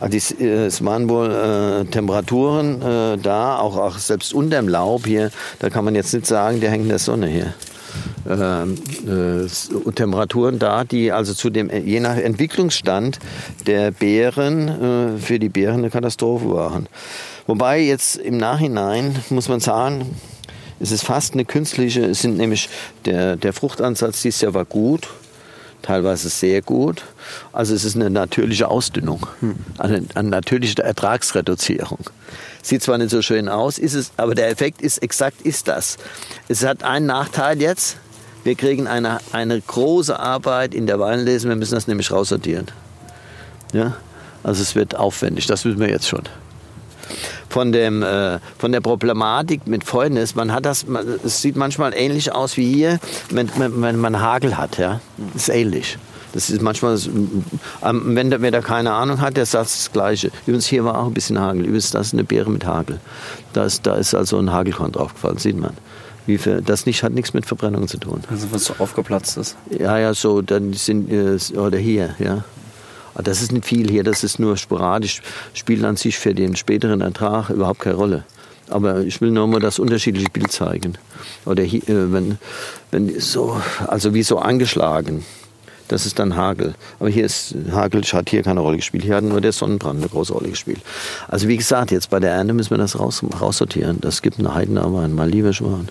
Ah, 0.01 0.09
äh, 0.09 0.67
Es 0.67 0.85
waren 0.85 1.09
wohl 1.09 1.31
äh, 1.31 1.85
Temperaturen 1.91 2.83
äh, 2.83 3.19
da, 3.19 3.59
auch, 3.59 3.77
auch 3.77 3.99
selbst 3.99 4.35
unter 4.35 4.57
dem 4.59 4.69
Laub 4.69 5.07
hier. 5.07 5.31
Da 5.59 5.71
kann 5.71 5.85
man 5.85 5.95
jetzt 5.95 6.13
nicht 6.13 6.27
sagen, 6.27 6.61
der 6.61 6.71
hängt 6.71 6.85
in 6.85 6.91
der 6.91 6.99
Sonne 6.99 7.29
hier. 7.29 7.55
Ähm, 8.29 8.75
äh, 9.07 9.93
Temperaturen 9.93 10.59
da, 10.59 10.85
die 10.85 11.13
also 11.13 11.33
zu 11.33 11.49
dem, 11.49 11.71
je 11.71 12.01
nach 12.01 12.17
Entwicklungsstand 12.17 13.19
der 13.67 13.91
Beeren 13.93 14.69
äh, 14.69 15.19
für 15.19 15.39
die 15.39 15.49
Beeren 15.49 15.79
eine 15.79 15.91
Katastrophe 15.91 16.51
waren. 16.51 16.89
Wobei 17.47 17.81
jetzt 17.81 18.17
im 18.17 18.37
Nachhinein 18.37 19.15
muss 19.31 19.49
man 19.49 19.61
sagen, 19.61 20.17
es 20.81 20.91
ist 20.91 21.05
fast 21.05 21.35
eine 21.35 21.45
künstliche, 21.45 22.05
es 22.05 22.21
sind 22.21 22.37
nämlich 22.37 22.69
der, 23.05 23.37
der 23.37 23.53
Fruchtansatz 23.53 24.23
dieses 24.23 24.41
Jahr 24.41 24.55
war 24.55 24.65
gut, 24.65 25.09
teilweise 25.87 26.29
sehr 26.29 26.63
gut. 26.63 27.05
Also 27.53 27.75
es 27.75 27.85
ist 27.85 27.97
eine 27.97 28.11
natürliche 28.11 28.69
Ausdünnung, 28.69 29.27
eine, 29.79 30.05
eine 30.15 30.29
natürliche 30.29 30.83
Ertragsreduzierung. 30.83 32.11
Sieht 32.63 32.83
zwar 32.83 32.99
nicht 32.99 33.11
so 33.11 33.23
schön 33.23 33.49
aus, 33.49 33.79
ist 33.79 33.95
es, 33.95 34.11
aber 34.17 34.35
der 34.35 34.49
Effekt 34.51 34.83
ist 34.83 34.99
exakt 34.99 35.43
ist 35.43 35.69
das. 35.69 35.97
Es 36.49 36.65
hat 36.65 36.83
einen 36.83 37.07
Nachteil 37.07 37.61
jetzt. 37.61 37.99
Wir 38.43 38.57
kriegen 38.57 38.87
eine, 38.87 39.19
eine 39.33 39.61
große 39.61 40.19
Arbeit 40.19 40.75
in 40.75 40.87
der 40.87 40.99
Weinlese. 40.99 41.49
Wir 41.49 41.57
müssen 41.57 41.75
das 41.75 41.87
nämlich 41.87 42.11
raussortieren. 42.11 42.67
Ja? 43.73 43.97
Also 44.43 44.63
es 44.63 44.75
wird 44.75 44.97
aufwendig, 44.97 45.47
das 45.47 45.65
wissen 45.65 45.81
wir 45.81 45.89
jetzt 45.89 46.09
schon. 46.09 46.23
Von, 47.49 47.73
dem, 47.73 48.03
äh, 48.03 48.39
von 48.59 48.73
der 48.73 48.81
Problematik 48.81 49.67
mit 49.67 49.85
Fäulnis, 49.85 50.35
man 50.35 50.53
hat 50.53 50.67
das, 50.67 50.87
man, 50.87 51.07
es 51.25 51.43
sieht 51.43 51.57
manchmal 51.57 51.95
ähnlich 51.95 52.33
aus 52.33 52.57
wie 52.57 52.73
hier, 52.73 52.99
wenn, 53.31 53.51
wenn, 53.57 53.81
wenn 53.83 53.99
man 53.99 54.21
Hagel 54.21 54.59
hat. 54.59 54.79
Ja? 54.79 55.01
Das 55.33 55.49
ist 55.49 55.55
ähnlich. 55.55 55.99
Das 56.33 56.51
ist 56.51 56.61
manchmal, 56.61 56.99
ähm, 57.83 58.03
wenn 58.15 58.31
da, 58.31 58.43
wer 58.43 58.51
da 58.51 58.61
keine 58.61 58.93
Ahnung 58.93 59.23
hat, 59.23 59.39
der 59.39 59.47
sagt 59.47 59.67
das 59.67 59.91
Gleiche. 59.91 60.31
Übrigens, 60.47 60.67
hier 60.67 60.85
war 60.85 60.99
auch 60.99 61.07
ein 61.07 61.15
bisschen 61.15 61.41
Hagel. 61.41 61.63
Übrigens, 61.63 61.93
das 61.93 62.09
ist 62.09 62.13
eine 62.13 62.25
Beere 62.25 62.51
mit 62.51 62.67
Hagel. 62.67 63.01
Da 63.55 63.65
ist, 63.65 63.87
da 63.87 63.95
ist 63.95 64.15
also 64.15 64.39
ein 64.39 64.53
Hagelkorn 64.53 64.93
draufgefallen, 64.93 65.39
sieht 65.39 65.57
man. 65.57 65.73
Wie 66.27 66.37
viel, 66.37 66.61
das 66.61 66.85
nicht, 66.85 67.03
hat 67.03 67.13
nichts 67.13 67.33
mit 67.33 67.47
Verbrennung 67.47 67.89
zu 67.89 67.97
tun. 67.97 68.21
Also 68.31 68.49
was 68.51 68.65
so 68.65 68.75
aufgeplatzt 68.79 69.39
ist. 69.39 69.57
Ja, 69.71 69.99
ja, 69.99 70.13
so, 70.13 70.43
dann 70.43 70.75
sind, 70.75 71.11
äh, 71.11 71.39
oder 71.57 71.79
hier, 71.79 72.15
ja. 72.19 72.45
Das 73.23 73.43
ist 73.43 73.53
nicht 73.53 73.65
viel 73.65 73.91
hier, 73.91 74.05
das 74.05 74.25
ist 74.25 74.39
nur 74.39 74.57
sporadisch, 74.57 75.23
spielt 75.55 75.85
an 75.85 75.97
sich 75.97 76.19
für 76.19 76.35
den 76.35 76.57
späteren 76.57 77.01
Ertrag 77.01 77.51
überhaupt 77.51 77.81
keine 77.81 77.97
Rolle. 77.97 78.25
Aber 78.69 79.01
ich 79.03 79.21
will 79.21 79.31
nur 79.31 79.47
mal 79.47 79.61
das 79.61 79.79
unterschiedliche 79.79 80.31
Bild 80.31 80.51
zeigen. 80.51 80.99
Oder 81.45 81.63
hier, 81.63 81.89
äh, 81.89 82.13
wenn, 82.13 82.39
wenn 82.91 83.21
so, 83.21 83.61
also 83.87 84.13
wie 84.13 84.23
so 84.23 84.39
angeschlagen. 84.39 85.25
Das 85.89 86.05
ist 86.05 86.19
dann 86.19 86.35
Hagel. 86.35 86.75
Aber 86.99 87.09
hier 87.09 87.25
ist 87.25 87.55
Hagel 87.71 88.03
hat 88.03 88.31
hier 88.31 88.43
keine 88.43 88.59
Rolle 88.59 88.77
gespielt. 88.77 89.05
Hier 89.05 89.15
hat 89.15 89.25
nur 89.25 89.41
der 89.41 89.53
Sonnenbrand 89.53 90.01
eine 90.01 90.09
große 90.09 90.33
Rolle 90.33 90.51
gespielt. 90.51 90.81
Also 91.29 91.47
wie 91.47 91.57
gesagt, 91.57 91.93
jetzt 91.93 92.11
bei 92.11 92.19
der 92.19 92.33
Ernte 92.33 92.55
müssen 92.55 92.71
wir 92.71 92.79
das 92.79 92.99
raus, 92.99 93.23
raussortieren. 93.41 93.99
Das 94.01 94.21
gibt 94.21 94.41
eine 94.41 94.53
Heidenarbeit, 94.53 95.11
mal 95.11 95.29
lieber 95.31 95.53
Schwan. 95.53 95.89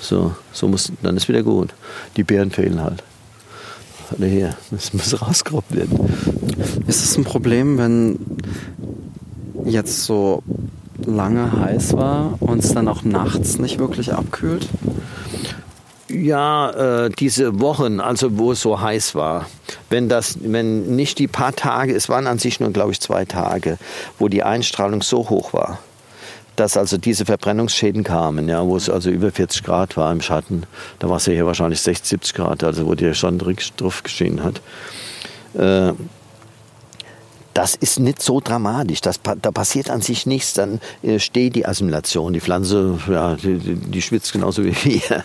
So, 0.00 0.34
so 0.52 0.66
muss, 0.66 0.90
dann 1.02 1.16
ist 1.18 1.28
wieder 1.28 1.42
gut. 1.42 1.74
Die 2.16 2.24
Beeren 2.24 2.50
fehlen 2.50 2.82
halt. 2.82 3.02
Hier, 4.18 4.54
das 4.70 4.92
muss 4.92 5.20
rausgerobbt 5.20 5.74
werden. 5.74 5.98
Ist 6.86 7.04
es 7.04 7.16
ein 7.16 7.24
Problem, 7.24 7.78
wenn 7.78 8.18
jetzt 9.64 10.04
so 10.04 10.42
lange 11.04 11.52
heiß 11.52 11.94
war 11.96 12.34
und 12.40 12.64
es 12.64 12.72
dann 12.72 12.88
auch 12.88 13.02
nachts 13.04 13.58
nicht 13.58 13.78
wirklich 13.78 14.12
abkühlt? 14.12 14.68
Ja, 16.08 17.04
äh, 17.04 17.10
diese 17.10 17.60
Wochen, 17.60 18.00
also 18.00 18.36
wo 18.36 18.52
es 18.52 18.60
so 18.60 18.80
heiß 18.80 19.14
war, 19.14 19.46
wenn 19.90 20.08
das, 20.08 20.38
wenn 20.42 20.96
nicht 20.96 21.18
die 21.20 21.28
paar 21.28 21.54
Tage, 21.54 21.94
es 21.94 22.08
waren 22.08 22.26
an 22.26 22.38
sich 22.38 22.58
nur, 22.58 22.72
glaube 22.72 22.90
ich, 22.90 23.00
zwei 23.00 23.24
Tage, 23.24 23.78
wo 24.18 24.28
die 24.28 24.42
Einstrahlung 24.42 25.02
so 25.02 25.30
hoch 25.30 25.52
war, 25.52 25.78
dass 26.60 26.76
also 26.76 26.98
diese 26.98 27.24
Verbrennungsschäden 27.24 28.04
kamen, 28.04 28.48
ja, 28.48 28.64
wo 28.64 28.76
es 28.76 28.90
also 28.90 29.10
über 29.10 29.30
40 29.30 29.62
Grad 29.62 29.96
war 29.96 30.12
im 30.12 30.20
Schatten. 30.20 30.64
Da 30.98 31.08
war 31.08 31.16
es 31.16 31.24
ja 31.24 31.32
hier 31.32 31.46
wahrscheinlich 31.46 31.80
60, 31.80 32.08
70 32.08 32.34
Grad, 32.34 32.62
also 32.62 32.86
wo 32.86 32.94
der 32.94 33.14
Sonne 33.14 33.38
drauf 33.76 34.02
geschienen 34.02 34.44
hat. 34.44 34.60
Äh, 35.54 35.94
das 37.54 37.74
ist 37.74 37.98
nicht 37.98 38.22
so 38.22 38.40
dramatisch. 38.40 39.00
Das, 39.00 39.20
da 39.22 39.50
passiert 39.50 39.88
an 39.90 40.02
sich 40.02 40.26
nichts. 40.26 40.52
Dann 40.52 40.80
äh, 41.02 41.18
steht 41.18 41.56
die 41.56 41.66
Assimilation. 41.66 42.34
Die 42.34 42.40
Pflanze, 42.40 42.98
ja, 43.08 43.34
die, 43.36 43.58
die, 43.58 43.74
die 43.74 44.02
schwitzt 44.02 44.32
genauso 44.32 44.62
wie 44.62 44.74
wir. 44.84 45.24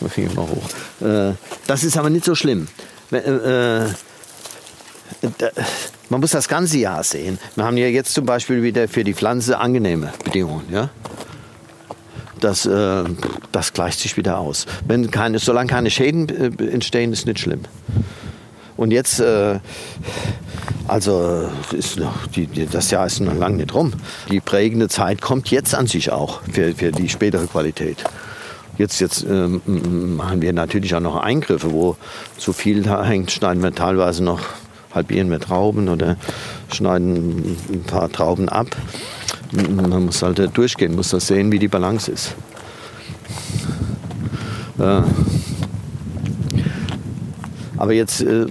Finger 0.08 0.34
mal 0.34 0.48
hoch. 0.48 1.06
Äh, 1.06 1.34
das 1.68 1.84
ist 1.84 1.96
aber 1.96 2.10
nicht 2.10 2.24
so 2.24 2.34
schlimm. 2.34 2.66
Äh, 3.12 3.86
da, 5.38 5.48
man 6.10 6.20
muss 6.20 6.32
das 6.32 6.48
ganze 6.48 6.78
Jahr 6.78 7.02
sehen. 7.02 7.38
Wir 7.54 7.64
haben 7.64 7.76
ja 7.76 7.86
jetzt 7.86 8.12
zum 8.12 8.26
Beispiel 8.26 8.62
wieder 8.62 8.88
für 8.88 9.04
die 9.04 9.14
Pflanze 9.14 9.58
angenehme 9.58 10.12
Bedingungen. 10.24 10.64
Ja? 10.70 10.90
Das, 12.40 12.66
äh, 12.66 13.04
das 13.52 13.72
gleicht 13.72 14.00
sich 14.00 14.16
wieder 14.16 14.38
aus. 14.38 14.66
Wenn 14.86 15.10
keine, 15.10 15.38
solange 15.38 15.70
keine 15.70 15.90
Schäden 15.90 16.28
äh, 16.28 16.70
entstehen, 16.70 17.12
ist 17.12 17.26
nicht 17.26 17.38
schlimm. 17.38 17.62
Und 18.76 18.90
jetzt, 18.92 19.20
äh, 19.20 19.60
also 20.88 21.48
ist 21.72 21.98
noch, 21.98 22.26
die, 22.28 22.48
das 22.66 22.90
Jahr 22.90 23.06
ist 23.06 23.20
noch 23.20 23.36
lange 23.36 23.58
nicht 23.58 23.74
rum. 23.74 23.92
Die 24.30 24.40
prägende 24.40 24.88
Zeit 24.88 25.20
kommt 25.20 25.50
jetzt 25.50 25.74
an 25.74 25.86
sich 25.86 26.10
auch 26.10 26.40
für, 26.50 26.74
für 26.74 26.90
die 26.90 27.08
spätere 27.08 27.46
Qualität. 27.46 28.02
Jetzt, 28.78 28.98
jetzt 29.00 29.22
ähm, 29.24 29.60
machen 30.16 30.40
wir 30.40 30.54
natürlich 30.54 30.94
auch 30.94 31.00
noch 31.00 31.16
Eingriffe, 31.16 31.70
wo 31.70 31.96
zu 32.38 32.54
viel 32.54 32.88
hängt, 32.88 33.30
schneiden 33.30 33.62
wir 33.62 33.74
teilweise 33.74 34.24
noch, 34.24 34.40
halbieren 34.92 35.30
wir 35.30 35.40
Trauben 35.40 35.88
oder 35.88 36.16
schneiden 36.72 37.56
ein 37.72 37.82
paar 37.84 38.10
Trauben 38.10 38.48
ab. 38.48 38.68
Man 39.52 40.06
muss 40.06 40.22
halt 40.22 40.56
durchgehen, 40.56 40.94
muss 40.94 41.10
das 41.10 41.26
sehen, 41.26 41.50
wie 41.52 41.58
die 41.58 41.68
Balance 41.68 42.10
ist. 42.10 42.34
Ja. 44.78 45.04
Aber 47.80 47.94
jetzt, 47.94 48.20
äh, 48.20 48.46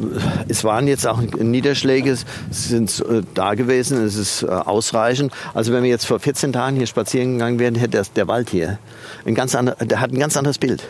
es 0.47 0.63
waren 0.63 0.87
jetzt 0.87 1.07
auch 1.07 1.21
Niederschläge, 1.21 2.17
sind 2.49 2.99
äh, 3.07 3.21
da 3.35 3.53
gewesen, 3.53 4.03
es 4.03 4.15
ist 4.15 4.41
äh, 4.41 4.47
ausreichend. 4.47 5.31
Also 5.53 5.71
wenn 5.71 5.83
wir 5.83 5.89
jetzt 5.91 6.07
vor 6.07 6.19
14 6.19 6.51
Tagen 6.51 6.77
hier 6.77 6.87
spazieren 6.87 7.33
gegangen 7.33 7.59
wären, 7.59 7.75
hätte 7.75 8.01
der 8.15 8.27
Wald 8.27 8.49
hier 8.49 8.79
ein 9.25 9.35
ganz 9.35 9.53
ander, 9.53 9.75
der 9.75 10.01
hat 10.01 10.11
ein 10.11 10.17
ganz 10.17 10.35
anderes 10.35 10.57
Bild. 10.57 10.83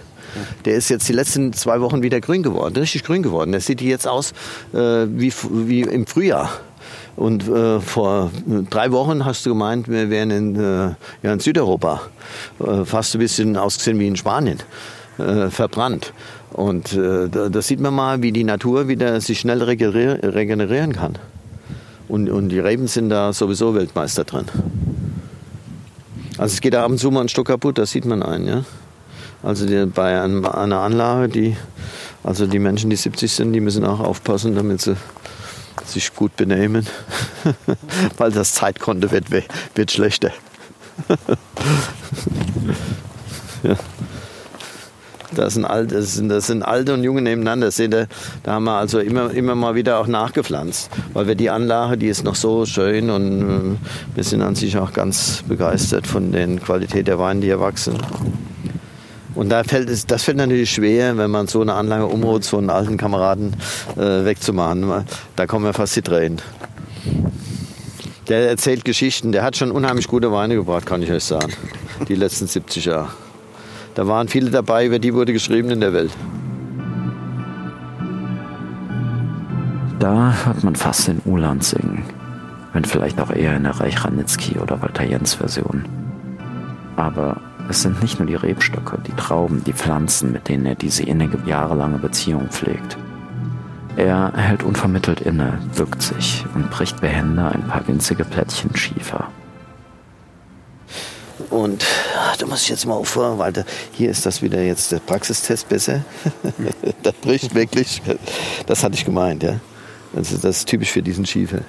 Der 0.65 0.75
ist 0.75 0.89
jetzt 0.89 1.07
die 1.09 1.13
letzten 1.13 1.53
zwei 1.53 1.81
Wochen 1.81 2.03
wieder 2.03 2.19
grün 2.21 2.43
geworden, 2.43 2.77
richtig 2.77 3.03
grün 3.03 3.23
geworden. 3.23 3.51
Der 3.51 3.61
sieht 3.61 3.81
jetzt 3.81 4.07
aus 4.07 4.31
äh, 4.73 4.77
wie, 5.07 5.33
wie 5.51 5.81
im 5.81 6.05
Frühjahr. 6.05 6.49
Und 7.15 7.47
äh, 7.49 7.81
vor 7.81 8.31
drei 8.69 8.91
Wochen 8.91 9.25
hast 9.25 9.45
du 9.45 9.49
gemeint, 9.49 9.89
wir 9.89 10.09
wären 10.09 10.31
in, 10.31 10.55
äh, 10.55 10.95
ja, 11.21 11.33
in 11.33 11.39
Südeuropa. 11.39 12.01
Äh, 12.59 12.85
fast 12.85 13.15
ein 13.15 13.19
bisschen 13.19 13.57
ausgesehen 13.57 13.99
wie 13.99 14.07
in 14.07 14.15
Spanien. 14.15 14.59
Äh, 15.17 15.49
verbrannt. 15.49 16.13
Und 16.51 16.93
äh, 16.93 17.27
da, 17.27 17.61
sieht 17.61 17.81
man 17.81 17.93
mal, 17.93 18.21
wie 18.21 18.31
die 18.31 18.45
Natur 18.45 18.87
wieder 18.87 19.19
sich 19.19 19.41
schnell 19.41 19.61
regenerieren, 19.61 20.19
regenerieren 20.21 20.93
kann. 20.93 21.17
Und, 22.07 22.29
und 22.29 22.49
die 22.49 22.59
Reben 22.59 22.87
sind 22.87 23.09
da 23.09 23.33
sowieso 23.33 23.75
Weltmeister 23.75 24.23
drin. 24.23 24.45
Also 26.37 26.53
es 26.53 26.61
geht 26.61 26.73
da 26.73 26.85
ab 26.85 26.91
und 26.91 26.99
zu 26.99 27.11
mal 27.11 27.21
ein 27.21 27.29
Stück 27.29 27.47
kaputt, 27.47 27.77
das 27.77 27.91
sieht 27.91 28.05
man 28.05 28.23
ein. 28.23 28.47
Ja? 28.47 28.63
Also 29.41 29.65
die, 29.65 29.85
bei 29.85 30.21
einem, 30.21 30.45
einer 30.45 30.79
Anlage, 30.79 31.29
die, 31.29 31.55
also 32.23 32.45
die 32.45 32.59
Menschen, 32.59 32.89
die 32.89 32.95
70 32.95 33.31
sind, 33.31 33.53
die 33.53 33.61
müssen 33.61 33.85
auch 33.85 33.99
aufpassen, 33.99 34.55
damit 34.55 34.81
sie 34.81 34.95
sich 35.85 36.13
gut 36.13 36.35
benehmen, 36.35 36.85
weil 38.17 38.31
das 38.31 38.53
Zeitkonto 38.53 39.11
wird, 39.11 39.25
wird 39.75 39.91
schlechter. 39.91 40.31
ja. 43.63 43.75
Das 45.35 45.53
sind, 45.53 45.65
alte, 45.65 45.95
das, 45.95 46.15
sind, 46.15 46.29
das 46.29 46.47
sind 46.47 46.63
alte 46.63 46.93
und 46.93 47.03
junge 47.03 47.21
nebeneinander. 47.21 47.69
Seht 47.69 47.93
ihr, 47.93 48.07
da 48.43 48.53
haben 48.53 48.63
wir 48.63 48.73
also 48.73 48.99
immer, 48.99 49.29
immer 49.31 49.53
mal 49.53 49.75
wieder 49.75 49.99
auch 49.99 50.07
nachgepflanzt. 50.07 50.89
Weil 51.13 51.27
wir 51.27 51.35
die 51.35 51.51
Anlage, 51.51 51.97
die 51.97 52.07
ist 52.07 52.23
noch 52.23 52.35
so 52.35 52.65
schön 52.65 53.11
und 53.11 53.41
äh, 53.41 54.15
wir 54.15 54.23
sind 54.23 54.41
an 54.41 54.55
sich 54.55 54.77
auch 54.77 54.91
ganz 54.91 55.43
begeistert 55.47 56.07
von 56.07 56.31
der 56.31 56.47
Qualität 56.57 57.07
der 57.07 57.19
Weine, 57.19 57.41
die 57.41 57.47
hier 57.47 57.59
wachsen. 57.59 57.95
Und 59.39 59.47
da 59.47 59.63
fällt 59.63 59.89
es, 59.89 60.05
das 60.05 60.25
fällt 60.25 60.35
natürlich 60.35 60.69
schwer, 60.69 61.17
wenn 61.17 61.31
man 61.31 61.47
so 61.47 61.61
eine 61.61 61.73
Anlage 61.73 62.07
umholt, 62.07 62.43
so 62.43 62.57
einen 62.57 62.69
alten 62.69 62.97
Kameraden 62.97 63.55
äh, 63.95 64.25
wegzumachen. 64.25 65.05
Da 65.37 65.47
kommen 65.47 65.63
wir 65.63 65.71
fast 65.71 65.95
die 65.95 66.01
Tränen. 66.01 66.41
Der 68.27 68.49
erzählt 68.49 68.83
Geschichten, 68.83 69.31
der 69.31 69.43
hat 69.43 69.55
schon 69.55 69.71
unheimlich 69.71 70.09
gute 70.09 70.33
Weine 70.33 70.55
gebracht, 70.55 70.85
kann 70.85 71.01
ich 71.01 71.09
euch 71.09 71.23
sagen. 71.23 71.53
Die 72.09 72.15
letzten 72.15 72.47
70 72.47 72.83
Jahre. 72.83 73.07
Da 73.95 74.07
waren 74.07 74.27
viele 74.27 74.51
dabei, 74.51 74.85
über 74.85 74.99
die 74.99 75.13
wurde 75.13 75.31
geschrieben 75.31 75.69
in 75.69 75.79
der 75.79 75.93
Welt. 75.93 76.11
Da 79.99 80.35
hört 80.43 80.65
man 80.65 80.75
fast 80.75 81.07
den 81.07 81.21
Uland 81.23 81.63
singen, 81.63 82.03
wenn 82.73 82.83
vielleicht 82.83 83.21
auch 83.21 83.31
eher 83.31 83.55
in 83.55 83.63
der 83.63 83.79
Reich 83.79 84.03
Ranitzky 84.03 84.59
oder 84.59 84.81
Walter 84.81 85.05
Jens 85.05 85.35
Version. 85.35 85.85
Aber 86.97 87.39
es 87.69 87.83
sind 87.83 88.01
nicht 88.01 88.19
nur 88.19 88.27
die 88.27 88.35
Rebstöcke, 88.35 88.97
die 89.05 89.13
Trauben, 89.13 89.63
die 89.63 89.73
Pflanzen, 89.73 90.31
mit 90.31 90.47
denen 90.47 90.65
er 90.65 90.75
diese 90.75 91.03
innige, 91.03 91.37
jahrelange 91.45 91.99
Beziehung 91.99 92.49
pflegt. 92.49 92.97
Er 93.95 94.33
hält 94.35 94.63
unvermittelt 94.63 95.21
inne, 95.21 95.59
bückt 95.75 96.01
sich 96.01 96.45
und 96.55 96.71
bricht 96.71 96.99
behende 96.99 97.45
ein 97.45 97.67
paar 97.67 97.87
winzige 97.87 98.25
Plättchen 98.25 98.75
Schiefer. 98.75 99.27
Und 101.49 101.85
ach, 102.17 102.37
da 102.37 102.47
muss 102.47 102.63
ich 102.63 102.69
jetzt 102.69 102.85
mal 102.85 102.95
aufhören, 102.95 103.37
weil 103.37 103.53
hier 103.91 104.09
ist 104.09 104.25
das 104.25 104.41
wieder 104.41 104.61
jetzt 104.61 104.91
der 104.91 104.99
Praxistest 104.99 105.69
besser. 105.69 106.03
das 107.03 107.13
bricht 107.15 107.53
wirklich. 107.53 108.01
Das 108.65 108.83
hatte 108.83 108.95
ich 108.95 109.05
gemeint, 109.05 109.43
ja. 109.43 109.59
Also 110.15 110.37
das 110.37 110.57
ist 110.57 110.67
typisch 110.67 110.91
für 110.91 111.03
diesen 111.03 111.25
Schiefer 111.25 111.59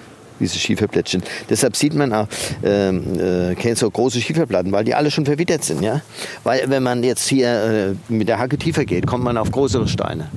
diese 0.40 0.58
Schieferplättchen. 0.58 1.22
Deshalb 1.48 1.76
sieht 1.76 1.94
man 1.94 2.12
auch 2.12 2.26
ähm, 2.64 3.18
äh, 3.20 3.74
so 3.74 3.90
große 3.90 4.20
Schieferplatten, 4.20 4.72
weil 4.72 4.84
die 4.84 4.94
alle 4.94 5.10
schon 5.10 5.24
verwittert 5.26 5.64
sind. 5.64 5.82
Ja? 5.82 6.00
Weil 6.44 6.68
wenn 6.68 6.82
man 6.82 7.02
jetzt 7.04 7.28
hier 7.28 7.94
äh, 8.08 8.12
mit 8.12 8.28
der 8.28 8.38
Hacke 8.38 8.58
tiefer 8.58 8.84
geht, 8.84 9.06
kommt 9.06 9.24
man 9.24 9.36
auf 9.36 9.50
größere 9.50 9.86
Steine. 9.88 10.28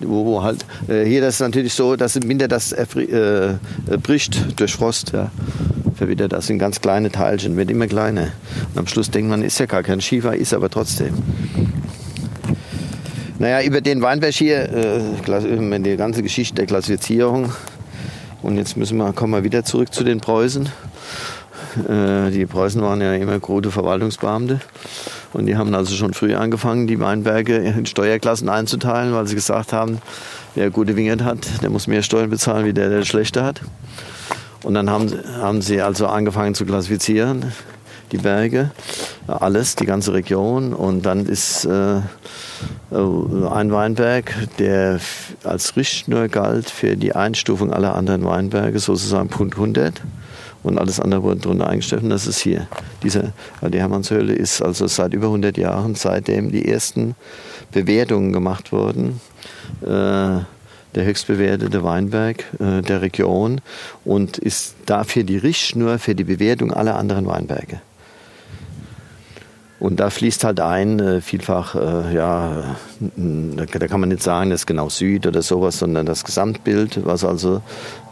Wo, 0.00 0.24
wo 0.24 0.42
halt, 0.42 0.64
äh, 0.88 1.04
hier 1.04 1.20
das 1.20 1.34
ist 1.34 1.40
natürlich 1.40 1.74
so, 1.74 1.94
dass 1.94 2.16
im 2.16 2.28
Winter 2.28 2.48
das 2.48 2.72
äh, 2.72 3.54
bricht 4.02 4.58
durch 4.58 4.72
Frost. 4.72 5.12
Ja? 5.12 5.30
Verwittert 5.94 6.32
das 6.32 6.46
sind 6.46 6.58
ganz 6.58 6.80
kleine 6.80 7.10
Teilchen, 7.10 7.56
wird 7.56 7.70
immer 7.70 7.86
kleiner. 7.86 8.28
Und 8.72 8.78
am 8.78 8.86
Schluss 8.86 9.10
denkt 9.10 9.28
man, 9.28 9.42
ist 9.42 9.60
ja 9.60 9.66
gar 9.66 9.82
kein 9.82 10.00
Schiefer, 10.00 10.34
ist 10.34 10.54
aber 10.54 10.70
trotzdem. 10.70 11.14
Naja, 13.38 13.62
über 13.62 13.80
den 13.80 14.02
Weinberg 14.02 14.34
hier, 14.34 14.70
äh, 14.70 15.78
die 15.78 15.96
ganze 15.96 16.22
Geschichte 16.22 16.56
der 16.56 16.66
Klassifizierung, 16.66 17.52
und 18.42 18.56
jetzt 18.56 18.76
müssen 18.76 18.98
wir, 18.98 19.12
kommen 19.12 19.32
wir 19.32 19.44
wieder 19.44 19.64
zurück 19.64 19.92
zu 19.92 20.04
den 20.04 20.20
Preußen. 20.20 20.68
Äh, 21.88 22.30
die 22.30 22.46
Preußen 22.46 22.80
waren 22.82 23.00
ja 23.00 23.14
immer 23.14 23.38
gute 23.38 23.70
Verwaltungsbeamte. 23.70 24.60
Und 25.32 25.46
die 25.46 25.56
haben 25.56 25.74
also 25.74 25.94
schon 25.94 26.12
früh 26.12 26.34
angefangen, 26.34 26.86
die 26.86 26.98
Weinberge 26.98 27.56
in 27.56 27.86
Steuerklassen 27.86 28.48
einzuteilen, 28.48 29.14
weil 29.14 29.26
sie 29.26 29.34
gesagt 29.34 29.72
haben, 29.72 29.98
wer 30.54 30.70
gute 30.70 30.96
Wingert 30.96 31.22
hat, 31.22 31.62
der 31.62 31.70
muss 31.70 31.86
mehr 31.86 32.02
Steuern 32.02 32.30
bezahlen, 32.30 32.66
wie 32.66 32.72
der, 32.72 32.88
der 32.88 33.04
schlechte 33.04 33.44
hat. 33.44 33.60
Und 34.62 34.74
dann 34.74 34.90
haben, 34.90 35.12
haben 35.40 35.62
sie 35.62 35.80
also 35.80 36.06
angefangen 36.06 36.54
zu 36.54 36.66
klassifizieren, 36.66 37.52
die 38.12 38.18
Berge, 38.18 38.70
alles, 39.26 39.76
die 39.76 39.86
ganze 39.86 40.12
Region. 40.12 40.72
Und 40.72 41.06
dann 41.06 41.26
ist 41.26 41.64
äh, 41.64 41.96
äh, 41.98 42.00
ein 43.50 43.72
Weinberg, 43.72 44.34
der 44.58 45.00
als 45.44 45.76
Richtschnur 45.76 46.28
galt 46.28 46.70
für 46.70 46.96
die 46.96 47.14
Einstufung 47.14 47.72
aller 47.72 47.94
anderen 47.94 48.24
Weinberge, 48.24 48.78
sozusagen 48.78 49.28
Punkt 49.28 49.54
100. 49.54 50.00
Und 50.62 50.78
alles 50.78 51.00
andere 51.00 51.22
wurde 51.22 51.40
darunter 51.40 51.68
eingestellt. 51.68 52.02
Und 52.02 52.10
das 52.10 52.26
ist 52.26 52.38
hier. 52.38 52.66
Diese, 53.02 53.32
die 53.62 53.78
Hermannshöhle 53.78 54.34
ist 54.34 54.60
also 54.60 54.86
seit 54.86 55.14
über 55.14 55.26
100 55.26 55.56
Jahren, 55.56 55.94
seitdem 55.94 56.52
die 56.52 56.68
ersten 56.68 57.14
Bewertungen 57.72 58.32
gemacht 58.32 58.72
wurden, 58.72 59.20
äh, 59.82 59.86
der 60.94 61.04
höchstbewertete 61.04 61.82
Weinberg 61.82 62.44
äh, 62.58 62.82
der 62.82 63.00
Region 63.00 63.60
und 64.04 64.38
ist 64.38 64.74
dafür 64.86 65.22
die 65.22 65.36
Richtschnur 65.36 65.98
für 65.98 66.14
die 66.14 66.24
Bewertung 66.24 66.72
aller 66.72 66.96
anderen 66.96 67.26
Weinberge. 67.26 67.80
Und 69.80 69.98
da 69.98 70.10
fließt 70.10 70.44
halt 70.44 70.60
ein, 70.60 71.00
äh, 71.00 71.20
vielfach, 71.22 71.74
äh, 71.74 72.14
ja, 72.14 72.76
da 73.16 73.88
kann 73.88 74.00
man 74.00 74.10
nicht 74.10 74.22
sagen, 74.22 74.50
das 74.50 74.60
ist 74.60 74.66
genau 74.66 74.90
Süd 74.90 75.26
oder 75.26 75.40
sowas, 75.40 75.78
sondern 75.78 76.04
das 76.04 76.22
Gesamtbild, 76.24 77.00
was 77.06 77.24
also 77.24 77.62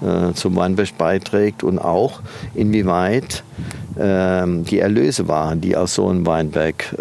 äh, 0.00 0.32
zum 0.32 0.56
Weinberg 0.56 0.96
beiträgt 0.96 1.62
und 1.62 1.78
auch 1.78 2.20
inwieweit 2.54 3.44
äh, 3.96 4.46
die 4.46 4.78
Erlöse 4.78 5.28
waren, 5.28 5.60
die 5.60 5.76
aus 5.76 5.94
so 5.94 6.08
einem 6.08 6.26
Weinberg 6.26 6.96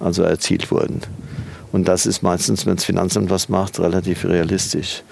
also 0.00 0.22
erzielt 0.22 0.70
wurden. 0.70 1.00
Und 1.72 1.88
das 1.88 2.06
ist 2.06 2.22
meistens, 2.22 2.66
wenn 2.66 2.76
das 2.76 2.84
Finanzamt 2.84 3.30
was 3.30 3.48
macht, 3.48 3.80
relativ 3.80 4.24
realistisch. 4.24 5.02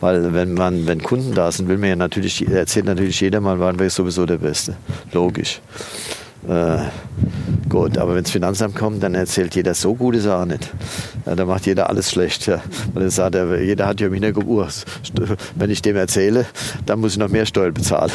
Weil 0.00 0.32
wenn 0.32 0.54
man, 0.54 0.86
wenn 0.86 1.02
Kunden 1.02 1.34
da 1.34 1.50
sind, 1.50 1.68
will 1.68 1.78
man 1.78 1.88
ja 1.88 1.96
natürlich, 1.96 2.48
erzählt 2.48 2.86
natürlich 2.86 3.20
jeder 3.20 3.40
mal, 3.40 3.58
Weinberg 3.58 3.88
ist 3.88 3.96
sowieso 3.96 4.24
der 4.24 4.38
Beste. 4.38 4.76
Logisch. 5.12 5.60
Äh, 6.48 6.78
gut, 7.68 7.98
aber 7.98 8.16
wenn 8.16 8.24
das 8.24 8.32
Finanzamt 8.32 8.74
kommt, 8.74 9.02
dann 9.02 9.14
erzählt 9.14 9.54
jeder 9.54 9.74
so 9.74 9.94
gute 9.94 10.20
Sachen 10.20 10.48
nicht. 10.48 10.72
Ja, 11.24 11.36
da 11.36 11.44
macht 11.44 11.66
jeder 11.66 11.88
alles 11.88 12.10
schlecht. 12.10 12.46
Ja. 12.46 12.60
Weil 12.94 13.04
er 13.04 13.10
sagt, 13.10 13.34
jeder 13.34 13.86
hat 13.86 14.00
ja 14.00 14.08
im 14.08 14.14
Hintergrund, 14.14 14.84
wenn 15.54 15.70
ich 15.70 15.82
dem 15.82 15.96
erzähle, 15.96 16.46
dann 16.84 17.00
muss 17.00 17.12
ich 17.12 17.18
noch 17.18 17.28
mehr 17.28 17.46
Steuern 17.46 17.74
bezahlen. 17.74 18.12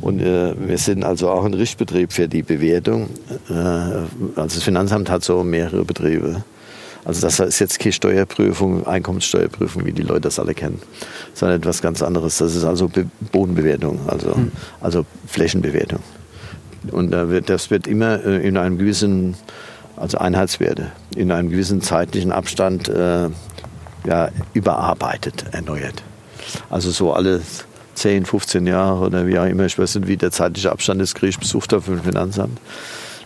Und 0.00 0.20
äh, 0.20 0.54
wir 0.58 0.78
sind 0.78 1.04
also 1.04 1.30
auch 1.30 1.44
ein 1.44 1.54
Richtbetrieb 1.54 2.12
für 2.12 2.28
die 2.28 2.42
Bewertung. 2.42 3.08
Äh, 3.48 3.52
also 3.52 4.08
das 4.36 4.62
Finanzamt 4.62 5.08
hat 5.08 5.24
so 5.24 5.42
mehrere 5.42 5.84
Betriebe. 5.84 6.44
Also 7.04 7.20
das 7.22 7.40
ist 7.40 7.58
jetzt 7.58 7.80
keine 7.80 7.92
Steuerprüfung, 7.92 8.86
Einkommenssteuerprüfung, 8.86 9.84
wie 9.86 9.92
die 9.92 10.02
Leute 10.02 10.22
das 10.22 10.38
alle 10.38 10.54
kennen, 10.54 10.80
sondern 11.34 11.58
etwas 11.58 11.82
ganz 11.82 12.00
anderes. 12.00 12.38
Das 12.38 12.54
ist 12.54 12.64
also 12.64 12.88
Bodenbewertung, 13.32 13.98
also, 14.06 14.36
hm. 14.36 14.52
also 14.80 15.04
Flächenbewertung. 15.26 15.98
Und 16.90 17.12
das 17.46 17.70
wird 17.70 17.86
immer 17.86 18.24
äh, 18.24 18.46
in 18.46 18.56
einem 18.56 18.78
gewissen, 18.78 19.36
also 19.96 20.18
Einheitswerte, 20.18 20.92
in 21.14 21.30
einem 21.30 21.50
gewissen 21.50 21.80
zeitlichen 21.80 22.32
Abstand 22.32 22.88
äh, 22.88 23.28
ja, 24.06 24.30
überarbeitet, 24.52 25.44
erneuert. 25.52 26.02
Also 26.70 26.90
so 26.90 27.12
alle 27.12 27.40
10, 27.94 28.26
15 28.26 28.66
Jahre 28.66 29.06
oder 29.06 29.26
wie 29.26 29.38
auch 29.38 29.44
immer, 29.44 29.64
ich 29.66 29.78
weiß 29.78 29.96
nicht, 29.96 30.08
wie 30.08 30.16
der 30.16 30.30
zeitliche 30.30 30.72
Abstand 30.72 31.00
ist, 31.02 31.14
kriege 31.14 31.30
ich 31.30 31.38
Besuch 31.38 31.66
da 31.66 31.80
für 31.80 31.92
ein 31.92 32.02
Finanzamt. 32.02 32.58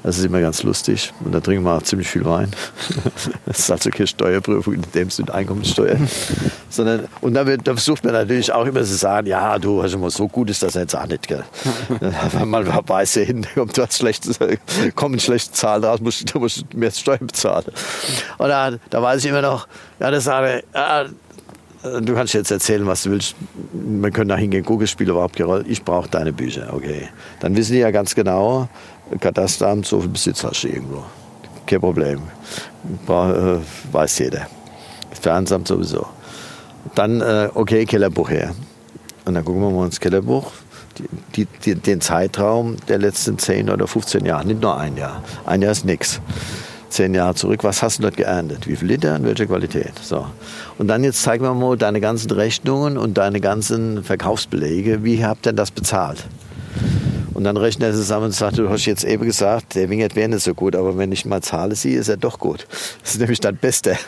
Das 0.06 0.18
ist 0.18 0.24
immer 0.24 0.40
ganz 0.40 0.62
lustig. 0.62 1.12
Und 1.24 1.34
da 1.34 1.40
trinken 1.40 1.64
wir 1.64 1.74
auch 1.74 1.82
ziemlich 1.82 2.06
viel 2.06 2.24
Wein. 2.24 2.52
Das 3.44 3.58
ist 3.58 3.70
also 3.70 3.90
keine 3.90 4.06
Steuerprüfung 4.06 4.74
in 4.74 4.82
dem 4.94 5.10
Sinne 5.10 5.34
Einkommensteuer. 5.34 5.96
Sondern, 6.70 7.08
und 7.20 7.34
da, 7.34 7.44
wird, 7.44 7.66
da 7.66 7.72
versucht 7.72 8.04
man 8.04 8.12
natürlich 8.12 8.52
auch 8.52 8.66
immer 8.66 8.84
zu 8.84 8.94
sagen, 8.94 9.26
ja, 9.26 9.58
du, 9.58 9.80
also 9.80 9.98
mal 9.98 10.10
so 10.10 10.28
gut 10.28 10.50
ist 10.50 10.62
das 10.62 10.74
jetzt 10.74 10.94
auch 10.94 11.06
nicht. 11.06 11.26
Gell? 11.26 11.42
Weil 12.32 12.46
man 12.46 12.66
weiß 12.66 13.16
ja 13.16 13.22
hin, 13.22 13.46
kommt 13.56 13.76
was 13.78 13.96
Schlechtes, 13.96 14.38
kommen 14.94 15.18
schlechte 15.18 15.52
Zahlen 15.52 15.82
raus, 15.82 16.00
musst, 16.00 16.32
du 16.32 16.38
musst 16.38 16.72
mehr 16.72 16.92
Steuern 16.92 17.26
bezahlen. 17.26 17.64
Und 18.38 18.48
da, 18.48 18.72
da 18.90 19.02
weiß 19.02 19.24
ich 19.24 19.30
immer 19.30 19.42
noch, 19.42 19.66
ja, 19.98 20.12
das 20.12 20.24
sage 20.24 20.62
ja, 20.72 21.06
du 21.82 22.14
kannst 22.14 22.34
jetzt 22.34 22.50
erzählen, 22.50 22.86
was 22.86 23.02
du 23.02 23.10
willst. 23.10 23.34
Wir 23.72 24.10
können 24.10 24.28
da 24.28 24.36
hingehen, 24.36 24.64
Google 24.64 24.86
spielt 24.86 25.10
überhaupt 25.10 25.36
keine 25.36 25.48
Rolle. 25.48 25.64
Ich 25.68 25.82
brauche 25.82 26.08
deine 26.08 26.32
Bücher, 26.32 26.72
okay. 26.72 27.08
Dann 27.40 27.56
wissen 27.56 27.72
die 27.72 27.78
ja 27.78 27.90
ganz 27.90 28.14
genau, 28.14 28.68
Katasteramt, 29.20 29.86
so 29.86 30.00
viel 30.00 30.10
Besitz 30.10 30.42
hast 30.44 30.64
du 30.64 30.68
irgendwo. 30.68 31.04
Kein 31.66 31.80
Problem. 31.80 32.20
Äh, 33.08 33.58
weiß 33.92 34.18
jeder. 34.18 34.46
Finanzamt 35.20 35.68
sowieso. 35.68 36.06
Dann, 36.94 37.20
äh, 37.20 37.48
okay, 37.54 37.84
Kellerbuch 37.84 38.30
her. 38.30 38.54
Und 39.24 39.34
dann 39.34 39.44
gucken 39.44 39.62
wir 39.62 39.70
mal 39.70 39.86
ins 39.86 39.98
Kellerbuch. 39.98 40.52
Die, 41.34 41.46
die, 41.64 41.74
den 41.74 42.00
Zeitraum 42.00 42.76
der 42.88 42.98
letzten 42.98 43.38
10 43.38 43.68
oder 43.68 43.86
15 43.86 44.24
Jahre, 44.24 44.46
nicht 44.46 44.62
nur 44.62 44.78
ein 44.78 44.96
Jahr. 44.96 45.22
Ein 45.44 45.60
Jahr 45.60 45.72
ist 45.72 45.84
nichts. 45.84 46.20
Zehn 46.88 47.14
Jahre 47.14 47.34
zurück, 47.34 47.64
was 47.64 47.82
hast 47.82 47.98
du 47.98 48.02
dort 48.02 48.16
geerntet? 48.16 48.66
Wie 48.66 48.76
viel 48.76 48.88
Liter 48.88 49.16
und 49.16 49.24
welche 49.24 49.46
Qualität? 49.46 49.92
So. 50.00 50.26
Und 50.78 50.88
dann 50.88 51.04
jetzt 51.04 51.22
zeig 51.22 51.40
mir 51.40 51.52
mal 51.52 51.76
deine 51.76 52.00
ganzen 52.00 52.30
Rechnungen 52.30 52.96
und 52.96 53.18
deine 53.18 53.40
ganzen 53.40 54.04
Verkaufsbelege. 54.04 55.04
Wie 55.04 55.24
habt 55.24 55.46
ihr 55.46 55.52
das 55.52 55.70
bezahlt? 55.70 56.24
Und 57.36 57.44
dann 57.44 57.58
rechnet 57.58 57.90
er 57.90 57.94
zusammen 57.94 58.26
und 58.26 58.32
sagt, 58.32 58.56
du 58.56 58.70
hast 58.70 58.86
jetzt 58.86 59.04
eben 59.04 59.26
gesagt, 59.26 59.74
der 59.74 59.90
Wingert 59.90 60.16
wäre 60.16 60.26
nicht 60.26 60.42
so 60.42 60.54
gut, 60.54 60.74
aber 60.74 60.96
wenn 60.96 61.12
ich 61.12 61.26
mal 61.26 61.42
zahle 61.42 61.74
sie, 61.74 61.92
ist 61.92 62.08
er 62.08 62.16
doch 62.16 62.38
gut. 62.38 62.66
Das 63.02 63.12
ist 63.12 63.20
nämlich 63.20 63.40
dann 63.40 63.56
Beste. 63.56 63.98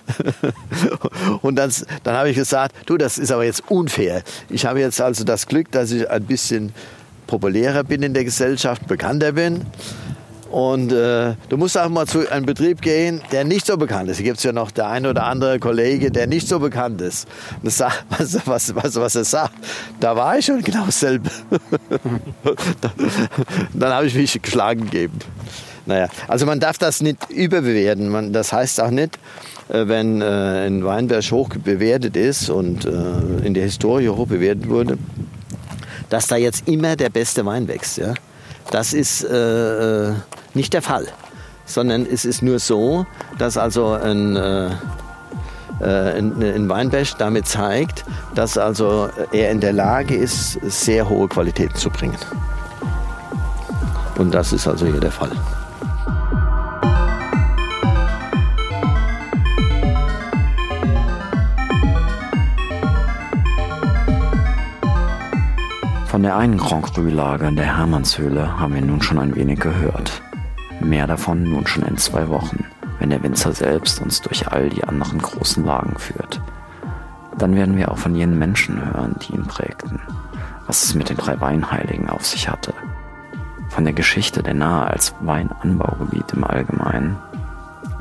und 1.42 1.56
dann, 1.56 1.70
dann 2.04 2.16
habe 2.16 2.30
ich 2.30 2.36
gesagt, 2.36 2.74
du, 2.86 2.96
das 2.96 3.18
ist 3.18 3.30
aber 3.30 3.44
jetzt 3.44 3.64
unfair. 3.70 4.22
Ich 4.48 4.64
habe 4.64 4.80
jetzt 4.80 4.98
also 5.02 5.24
das 5.24 5.46
Glück, 5.46 5.70
dass 5.72 5.90
ich 5.90 6.08
ein 6.08 6.24
bisschen 6.24 6.72
populärer 7.26 7.84
bin 7.84 8.02
in 8.02 8.14
der 8.14 8.24
Gesellschaft, 8.24 8.86
bekannter 8.86 9.32
bin. 9.32 9.66
Und 10.50 10.92
äh, 10.92 11.34
du 11.48 11.56
musst 11.58 11.76
auch 11.76 11.88
mal 11.90 12.06
zu 12.06 12.30
einem 12.30 12.46
Betrieb 12.46 12.80
gehen, 12.80 13.20
der 13.32 13.44
nicht 13.44 13.66
so 13.66 13.76
bekannt 13.76 14.08
ist. 14.08 14.16
Hier 14.16 14.26
gibt 14.26 14.38
es 14.38 14.44
ja 14.44 14.52
noch 14.52 14.70
der 14.70 14.88
eine 14.88 15.10
oder 15.10 15.24
andere 15.24 15.58
Kollege, 15.58 16.10
der 16.10 16.26
nicht 16.26 16.48
so 16.48 16.58
bekannt 16.58 17.02
ist. 17.02 17.28
Und 17.62 17.70
sagt, 17.70 18.04
was, 18.18 18.46
was, 18.46 18.74
was, 18.74 18.96
was 18.96 19.14
er 19.14 19.24
sagt, 19.24 19.54
da 20.00 20.16
war 20.16 20.38
ich 20.38 20.46
schon 20.46 20.62
genau 20.62 20.86
dasselbe. 20.86 21.30
Dann 23.74 23.92
habe 23.92 24.06
ich 24.06 24.14
mich 24.14 24.40
geschlagen 24.40 24.84
gegeben. 24.84 25.18
Naja, 25.84 26.08
also 26.28 26.44
man 26.44 26.60
darf 26.60 26.78
das 26.78 27.00
nicht 27.00 27.30
überbewerten. 27.30 28.08
Man, 28.08 28.32
das 28.32 28.52
heißt 28.52 28.80
auch 28.80 28.90
nicht, 28.90 29.18
äh, 29.68 29.86
wenn 29.86 30.20
äh, 30.20 30.66
ein 30.66 30.84
Weinberg 30.84 31.30
hoch 31.30 31.48
bewertet 31.50 32.16
ist 32.16 32.50
und 32.50 32.84
äh, 32.84 33.46
in 33.46 33.54
der 33.54 33.64
Historie 33.64 34.08
hoch 34.08 34.26
bewertet 34.26 34.68
wurde, 34.68 34.98
dass 36.10 36.26
da 36.26 36.36
jetzt 36.36 36.68
immer 36.68 36.96
der 36.96 37.10
beste 37.10 37.44
Wein 37.44 37.68
wächst. 37.68 37.98
Ja? 37.98 38.14
Das 38.70 38.92
ist 38.92 39.24
äh, 39.24 40.12
nicht 40.54 40.74
der 40.74 40.82
Fall, 40.82 41.06
sondern 41.64 42.06
es 42.06 42.24
ist 42.24 42.42
nur 42.42 42.58
so, 42.58 43.06
dass 43.38 43.56
also 43.56 43.92
ein, 43.92 44.36
äh, 44.36 44.66
äh 45.80 46.18
ein, 46.18 46.42
ein 46.42 46.68
Weinberg 46.68 47.08
damit 47.18 47.46
zeigt, 47.46 48.04
dass 48.34 48.58
also 48.58 49.08
er 49.32 49.50
in 49.50 49.60
der 49.60 49.72
Lage 49.72 50.14
ist, 50.14 50.58
sehr 50.62 51.08
hohe 51.08 51.28
Qualitäten 51.28 51.76
zu 51.76 51.90
bringen. 51.90 52.18
Und 54.18 54.34
das 54.34 54.52
ist 54.52 54.66
also 54.66 54.86
hier 54.86 55.00
der 55.00 55.12
Fall. 55.12 55.30
Von 66.08 66.22
der 66.22 66.38
einen 66.38 66.56
Grand 66.56 66.94
Cru-Lage 66.94 67.48
in 67.48 67.56
der 67.56 67.76
Hermannshöhle 67.76 68.58
haben 68.58 68.72
wir 68.72 68.80
nun 68.80 69.02
schon 69.02 69.18
ein 69.18 69.36
wenig 69.36 69.60
gehört. 69.60 70.22
Mehr 70.80 71.06
davon 71.06 71.42
nun 71.42 71.66
schon 71.66 71.82
in 71.82 71.98
zwei 71.98 72.30
Wochen, 72.30 72.64
wenn 72.98 73.10
der 73.10 73.22
Winzer 73.22 73.52
selbst 73.52 74.00
uns 74.00 74.22
durch 74.22 74.48
all 74.48 74.70
die 74.70 74.84
anderen 74.84 75.18
großen 75.18 75.66
Lagen 75.66 75.98
führt. 75.98 76.40
Dann 77.36 77.54
werden 77.54 77.76
wir 77.76 77.90
auch 77.90 77.98
von 77.98 78.14
jenen 78.14 78.38
Menschen 78.38 78.82
hören, 78.82 79.16
die 79.20 79.34
ihn 79.34 79.44
prägten, 79.44 80.00
was 80.66 80.82
es 80.82 80.94
mit 80.94 81.10
den 81.10 81.18
drei 81.18 81.38
Weinheiligen 81.42 82.08
auf 82.08 82.24
sich 82.24 82.48
hatte. 82.48 82.72
Von 83.68 83.84
der 83.84 83.92
Geschichte 83.92 84.42
der 84.42 84.54
Nahe 84.54 84.86
als 84.86 85.14
Weinanbaugebiet 85.20 86.32
im 86.32 86.42
Allgemeinen, 86.42 87.18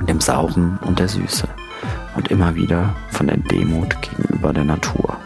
dem 0.08 0.22
Sauren 0.22 0.80
und 0.82 1.00
der 1.00 1.10
Süße 1.10 1.50
und 2.16 2.30
immer 2.30 2.56
wieder 2.56 2.96
von 3.10 3.28
der 3.28 3.36
Demut 3.36 4.02
gegenüber 4.02 4.54
der 4.54 4.64
Natur. 4.64 5.17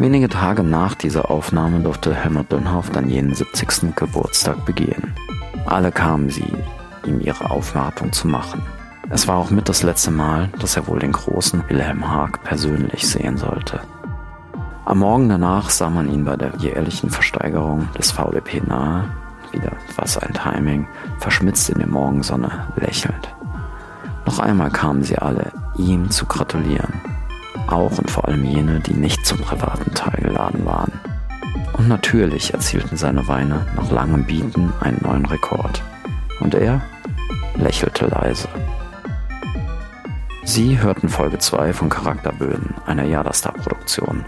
Wenige 0.00 0.28
Tage 0.28 0.62
nach 0.62 0.94
dieser 0.94 1.28
Aufnahme 1.28 1.80
durfte 1.80 2.14
Helmut 2.14 2.52
Dönhoff 2.52 2.90
dann 2.90 3.08
jenen 3.08 3.34
70. 3.34 3.96
Geburtstag 3.96 4.64
begehen. 4.64 5.12
Alle 5.66 5.90
kamen 5.90 6.30
sie, 6.30 6.52
ihm 7.04 7.20
ihre 7.20 7.50
Aufwartung 7.50 8.12
zu 8.12 8.28
machen. 8.28 8.62
Es 9.10 9.26
war 9.26 9.36
auch 9.36 9.50
mit 9.50 9.68
das 9.68 9.82
letzte 9.82 10.12
Mal, 10.12 10.50
dass 10.60 10.76
er 10.76 10.86
wohl 10.86 11.00
den 11.00 11.10
großen 11.10 11.64
Wilhelm 11.68 12.08
Haag 12.08 12.44
persönlich 12.44 13.08
sehen 13.08 13.38
sollte. 13.38 13.80
Am 14.84 15.00
Morgen 15.00 15.28
danach 15.28 15.68
sah 15.68 15.90
man 15.90 16.08
ihn 16.08 16.24
bei 16.24 16.36
der 16.36 16.54
jährlichen 16.58 17.10
Versteigerung 17.10 17.88
des 17.98 18.12
VDP 18.12 18.62
nahe, 18.64 19.10
wieder 19.50 19.72
was 19.96 20.16
ein 20.16 20.32
Timing, 20.32 20.86
verschmitzt 21.18 21.70
in 21.70 21.78
der 21.78 21.88
Morgensonne, 21.88 22.68
lächelnd. 22.76 23.34
Noch 24.26 24.38
einmal 24.38 24.70
kamen 24.70 25.02
sie 25.02 25.18
alle, 25.18 25.50
ihm 25.76 26.08
zu 26.08 26.24
gratulieren 26.24 26.92
auch 27.68 27.98
und 27.98 28.10
vor 28.10 28.26
allem 28.26 28.44
jene, 28.44 28.80
die 28.80 28.94
nicht 28.94 29.24
zum 29.24 29.38
privaten 29.38 29.94
Teil 29.94 30.20
geladen 30.22 30.64
waren. 30.64 30.92
Und 31.74 31.88
natürlich 31.88 32.52
erzielten 32.54 32.96
seine 32.96 33.28
Weine 33.28 33.66
nach 33.76 33.90
langem 33.90 34.24
Bieten 34.24 34.72
einen 34.80 35.00
neuen 35.02 35.26
Rekord. 35.26 35.82
Und 36.40 36.54
er 36.54 36.80
lächelte 37.56 38.06
leise. 38.06 38.48
Sie 40.44 40.80
hörten 40.80 41.08
Folge 41.08 41.38
2 41.38 41.72
von 41.72 41.88
Charakterböden, 41.88 42.74
einer 42.86 43.04
Jadastar-Produktion. 43.04 44.24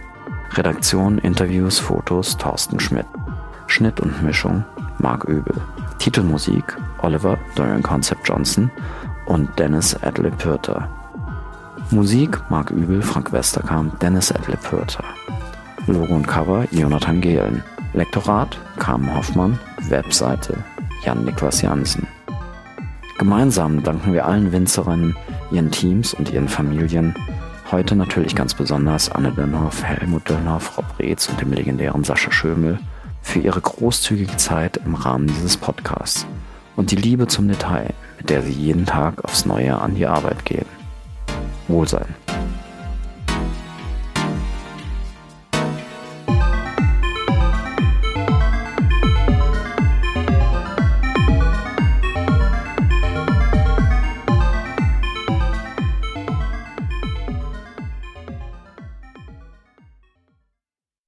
Redaktion, 0.52 1.18
Interviews, 1.18 1.78
Fotos 1.78 2.36
Thorsten 2.36 2.78
Schmidt. 2.78 3.06
Schnitt 3.68 4.00
und 4.00 4.22
Mischung 4.22 4.64
Mark 4.98 5.24
Öbel. 5.28 5.54
Titelmusik 5.98 6.76
Oliver 7.02 7.38
Dorian 7.54 7.82
Concept 7.82 8.28
Johnson 8.28 8.70
und 9.26 9.58
Dennis 9.58 9.96
Adley 10.02 10.30
Pürter. 10.30 10.88
Musik 11.92 12.40
Marc 12.50 12.70
Übel, 12.70 13.02
Frank 13.02 13.32
Westerkamp, 13.32 13.98
Dennis 13.98 14.30
Adlib 14.30 14.70
Hörter. 14.70 15.02
Logo 15.88 16.14
und 16.14 16.28
Cover 16.28 16.64
Jonathan 16.70 17.20
Gehlen. 17.20 17.64
Lektorat 17.94 18.56
Carmen 18.78 19.12
Hoffmann. 19.12 19.58
Webseite 19.88 20.56
Jan-Niklas 21.04 21.62
Jansen. 21.62 22.06
Gemeinsam 23.18 23.82
danken 23.82 24.12
wir 24.12 24.24
allen 24.24 24.52
Winzerinnen, 24.52 25.16
ihren 25.50 25.72
Teams 25.72 26.14
und 26.14 26.32
ihren 26.32 26.46
Familien. 26.46 27.12
Heute 27.72 27.96
natürlich 27.96 28.36
ganz 28.36 28.54
besonders 28.54 29.10
Anne 29.10 29.32
Dönhoff, 29.32 29.82
Helmut 29.82 30.28
Dönhoff, 30.30 30.78
Rob 30.78 30.86
Reetz 31.00 31.28
und 31.28 31.40
dem 31.40 31.52
legendären 31.52 32.04
Sascha 32.04 32.30
Schömel 32.30 32.78
für 33.20 33.40
ihre 33.40 33.60
großzügige 33.60 34.36
Zeit 34.36 34.76
im 34.86 34.94
Rahmen 34.94 35.26
dieses 35.26 35.56
Podcasts 35.56 36.24
und 36.76 36.92
die 36.92 36.96
Liebe 36.96 37.26
zum 37.26 37.48
Detail, 37.48 37.92
mit 38.18 38.30
der 38.30 38.42
sie 38.42 38.52
jeden 38.52 38.86
Tag 38.86 39.24
aufs 39.24 39.44
Neue 39.44 39.76
an 39.76 39.96
die 39.96 40.06
Arbeit 40.06 40.44
gehen. 40.44 40.79
Wohlsein. 41.70 42.14